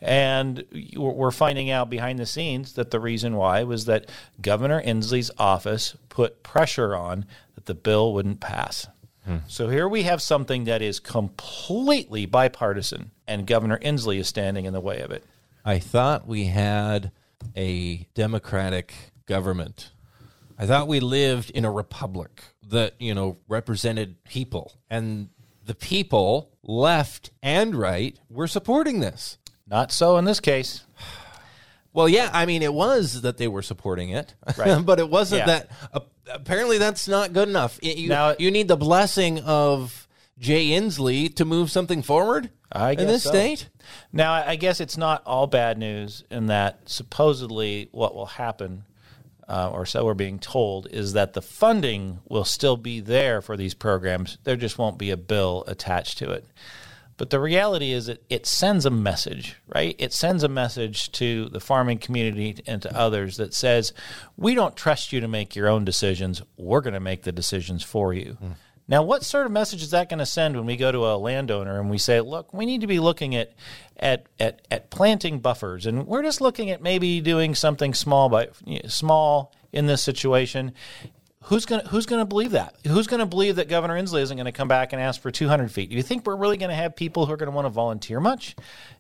and 0.01 0.65
we're 0.97 1.11
we're 1.11 1.31
finding 1.33 1.71
out 1.71 1.91
behind 1.91 2.21
the 2.21 2.27
scenes 2.27 2.75
that 2.75 2.93
the 2.93 3.01
reason 3.01 3.35
why 3.35 3.65
was 3.65 3.87
that 3.87 4.09
Governor 4.41 4.81
Inslee's 4.81 5.31
office 5.39 5.97
put 6.09 6.45
pressure 6.45 6.95
on 6.95 7.27
that 7.57 7.67
the 7.67 7.75
bill 7.75 8.15
wouldn't 8.15 8.41
pass. 8.41 8.87
Hmm. 9.25 9.39
So 9.49 9.69
here 9.69 9.89
we 9.89 10.05
have 10.05 10.23
something 10.23 10.65
that 10.65 10.83
is 10.83 11.01
completely 11.01 12.27
bipartisan, 12.27 13.11
and 13.27 13.45
Governor 13.45 13.79
Inslee 13.79 14.21
is 14.21 14.29
standing 14.29 14.67
in 14.67 14.73
the 14.73 14.81
way 14.81 15.01
of 15.01 15.11
it. 15.11 15.25
I 15.65 15.81
thought 15.81 16.29
we 16.29 16.45
had 16.45 17.11
a 17.57 18.07
democratic 18.15 18.95
government. 19.27 19.91
I 20.59 20.67
thought 20.67 20.89
we 20.89 21.01
lived 21.01 21.51
in 21.51 21.65
a 21.65 21.71
republic 21.71 22.43
that, 22.69 22.95
you 22.99 23.15
know, 23.15 23.37
represented 23.49 24.23
people. 24.25 24.73
And 24.91 25.29
the 25.65 25.75
people, 25.75 26.51
left 26.63 27.31
and 27.43 27.75
right, 27.75 28.19
were 28.31 28.47
supporting 28.49 29.01
this. 29.01 29.39
Not 29.69 29.93
so 29.93 30.17
in 30.17 30.25
this 30.25 30.41
case. 30.41 30.83
Well, 31.93 32.09
yeah, 32.09 32.31
I 32.33 32.47
mean, 32.47 32.63
it 32.63 32.73
was 32.75 33.23
that 33.23 33.39
they 33.39 33.49
were 33.49 33.63
supporting 33.63 34.11
it, 34.11 34.35
Right. 34.57 34.85
but 34.85 34.99
it 34.99 35.09
wasn't 35.09 35.41
Yeah. 35.41 35.47
that. 35.47 35.71
Uh, 35.93 36.01
apparently, 36.31 36.79
that's 36.79 37.09
not 37.09 37.33
good 37.33 37.49
enough. 37.49 37.79
It- 37.83 37.97
you, 37.97 38.09
Now- 38.09 38.35
you 38.39 38.51
need 38.51 38.69
the 38.69 38.77
blessing 38.77 39.41
of 39.41 40.07
Jay 40.39 40.67
Inslee 40.69 41.35
to 41.37 41.45
move 41.47 41.71
something 41.71 42.03
forward 42.03 42.51
in 42.75 42.97
this 43.07 43.23
so. 43.23 43.31
state. 43.31 43.69
Now, 44.13 44.33
I 44.35 44.57
guess 44.57 44.81
it's 44.81 44.99
not 44.99 45.23
all 45.25 45.47
bad 45.47 45.79
news 45.79 46.25
in 46.31 46.47
that 46.47 46.81
supposedly 46.91 47.89
what 47.93 48.15
will 48.15 48.27
happen, 48.27 48.85
uh, 49.49 49.71
or 49.71 49.87
so 49.87 50.05
we're 50.05 50.15
being 50.15 50.39
told, 50.39 50.89
is 50.91 51.13
that 51.13 51.33
the 51.33 51.43
funding 51.43 52.19
will 52.29 52.45
still 52.45 52.77
be 52.77 53.01
there 53.01 53.41
for 53.41 53.57
these 53.57 53.75
programs. 53.75 54.39
There 54.45 54.57
just 54.57 54.79
won't 54.79 54.99
be 54.99 55.11
a 55.11 55.17
bill 55.17 55.65
attached 55.67 56.19
to 56.19 56.31
it. 56.31 56.47
But 57.19 57.31
the 57.31 57.41
reality 57.41 57.93
is 57.93 58.07
that 58.07 58.23
it 58.29 58.45
sends 58.45 58.85
a 58.85 58.91
message, 58.91 59.57
right? 59.67 59.97
It 59.99 60.13
sends 60.13 60.43
a 60.43 60.49
message 60.49 61.11
to 61.13 61.49
the 61.49 61.61
farming 61.61 61.99
community 61.99 62.63
and 62.67 62.83
to 62.83 62.95
others 62.95 63.39
that 63.39 63.55
says, 63.55 63.95
we 64.37 64.55
don't 64.55 64.77
trust 64.77 65.13
you 65.13 65.21
to 65.21 65.29
make 65.29 65.57
your 65.57 65.69
own 65.69 65.85
decisions. 65.85 66.43
We're 66.59 66.83
going 66.83 66.95
to 66.95 67.01
make 67.01 67.23
the 67.23 67.33
decisions 67.33 67.83
for 67.83 68.13
you. 68.13 68.37
Now, 68.89 69.03
what 69.03 69.25
sort 69.25 69.47
of 69.47 69.53
message 69.53 69.83
is 69.83 69.91
that 69.91 70.09
going 70.09 70.21
to 70.21 70.27
send 70.27 70.57
when 70.57 70.67
we 70.67 70.77
go 70.77 70.93
to 70.93 71.07
a 71.07 71.17
landowner 71.17 71.81
and 71.81 71.91
we 71.91 71.99
say, 71.99 72.21
"Look, 72.21 72.55
we 72.55 72.67
need 72.67 72.83
to 72.83 72.87
be 72.87 73.01
looking 73.01 73.35
at 73.35 73.53
at 73.97 74.27
at, 74.39 74.67
at 74.71 74.91
planting 74.91 75.41
buffers, 75.41 75.87
and 75.87 76.07
we're 76.07 76.23
just 76.23 76.41
looking 76.41 76.71
at 76.71 76.81
maybe 76.81 77.21
doing 77.21 77.55
something 77.55 77.95
small, 77.95 78.29
but 78.29 78.55
small 78.87 79.53
in 79.73 79.87
this 79.87 80.03
situation." 80.03 80.73
Who's 81.43 81.65
going 81.65 81.83
to 81.83 81.89
who's 81.89 82.07
going 82.07 82.21
to 82.21 82.27
believe 82.27 82.53
that? 82.53 82.75
Who's 82.85 83.07
going 83.07 83.21
to 83.21 83.27
believe 83.27 83.57
that 83.57 83.69
Governor 83.69 83.95
Inslee 83.95 84.23
isn't 84.23 84.37
going 84.37 84.47
to 84.47 84.53
come 84.53 84.67
back 84.67 84.93
and 84.93 85.01
ask 85.01 85.21
for 85.21 85.31
200 85.31 85.71
feet? 85.71 85.91
Do 85.91 85.97
you 85.97 86.03
think 86.03 86.27
we're 86.27 86.35
really 86.35 86.57
going 86.57 86.71
to 86.71 86.75
have 86.75 86.97
people 86.97 87.25
who 87.25 87.33
are 87.33 87.37
going 87.37 87.49
to 87.49 87.55
want 87.55 87.67
to 87.67 87.71
volunteer 87.71 88.19
much? 88.19 88.57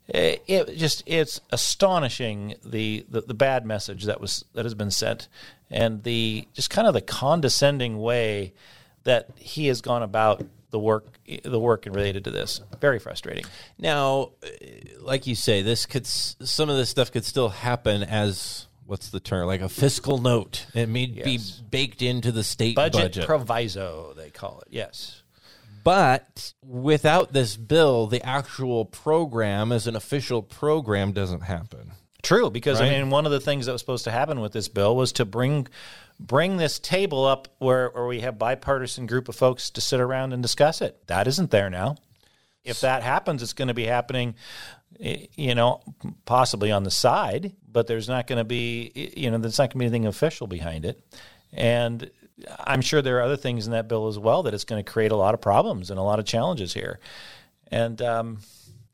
It, 0.06 0.44
it 0.46 0.76
just 0.76 1.02
it's 1.06 1.40
astonishing 1.50 2.54
the, 2.64 3.04
the 3.08 3.22
the 3.22 3.34
bad 3.34 3.66
message 3.66 4.04
that 4.04 4.20
was 4.20 4.44
that 4.54 4.64
has 4.64 4.74
been 4.74 4.92
sent, 4.92 5.26
and 5.72 6.04
the 6.04 6.46
just 6.52 6.70
kind 6.70 6.86
of 6.86 6.94
the 6.94 7.00
condescending 7.00 7.98
way 7.98 8.52
that 9.06 9.30
he 9.36 9.68
has 9.68 9.80
gone 9.80 10.02
about 10.02 10.44
the 10.70 10.78
work 10.78 11.18
the 11.42 11.58
work 11.58 11.86
related 11.86 12.24
to 12.24 12.30
this. 12.30 12.60
Very 12.80 12.98
frustrating. 12.98 13.44
Now, 13.78 14.32
eh, 14.42 14.80
like 15.00 15.26
you 15.26 15.34
say, 15.34 15.62
this 15.62 15.86
could 15.86 16.06
some 16.06 16.68
of 16.68 16.76
this 16.76 16.90
stuff 16.90 17.10
could 17.10 17.24
still 17.24 17.48
happen 17.48 18.02
as 18.02 18.66
what's 18.84 19.10
the 19.10 19.20
term 19.20 19.46
like 19.46 19.62
a 19.62 19.68
fiscal 19.68 20.18
note. 20.18 20.66
It 20.74 20.88
may 20.88 21.04
yes. 21.04 21.24
be 21.24 21.64
baked 21.70 22.02
into 22.02 22.30
the 22.32 22.44
state 22.44 22.76
budget, 22.76 23.14
budget 23.14 23.26
proviso. 23.26 24.12
They 24.14 24.30
call 24.30 24.60
it. 24.60 24.68
Yes. 24.70 25.22
But 25.82 26.52
without 26.64 27.32
this 27.32 27.56
bill, 27.56 28.08
the 28.08 28.20
actual 28.26 28.84
program 28.84 29.70
as 29.70 29.86
an 29.86 29.94
official 29.94 30.42
program 30.42 31.12
doesn't 31.12 31.42
happen. 31.42 31.92
True, 32.24 32.50
because 32.50 32.80
right? 32.80 32.92
I 32.92 32.98
mean, 32.98 33.10
one 33.10 33.24
of 33.24 33.30
the 33.30 33.38
things 33.38 33.66
that 33.66 33.72
was 33.72 33.82
supposed 33.82 34.02
to 34.04 34.10
happen 34.10 34.40
with 34.40 34.52
this 34.52 34.66
bill 34.66 34.96
was 34.96 35.12
to 35.12 35.24
bring 35.24 35.68
bring 36.18 36.56
this 36.56 36.78
table 36.78 37.24
up 37.24 37.48
where, 37.58 37.90
where 37.90 38.06
we 38.06 38.20
have 38.20 38.38
bipartisan 38.38 39.06
group 39.06 39.28
of 39.28 39.36
folks 39.36 39.70
to 39.70 39.80
sit 39.80 40.00
around 40.00 40.32
and 40.32 40.42
discuss 40.42 40.80
it. 40.80 41.06
That 41.06 41.26
isn't 41.26 41.50
there 41.50 41.70
now. 41.70 41.96
If 42.64 42.80
that 42.80 43.02
happens, 43.02 43.42
it's 43.42 43.52
going 43.52 43.68
to 43.68 43.74
be 43.74 43.84
happening 43.84 44.34
you 44.98 45.54
know, 45.54 45.82
possibly 46.24 46.72
on 46.72 46.84
the 46.84 46.90
side, 46.90 47.54
but 47.70 47.86
there's 47.86 48.08
not 48.08 48.26
going 48.26 48.38
to 48.38 48.44
be, 48.44 49.12
you 49.16 49.30
know, 49.30 49.38
there's 49.38 49.58
not 49.58 49.70
going 49.70 49.72
to 49.72 49.78
be 49.78 49.84
anything 49.86 50.06
official 50.06 50.46
behind 50.46 50.84
it. 50.84 51.02
And 51.52 52.10
I'm 52.60 52.80
sure 52.80 53.02
there 53.02 53.18
are 53.18 53.22
other 53.22 53.36
things 53.36 53.66
in 53.66 53.72
that 53.72 53.88
bill 53.88 54.08
as 54.08 54.18
well 54.18 54.42
that 54.44 54.54
it's 54.54 54.64
going 54.64 54.82
to 54.82 54.90
create 54.90 55.12
a 55.12 55.16
lot 55.16 55.34
of 55.34 55.40
problems 55.40 55.90
and 55.90 55.98
a 55.98 56.02
lot 56.02 56.18
of 56.18 56.24
challenges 56.24 56.72
here. 56.72 56.98
And 57.70 58.00
um, 58.00 58.38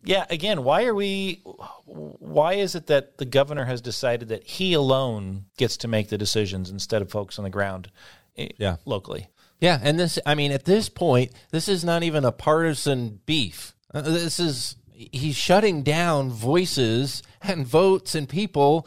yeah, 0.05 0.26
again, 0.30 0.64
why 0.64 0.84
are 0.84 0.94
we? 0.94 1.42
Why 1.86 2.55
is 2.55 2.74
it 2.74 2.88
that 2.88 3.18
the 3.18 3.24
governor 3.24 3.64
has 3.64 3.80
decided 3.80 4.28
that 4.28 4.44
he 4.44 4.72
alone 4.72 5.46
gets 5.57 5.76
to 5.78 5.88
make 5.88 6.09
the 6.09 6.18
decisions 6.18 6.70
instead 6.70 7.03
of 7.03 7.11
folks 7.11 7.38
on 7.38 7.44
the 7.44 7.50
ground, 7.50 7.90
eh, 8.36 8.48
yeah. 8.59 8.76
locally? 8.84 9.28
Yeah, 9.61 9.78
and 9.80 10.00
this, 10.00 10.18
I 10.26 10.34
mean, 10.34 10.50
at 10.50 10.64
this 10.64 10.88
point, 10.88 11.30
this 11.50 11.68
is 11.68 11.84
not 11.84 12.03
even 12.03 12.24
a 12.24 12.32
partisan 12.32 13.20
beef. 13.26 13.74
Uh, 13.94 14.00
this 14.00 14.40
is 14.40 14.76
he's 14.92 15.36
shutting 15.36 15.82
down 15.82 16.30
voices 16.30 17.22
and 17.40 17.66
votes 17.66 18.14
and 18.14 18.28
people 18.28 18.86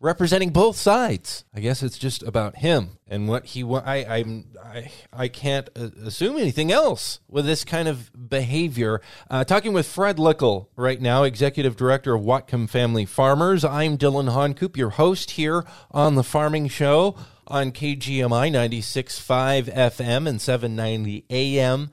representing 0.00 0.50
both 0.50 0.76
sides. 0.76 1.44
I 1.54 1.60
guess 1.60 1.82
it's 1.82 1.98
just 1.98 2.22
about 2.22 2.56
him 2.56 2.98
and 3.06 3.28
what 3.28 3.46
he. 3.46 3.62
I 3.62 4.24
I 4.62 4.90
I 5.12 5.28
can't 5.28 5.68
uh, 5.76 5.90
assume 6.04 6.38
anything 6.38 6.72
else 6.72 7.20
with 7.28 7.44
this 7.44 7.64
kind 7.64 7.86
of 7.86 8.10
behavior. 8.28 9.00
Uh, 9.30 9.44
talking 9.44 9.72
with 9.72 9.86
Fred 9.86 10.16
Likkel 10.16 10.66
right 10.74 11.00
now, 11.00 11.22
executive 11.22 11.76
director 11.76 12.14
of 12.14 12.22
Whatcom 12.22 12.68
Family 12.68 13.04
Farmers. 13.04 13.64
I'm 13.64 13.98
Dylan 13.98 14.30
Honcoop, 14.30 14.76
your 14.76 14.90
host 14.90 15.32
here 15.32 15.64
on 15.90 16.14
the 16.14 16.24
Farming 16.24 16.68
Show 16.68 17.16
on 17.46 17.72
KGMI 17.72 18.50
96.5 18.50 19.74
FM 19.74 20.28
and 20.28 20.40
790 20.40 21.24
AM. 21.30 21.90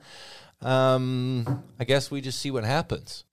Um, 0.60 1.64
I 1.78 1.84
guess 1.84 2.10
we 2.10 2.20
just 2.20 2.40
see 2.40 2.50
what 2.50 2.64
happens 2.64 3.24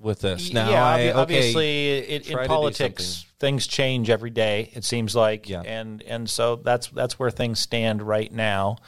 with 0.00 0.20
this. 0.20 0.52
Now, 0.52 0.70
yeah, 0.70 0.84
I, 0.84 1.12
obviously, 1.12 1.88
it, 1.88 2.28
in 2.28 2.46
politics, 2.46 3.26
things 3.38 3.66
change 3.66 4.10
every 4.10 4.30
day. 4.30 4.70
It 4.74 4.84
seems 4.84 5.14
like, 5.14 5.48
yeah. 5.48 5.62
and 5.62 6.02
and 6.02 6.28
so 6.28 6.56
that's 6.56 6.88
that's 6.88 7.18
where 7.18 7.30
things 7.30 7.60
stand 7.60 8.02
right 8.02 8.32
now. 8.32 8.78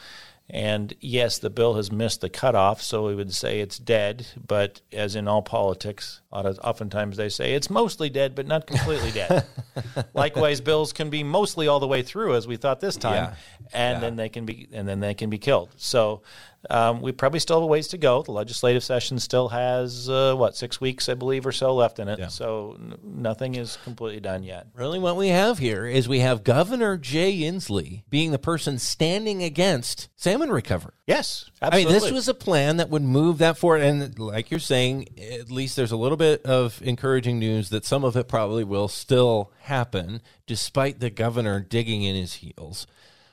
And 0.51 0.93
yes, 0.99 1.37
the 1.37 1.51
bill 1.51 1.75
has 1.75 1.91
missed 1.91 2.21
the 2.21 2.29
cutoff, 2.29 2.81
so 2.81 3.05
we 3.05 3.13
would 3.13 3.33
say 3.33 3.59
it's 3.59 3.77
dead. 3.77 4.25
But 4.47 4.81
as 4.91 5.15
in 5.15 5.27
all 5.27 5.43
politics, 5.43 6.21
oftentimes 6.31 7.17
they 7.17 7.29
say 7.29 7.53
it's 7.53 7.69
mostly 7.69 8.09
dead, 8.09 8.35
but 8.35 8.47
not 8.47 8.67
completely 8.67 9.11
dead. 9.11 9.45
Likewise, 10.13 10.61
bills 10.61 10.93
can 10.93 11.09
be 11.09 11.23
mostly 11.23 11.67
all 11.67 11.79
the 11.79 11.87
way 11.87 12.03
through, 12.03 12.35
as 12.35 12.47
we 12.47 12.57
thought 12.57 12.79
this 12.79 12.97
time, 12.97 13.13
yeah. 13.13 13.33
and 13.73 13.95
yeah. 13.95 13.99
then 13.99 14.15
they 14.15 14.29
can 14.29 14.45
be 14.45 14.67
and 14.71 14.87
then 14.87 14.99
they 14.99 15.13
can 15.13 15.29
be 15.29 15.37
killed. 15.37 15.69
So 15.77 16.21
um, 16.69 17.01
we 17.01 17.11
probably 17.13 17.39
still 17.39 17.57
have 17.57 17.63
a 17.63 17.67
ways 17.67 17.87
to 17.89 17.97
go. 17.97 18.21
The 18.21 18.31
legislative 18.31 18.83
session 18.83 19.17
still 19.19 19.47
has 19.49 20.09
uh, 20.09 20.35
what 20.35 20.57
six 20.57 20.81
weeks, 20.81 21.07
I 21.07 21.13
believe, 21.13 21.45
or 21.45 21.53
so 21.53 21.73
left 21.73 21.99
in 21.99 22.09
it. 22.09 22.19
Yeah. 22.19 22.27
So 22.27 22.75
n- 22.77 22.95
nothing 23.01 23.55
is 23.55 23.77
completely 23.83 24.19
done 24.19 24.43
yet. 24.43 24.67
Really, 24.73 24.99
what 24.99 25.15
we 25.15 25.29
have 25.29 25.59
here 25.59 25.85
is 25.85 26.09
we 26.09 26.19
have 26.19 26.43
Governor 26.43 26.97
Jay 26.97 27.39
Inslee 27.39 28.03
being 28.09 28.31
the 28.31 28.39
person 28.39 28.77
standing 28.77 29.41
against 29.41 30.09
salmon 30.17 30.51
recovery. 30.51 30.93
Yes, 31.07 31.49
absolutely. 31.61 31.91
I 31.91 31.93
mean, 31.93 32.01
this 32.01 32.11
was 32.11 32.27
a 32.27 32.33
plan 32.33 32.77
that 32.77 32.89
would 32.89 33.03
move 33.03 33.37
that 33.37 33.57
forward, 33.57 33.81
and 33.81 34.19
like 34.19 34.51
you're 34.51 34.59
saying, 34.59 35.07
at 35.17 35.49
least 35.49 35.75
there's 35.75 35.93
a 35.93 35.97
little 35.97 36.17
bit 36.19 36.45
of 36.45 36.81
encouraging 36.83 37.39
news 37.39 37.69
that 37.69 37.85
some 37.85 38.03
of 38.03 38.15
it 38.15 38.27
probably 38.27 38.63
will 38.63 38.87
still 38.87 39.51
happen, 39.61 40.21
despite 40.45 40.99
the 40.99 41.09
governor 41.09 41.59
digging 41.61 42.03
in 42.03 42.15
his 42.15 42.35
heels. 42.35 42.85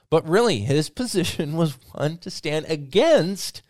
But 0.08 0.26
really, 0.28 0.60
his 0.60 0.88
position 1.02 1.56
was 1.56 1.76
one 1.92 2.18
to 2.18 2.30
stand 2.30 2.66
against 2.68 3.62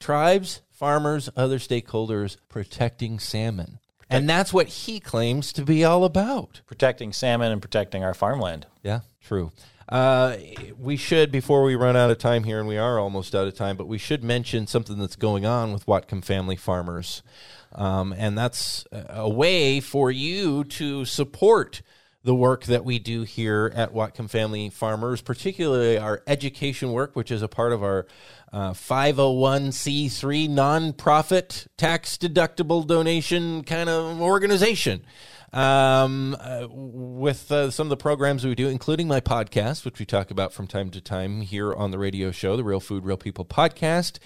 tribes, 0.00 0.62
farmers, 0.70 1.28
other 1.36 1.58
stakeholders 1.58 2.36
protecting 2.48 3.18
salmon. 3.18 3.78
And 4.10 4.28
that's 4.28 4.52
what 4.52 4.68
he 4.68 5.00
claims 5.00 5.52
to 5.54 5.64
be 5.64 5.84
all 5.84 6.04
about 6.04 6.60
protecting 6.66 7.12
salmon 7.12 7.52
and 7.52 7.60
protecting 7.60 8.04
our 8.04 8.14
farmland. 8.14 8.66
Yeah, 8.82 9.00
true. 9.20 9.52
Uh, 9.88 10.36
we 10.78 10.96
should, 10.96 11.30
before 11.30 11.62
we 11.62 11.74
run 11.74 11.96
out 11.96 12.10
of 12.10 12.18
time 12.18 12.44
here, 12.44 12.58
and 12.58 12.68
we 12.68 12.78
are 12.78 12.98
almost 12.98 13.34
out 13.34 13.46
of 13.46 13.54
time, 13.54 13.76
but 13.76 13.86
we 13.86 13.98
should 13.98 14.24
mention 14.24 14.66
something 14.66 14.98
that's 14.98 15.16
going 15.16 15.44
on 15.44 15.72
with 15.72 15.86
Whatcom 15.86 16.24
Family 16.24 16.56
Farmers. 16.56 17.22
Um, 17.74 18.14
and 18.16 18.38
that's 18.38 18.84
a 18.92 19.28
way 19.28 19.80
for 19.80 20.10
you 20.10 20.64
to 20.64 21.04
support 21.04 21.82
the 22.24 22.34
work 22.34 22.64
that 22.64 22.84
we 22.84 22.98
do 22.98 23.22
here 23.22 23.70
at 23.74 23.92
Whatcom 23.92 24.30
Family 24.30 24.70
Farmers, 24.70 25.20
particularly 25.20 25.98
our 25.98 26.22
education 26.26 26.92
work, 26.92 27.14
which 27.14 27.30
is 27.30 27.42
a 27.42 27.48
part 27.48 27.72
of 27.72 27.82
our 27.82 28.06
uh, 28.50 28.72
501c3 28.72 30.48
nonprofit 30.48 31.66
tax 31.76 32.16
deductible 32.16 32.86
donation 32.86 33.62
kind 33.62 33.90
of 33.90 34.20
organization. 34.22 35.04
Um, 35.54 36.36
uh, 36.40 36.66
with 36.68 37.52
uh, 37.52 37.70
some 37.70 37.86
of 37.86 37.90
the 37.90 37.96
programs 37.96 38.44
we 38.44 38.56
do, 38.56 38.68
including 38.68 39.06
my 39.06 39.20
podcast, 39.20 39.84
which 39.84 40.00
we 40.00 40.04
talk 40.04 40.32
about 40.32 40.52
from 40.52 40.66
time 40.66 40.90
to 40.90 41.00
time 41.00 41.42
here 41.42 41.72
on 41.72 41.92
the 41.92 41.98
radio 41.98 42.32
show, 42.32 42.56
the 42.56 42.64
Real 42.64 42.80
Food, 42.80 43.04
Real 43.04 43.16
People 43.16 43.44
podcast 43.44 44.18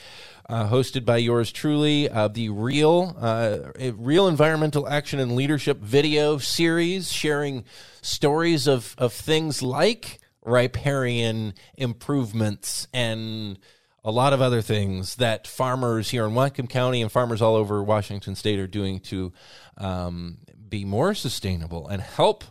uh, 0.49 0.71
hosted 0.71 1.05
by 1.05 1.19
yours 1.19 1.53
truly, 1.53 2.09
uh, 2.09 2.29
the 2.29 2.49
Real 2.49 3.15
uh, 3.21 3.59
Real 3.97 4.27
Environmental 4.27 4.89
Action 4.89 5.21
and 5.21 5.37
Leadership 5.37 5.81
video 5.81 6.39
series, 6.39 7.13
sharing 7.13 7.65
stories 8.01 8.67
of, 8.67 8.95
of 8.97 9.13
things 9.13 9.63
like 9.63 10.21
riparian 10.43 11.53
improvements 11.77 12.89
and 12.95 13.59
a 14.03 14.11
lot 14.11 14.33
of 14.33 14.41
other 14.41 14.63
things 14.63 15.17
that 15.17 15.47
farmers 15.47 16.09
here 16.09 16.25
in 16.25 16.33
Whatcom 16.33 16.71
County 16.71 17.03
and 17.03 17.13
farmers 17.13 17.43
all 17.43 17.57
over 17.57 17.83
Washington 17.83 18.35
State 18.35 18.59
are 18.59 18.67
doing 18.67 19.01
to 19.01 19.33
um, 19.77 20.39
be 20.71 20.85
more 20.85 21.15
sustainable 21.15 21.89
and 21.89 22.03
help 22.03 22.45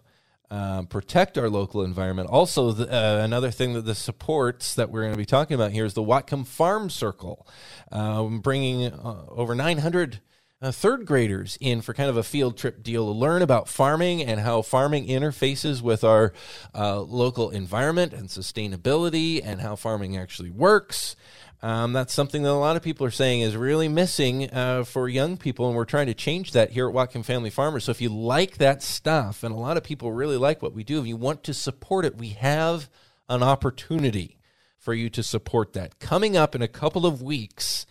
um, 0.49 0.87
protect 0.87 1.37
our 1.37 1.49
local 1.49 1.83
environment. 1.83 2.29
Also, 2.29 2.71
the, 2.71 2.89
uh, 2.89 3.23
another 3.23 3.51
thing 3.51 3.73
that 3.73 3.81
this 3.81 3.99
supports 3.99 4.75
that 4.75 4.89
we're 4.89 5.01
going 5.01 5.13
to 5.13 5.17
be 5.17 5.25
talking 5.25 5.55
about 5.55 5.71
here 5.71 5.83
is 5.83 5.93
the 5.93 6.03
Whatcom 6.03 6.47
Farm 6.47 6.89
Circle, 6.89 7.45
um, 7.91 8.39
bringing 8.39 8.85
uh, 8.85 9.25
over 9.27 9.55
900 9.55 10.21
uh, 10.59 10.71
third 10.71 11.05
graders 11.05 11.57
in 11.61 11.81
for 11.81 11.93
kind 11.93 12.09
of 12.09 12.17
a 12.17 12.23
field 12.23 12.57
trip 12.57 12.81
deal 12.81 13.05
to 13.05 13.11
learn 13.11 13.41
about 13.41 13.67
farming 13.67 14.23
and 14.23 14.39
how 14.39 14.61
farming 14.61 15.07
interfaces 15.07 15.81
with 15.81 16.03
our 16.03 16.33
uh, 16.73 16.99
local 17.01 17.49
environment 17.51 18.13
and 18.13 18.29
sustainability 18.29 19.41
and 19.43 19.61
how 19.61 19.75
farming 19.75 20.17
actually 20.17 20.49
works. 20.49 21.15
Um, 21.61 21.93
that's 21.93 22.13
something 22.13 22.43
that 22.43 22.51
a 22.51 22.53
lot 22.53 22.75
of 22.75 22.83
people 22.83 23.07
are 23.07 23.11
saying 23.11 23.41
is 23.41 23.57
really 23.57 23.87
missing 23.87 24.51
uh, 24.51 24.83
for 24.83 25.09
young 25.09 25.37
people, 25.37 25.67
and 25.67 25.75
we're 25.75 25.85
trying 25.85 26.05
to 26.05 26.13
change 26.13 26.51
that 26.51 26.71
here 26.71 26.87
at 26.87 26.93
Whatcom 26.93 27.25
Family 27.25 27.49
Farmers. 27.49 27.85
So 27.85 27.91
if 27.91 28.01
you 28.01 28.09
like 28.09 28.57
that 28.57 28.83
stuff, 28.83 29.43
and 29.43 29.53
a 29.53 29.57
lot 29.57 29.75
of 29.75 29.83
people 29.83 30.11
really 30.11 30.37
like 30.37 30.61
what 30.61 30.73
we 30.73 30.83
do, 30.83 30.99
if 30.99 31.07
you 31.07 31.17
want 31.17 31.43
to 31.45 31.53
support 31.53 32.05
it, 32.05 32.17
we 32.17 32.29
have 32.29 32.89
an 33.27 33.41
opportunity 33.41 34.37
for 34.77 34.93
you 34.93 35.09
to 35.09 35.23
support 35.23 35.73
that. 35.73 35.99
Coming 35.99 36.37
up 36.37 36.53
in 36.53 36.61
a 36.61 36.67
couple 36.67 37.05
of 37.05 37.21
weeks 37.21 37.87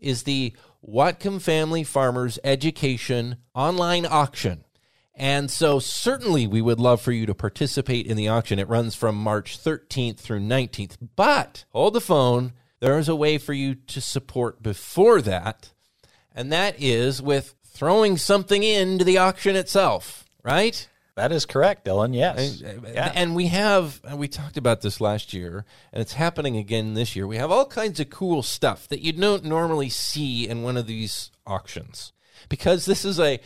is 0.00 0.24
the 0.24 0.52
Whatcom 0.86 1.40
Family 1.40 1.84
Farmers 1.84 2.38
Education 2.42 3.36
online 3.54 4.04
auction. 4.04 4.64
And 5.14 5.48
so, 5.48 5.78
certainly, 5.78 6.48
we 6.48 6.60
would 6.60 6.80
love 6.80 7.00
for 7.00 7.12
you 7.12 7.24
to 7.26 7.34
participate 7.34 8.06
in 8.06 8.16
the 8.16 8.26
auction. 8.26 8.58
It 8.58 8.68
runs 8.68 8.96
from 8.96 9.14
March 9.14 9.56
13th 9.58 10.18
through 10.18 10.40
19th. 10.40 10.96
But 11.14 11.64
hold 11.70 11.94
the 11.94 12.00
phone 12.00 12.52
there 12.84 12.98
is 12.98 13.08
a 13.08 13.16
way 13.16 13.38
for 13.38 13.54
you 13.54 13.74
to 13.74 14.00
support 14.02 14.62
before 14.62 15.22
that, 15.22 15.70
and 16.34 16.52
that 16.52 16.74
is 16.78 17.22
with 17.22 17.54
throwing 17.64 18.18
something 18.18 18.62
into 18.62 19.06
the 19.06 19.16
auction 19.16 19.56
itself, 19.56 20.26
right? 20.42 20.86
That 21.16 21.32
is 21.32 21.46
correct, 21.46 21.86
Dylan. 21.86 22.14
Yes. 22.14 22.62
Uh, 22.62 22.80
yeah. 22.92 23.10
And 23.14 23.34
we 23.34 23.46
have, 23.46 24.02
and 24.04 24.18
we 24.18 24.28
talked 24.28 24.58
about 24.58 24.82
this 24.82 25.00
last 25.00 25.32
year, 25.32 25.64
and 25.94 26.02
it's 26.02 26.12
happening 26.12 26.58
again 26.58 26.92
this 26.92 27.16
year. 27.16 27.26
We 27.26 27.38
have 27.38 27.50
all 27.50 27.64
kinds 27.64 28.00
of 28.00 28.10
cool 28.10 28.42
stuff 28.42 28.86
that 28.88 29.00
you 29.00 29.12
don't 29.12 29.44
normally 29.46 29.88
see 29.88 30.46
in 30.46 30.62
one 30.62 30.76
of 30.76 30.86
these 30.86 31.30
auctions 31.46 32.12
because 32.50 32.84
this 32.84 33.06
is 33.06 33.18
a, 33.18 33.40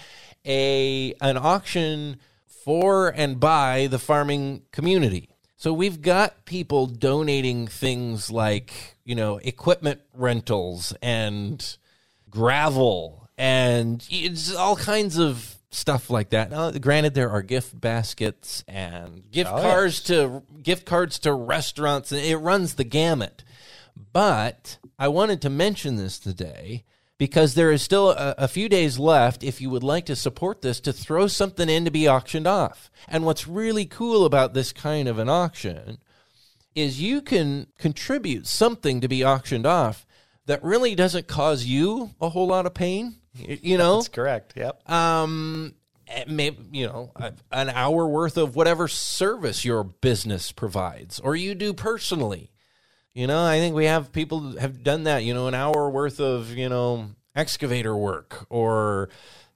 a 0.44 1.14
an 1.20 1.36
auction 1.36 2.18
for 2.64 3.10
and 3.10 3.38
by 3.38 3.86
the 3.86 4.00
farming 4.00 4.62
community. 4.72 5.28
So 5.56 5.72
we've 5.72 6.02
got 6.02 6.44
people 6.44 6.86
donating 6.86 7.66
things 7.66 8.30
like, 8.30 8.96
you 9.08 9.14
know, 9.14 9.38
equipment 9.38 10.02
rentals 10.12 10.92
and 11.00 11.78
gravel 12.28 13.26
and 13.38 14.06
it's 14.10 14.54
all 14.54 14.76
kinds 14.76 15.16
of 15.16 15.56
stuff 15.70 16.10
like 16.10 16.28
that. 16.30 16.50
Now, 16.50 16.72
granted, 16.72 17.14
there 17.14 17.30
are 17.30 17.40
gift 17.40 17.80
baskets 17.80 18.64
and 18.68 19.30
gift 19.30 19.50
Oh, 19.50 19.62
cards 19.62 20.02
to 20.04 20.42
gift 20.62 20.84
cards 20.84 21.18
to 21.20 21.32
restaurants, 21.32 22.12
and 22.12 22.20
it 22.20 22.36
runs 22.36 22.74
the 22.74 22.84
gamut. 22.84 23.44
But 24.12 24.76
I 24.98 25.08
wanted 25.08 25.40
to 25.42 25.50
mention 25.50 25.96
this 25.96 26.18
today 26.18 26.84
because 27.16 27.54
there 27.54 27.72
is 27.72 27.80
still 27.80 28.10
a, 28.10 28.34
a 28.36 28.48
few 28.48 28.68
days 28.68 28.98
left 28.98 29.42
if 29.42 29.58
you 29.60 29.70
would 29.70 29.82
like 29.82 30.04
to 30.06 30.16
support 30.16 30.60
this 30.60 30.80
to 30.80 30.92
throw 30.92 31.28
something 31.28 31.70
in 31.70 31.86
to 31.86 31.90
be 31.90 32.06
auctioned 32.06 32.46
off. 32.46 32.90
And 33.08 33.24
what's 33.24 33.48
really 33.48 33.86
cool 33.86 34.26
about 34.26 34.52
this 34.52 34.70
kind 34.70 35.08
of 35.08 35.18
an 35.18 35.30
auction 35.30 35.98
is 36.78 37.00
you 37.00 37.20
can 37.20 37.66
contribute 37.78 38.46
something 38.46 39.00
to 39.00 39.08
be 39.08 39.24
auctioned 39.24 39.66
off 39.66 40.06
that 40.46 40.62
really 40.62 40.94
doesn't 40.94 41.26
cause 41.26 41.64
you 41.64 42.10
a 42.20 42.28
whole 42.28 42.46
lot 42.46 42.66
of 42.66 42.74
pain. 42.74 43.16
You 43.34 43.78
know, 43.78 43.96
That's 43.96 44.08
correct. 44.08 44.54
Yep. 44.56 44.90
um, 44.90 45.74
maybe 46.26 46.58
you 46.72 46.86
know 46.86 47.12
an 47.52 47.68
hour 47.70 48.08
worth 48.08 48.36
of 48.36 48.56
whatever 48.56 48.88
service 48.88 49.64
your 49.64 49.84
business 49.84 50.50
provides, 50.52 51.20
or 51.20 51.36
you 51.36 51.54
do 51.54 51.72
personally. 51.72 52.50
You 53.14 53.26
know, 53.26 53.44
I 53.44 53.58
think 53.58 53.74
we 53.76 53.84
have 53.84 54.10
people 54.12 54.58
have 54.58 54.82
done 54.82 55.04
that. 55.04 55.22
You 55.24 55.34
know, 55.34 55.46
an 55.48 55.54
hour 55.54 55.88
worth 55.90 56.18
of 56.20 56.50
you 56.50 56.68
know 56.68 57.10
excavator 57.36 57.96
work, 57.96 58.46
or 58.50 59.08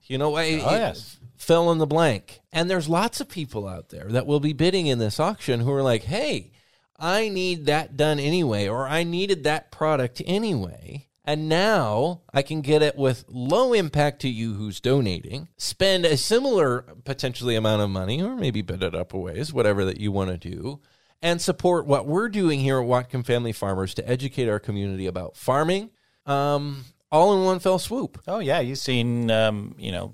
you 0.03 0.17
know, 0.17 0.35
I, 0.35 0.43
Oh, 0.63 0.75
yes. 0.75 1.17
fill 1.37 1.71
in 1.71 1.77
the 1.79 1.87
blank. 1.87 2.39
And 2.53 2.69
there's 2.69 2.87
lots 2.87 3.19
of 3.19 3.27
people 3.27 3.67
out 3.67 3.89
there 3.89 4.05
that 4.09 4.25
will 4.27 4.39
be 4.39 4.53
bidding 4.53 4.87
in 4.87 4.99
this 4.99 5.19
auction 5.19 5.59
who 5.61 5.71
are 5.73 5.81
like, 5.83 6.03
hey, 6.03 6.51
I 7.03 7.27
need 7.27 7.65
that 7.65 7.97
done 7.97 8.17
anyway, 8.17 8.69
or 8.69 8.87
I 8.87 9.03
needed 9.03 9.43
that 9.43 9.71
product 9.71 10.21
anyway. 10.25 11.09
And 11.25 11.49
now 11.49 12.21
I 12.33 12.41
can 12.41 12.61
get 12.61 12.81
it 12.81 12.95
with 12.95 13.25
low 13.27 13.73
impact 13.73 14.21
to 14.21 14.29
you 14.29 14.53
who's 14.53 14.79
donating, 14.79 15.49
spend 15.57 16.05
a 16.05 16.15
similar 16.15 16.81
potentially 17.03 17.57
amount 17.57 17.81
of 17.81 17.89
money, 17.89 18.21
or 18.21 18.37
maybe 18.37 18.61
bid 18.61 18.83
it 18.83 18.95
up 18.95 19.13
a 19.13 19.17
ways, 19.17 19.51
whatever 19.51 19.83
that 19.83 19.99
you 19.99 20.13
want 20.13 20.29
to 20.29 20.37
do, 20.37 20.79
and 21.21 21.41
support 21.41 21.85
what 21.85 22.07
we're 22.07 22.29
doing 22.29 22.61
here 22.61 22.79
at 22.79 22.87
Whatcom 22.87 23.25
Family 23.25 23.51
Farmers 23.51 23.93
to 23.95 24.09
educate 24.09 24.47
our 24.47 24.59
community 24.59 25.05
about 25.05 25.35
farming, 25.35 25.89
um, 26.25 26.85
all 27.11 27.37
in 27.37 27.43
one 27.43 27.59
fell 27.59 27.79
swoop. 27.79 28.21
Oh 28.29 28.39
yeah, 28.39 28.61
you've 28.61 28.77
seen 28.77 29.29
um, 29.29 29.75
you 29.77 29.91
know 29.91 30.13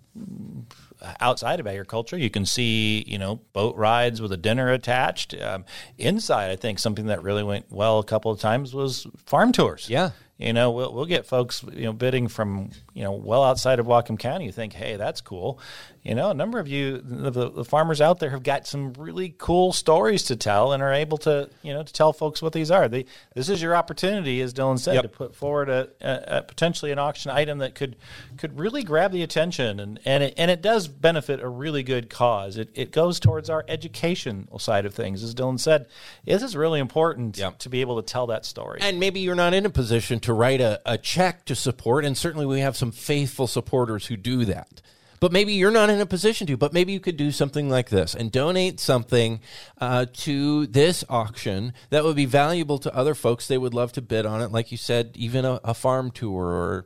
outside 1.20 1.60
of 1.60 1.68
agriculture, 1.68 2.18
you 2.18 2.30
can 2.30 2.45
see 2.45 3.04
you 3.08 3.18
know 3.18 3.38
boat 3.54 3.76
rides 3.76 4.22
with 4.22 4.32
a 4.32 4.38
dinner 4.38 4.72
attached. 4.72 5.39
Um, 5.39 5.66
inside, 5.97 6.52
I 6.52 6.56
think 6.56 6.80
something 6.80 7.08
that 7.08 7.24
really 7.24 7.43
went 7.43 7.66
well 7.72 8.00
a 8.00 8.04
couple 8.04 8.32
of 8.32 8.39
times 8.39 8.74
was 8.74 9.08
farm 9.26 9.52
tours. 9.52 9.89
Yeah. 9.89 10.12
You 10.39 10.54
know, 10.54 10.72
we'll, 10.72 10.93
we'll 10.93 11.06
get 11.06 11.26
folks, 11.26 11.66
you 11.74 11.84
know, 11.84 11.91
bidding 11.91 12.30
from, 12.30 12.70
you 12.93 13.04
know, 13.04 13.12
well 13.12 13.43
outside 13.43 13.78
of 13.78 13.86
Whatcom 13.86 14.18
County. 14.18 14.45
You 14.45 14.54
think, 14.54 14.72
hey, 14.72 14.95
that's 14.95 15.20
cool. 15.20 15.60
You 16.04 16.16
know, 16.16 16.30
a 16.30 16.34
number 16.34 16.60
of 16.60 16.68
you, 16.68 17.00
the, 17.04 17.50
the, 17.50 17.66
farmers 17.66 18.00
out 18.00 18.20
there 18.20 18.30
have 18.30 18.41
got 18.41 18.66
some 18.66 18.93
really 18.93 19.36
cool 19.38 19.74
stories 19.74 20.24
to 20.24 20.38
tell 20.38 20.72
and 20.72 20.82
are 20.82 20.93
able 20.93 21.18
to, 21.20 21.50
you 21.62 21.74
know, 21.74 21.84
to 21.84 21.91
tell 21.91 22.14
folks 22.14 22.41
what 22.41 22.54
these 22.54 22.72
are. 22.72 22.88
They, 22.88 23.06
this 23.36 23.50
is 23.50 23.62
your 23.62 23.76
opportunity, 23.76 24.39
as 24.41 24.54
Dylan 24.54 24.80
said, 24.80 24.95
Yep. 24.95 25.04
to 25.04 25.10
put 25.10 25.36
forward 25.36 25.70
a, 25.70 25.89
a, 26.00 26.38
a 26.38 26.41
potentially 26.41 26.91
an 26.91 27.00
auction 27.00 27.32
item 27.32 27.60
that 27.60 27.76
could 27.76 27.97
could 28.38 28.58
really 28.58 28.82
grab 28.82 29.12
the 29.12 29.24
attention 29.24 29.80
and 29.80 30.00
and 30.06 30.24
it, 30.24 30.34
and 30.38 30.50
it 30.50 30.62
does 30.62 30.88
benefit 30.88 31.41
a 31.41 31.47
really 31.47 31.84
good 31.84 32.10
cause. 32.10 32.58
It, 32.58 32.70
it 32.74 32.91
goes 32.91 33.20
towards 33.20 33.50
our 33.50 33.66
educational 33.68 34.58
side 34.60 34.86
of 34.86 34.93
things, 34.93 35.22
as 35.22 35.36
Dylan 35.36 35.60
said. 35.60 35.88
This 36.24 36.43
is 36.43 36.56
really 36.56 36.80
important 36.80 37.36
to 37.60 37.70
be 37.70 37.82
able 37.82 38.02
to 38.02 38.06
tell 38.06 38.28
that 38.28 38.45
story. 38.45 38.80
And 38.82 39.00
maybe 39.00 39.20
you're 39.20 39.36
not 39.36 39.54
in 39.54 39.66
a 39.66 39.70
position 39.70 40.20
to 40.22 40.34
write 40.34 40.62
a, 40.62 40.82
a 40.86 40.97
check 40.97 41.45
to 41.45 41.56
support, 41.56 42.06
and 42.06 42.18
certainly 42.18 42.45
we 42.45 42.62
have 42.62 42.78
some 42.78 42.91
faithful 42.91 43.47
supporters 43.47 44.06
who 44.08 44.16
do 44.16 44.45
that. 44.45 44.82
But 45.20 45.32
maybe 45.32 45.53
you're 45.53 45.72
not 45.72 45.89
in 45.89 45.99
a 45.99 46.05
position 46.05 46.45
to, 46.47 46.57
but 46.57 46.74
maybe 46.74 46.93
you 46.93 46.99
could 46.99 47.17
do 47.17 47.32
something 47.32 47.70
like 47.70 47.89
this 47.89 48.13
and 48.15 48.32
donate 48.32 48.80
something 48.80 49.41
uh, 49.80 50.05
to 50.13 50.67
this 50.67 51.03
auction 51.09 51.74
that 51.89 52.03
would 52.03 52.15
be 52.15 52.26
valuable 52.26 52.78
to 52.80 52.95
other 52.95 53.15
folks. 53.15 53.47
They 53.47 53.57
would 53.57 53.74
love 53.74 53.91
to 53.93 54.01
bid 54.01 54.26
on 54.26 54.41
it. 54.41 54.51
Like 54.51 54.72
you 54.72 54.78
said, 54.78 55.11
even 55.15 55.45
a, 55.45 55.59
a 55.63 55.74
farm 55.74 56.11
tour 56.11 56.45
or, 56.45 56.86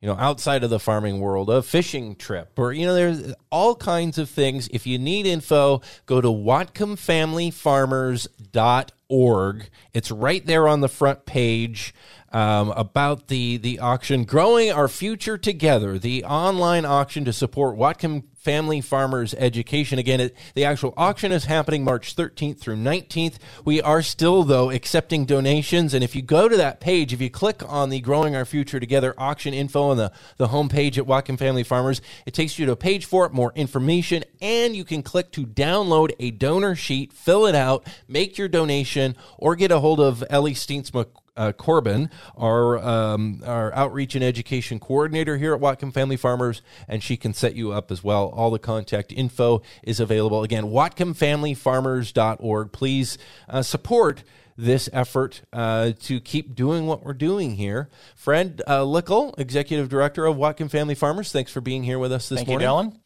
you 0.00 0.08
know, 0.08 0.16
outside 0.16 0.64
of 0.64 0.70
the 0.70 0.80
farming 0.80 1.20
world, 1.20 1.50
a 1.50 1.62
fishing 1.62 2.16
trip 2.16 2.58
or, 2.58 2.72
you 2.72 2.86
know, 2.86 2.94
there's 2.94 3.34
all 3.50 3.74
kinds 3.74 4.18
of 4.18 4.30
things. 4.30 4.68
If 4.72 4.86
you 4.86 4.98
need 4.98 5.26
info, 5.26 5.82
go 6.06 6.20
to 6.20 6.28
whatcomfamilyfarmers.org. 6.28 8.90
It's 9.92 10.10
right 10.10 10.44
there 10.44 10.66
on 10.66 10.80
the 10.80 10.88
front 10.88 11.24
page 11.24 11.94
um, 12.32 12.70
about 12.70 13.28
the 13.28 13.56
the 13.58 13.78
auction, 13.78 14.24
growing 14.24 14.72
our 14.72 14.88
future 14.88 15.38
together, 15.38 15.98
the 15.98 16.24
online 16.24 16.84
auction 16.84 17.24
to 17.26 17.32
support 17.32 17.76
Whatcom 17.76 18.24
Family 18.44 18.82
Farmers 18.82 19.34
Education. 19.34 19.98
Again, 19.98 20.20
it, 20.20 20.36
the 20.54 20.66
actual 20.66 20.92
auction 20.98 21.32
is 21.32 21.46
happening 21.46 21.82
March 21.82 22.14
13th 22.14 22.58
through 22.58 22.76
19th. 22.76 23.38
We 23.64 23.80
are 23.80 24.02
still 24.02 24.44
though 24.44 24.70
accepting 24.70 25.24
donations, 25.24 25.94
and 25.94 26.04
if 26.04 26.14
you 26.14 26.20
go 26.20 26.46
to 26.46 26.56
that 26.58 26.78
page, 26.78 27.14
if 27.14 27.22
you 27.22 27.30
click 27.30 27.62
on 27.66 27.88
the 27.88 28.00
Growing 28.00 28.36
Our 28.36 28.44
Future 28.44 28.78
Together 28.78 29.14
auction 29.16 29.54
info 29.54 29.84
on 29.84 29.96
the 29.96 30.12
the 30.36 30.48
homepage 30.48 30.98
at 30.98 31.06
Whatcom 31.06 31.38
Family 31.38 31.64
Farmers, 31.64 32.02
it 32.26 32.34
takes 32.34 32.58
you 32.58 32.66
to 32.66 32.72
a 32.72 32.76
page 32.76 33.06
for 33.06 33.24
it, 33.24 33.32
more 33.32 33.52
information, 33.54 34.24
and 34.42 34.76
you 34.76 34.84
can 34.84 35.02
click 35.02 35.32
to 35.32 35.46
download 35.46 36.12
a 36.18 36.30
donor 36.30 36.76
sheet, 36.76 37.14
fill 37.14 37.46
it 37.46 37.54
out, 37.54 37.86
make 38.06 38.36
your 38.36 38.48
donation, 38.48 39.16
or 39.38 39.56
get 39.56 39.72
a 39.72 39.80
hold 39.80 40.00
of 40.00 40.22
Ellie 40.28 40.52
Steensma 40.52 41.06
uh, 41.36 41.52
Corbin, 41.52 42.10
our 42.36 42.78
um, 42.78 43.42
our 43.44 43.74
outreach 43.74 44.14
and 44.14 44.24
education 44.24 44.78
coordinator 44.78 45.36
here 45.36 45.54
at 45.54 45.60
Whatcom 45.60 45.92
Family 45.92 46.16
Farmers, 46.16 46.62
and 46.88 47.02
she 47.02 47.16
can 47.16 47.34
set 47.34 47.54
you 47.54 47.72
up 47.72 47.90
as 47.90 48.04
well. 48.04 48.28
All 48.28 48.50
the 48.50 48.58
contact 48.58 49.12
info 49.12 49.62
is 49.82 50.00
available. 50.00 50.42
Again, 50.42 50.64
WhatcomFamilyFarmers.org. 50.64 52.72
Please 52.72 53.18
uh, 53.48 53.62
support 53.62 54.24
this 54.56 54.88
effort 54.92 55.42
uh, 55.52 55.92
to 56.02 56.20
keep 56.20 56.54
doing 56.54 56.86
what 56.86 57.04
we're 57.04 57.12
doing 57.12 57.56
here. 57.56 57.90
Fred 58.14 58.62
uh, 58.66 58.80
Likkel, 58.80 59.38
Executive 59.38 59.88
Director 59.88 60.26
of 60.26 60.36
Whatcom 60.36 60.70
Family 60.70 60.94
Farmers, 60.94 61.32
thanks 61.32 61.50
for 61.50 61.60
being 61.60 61.82
here 61.82 61.98
with 61.98 62.12
us 62.12 62.28
this 62.28 62.38
Thank 62.38 62.48
you, 62.48 62.60
morning. 62.60 62.92
Dylan. 62.92 63.00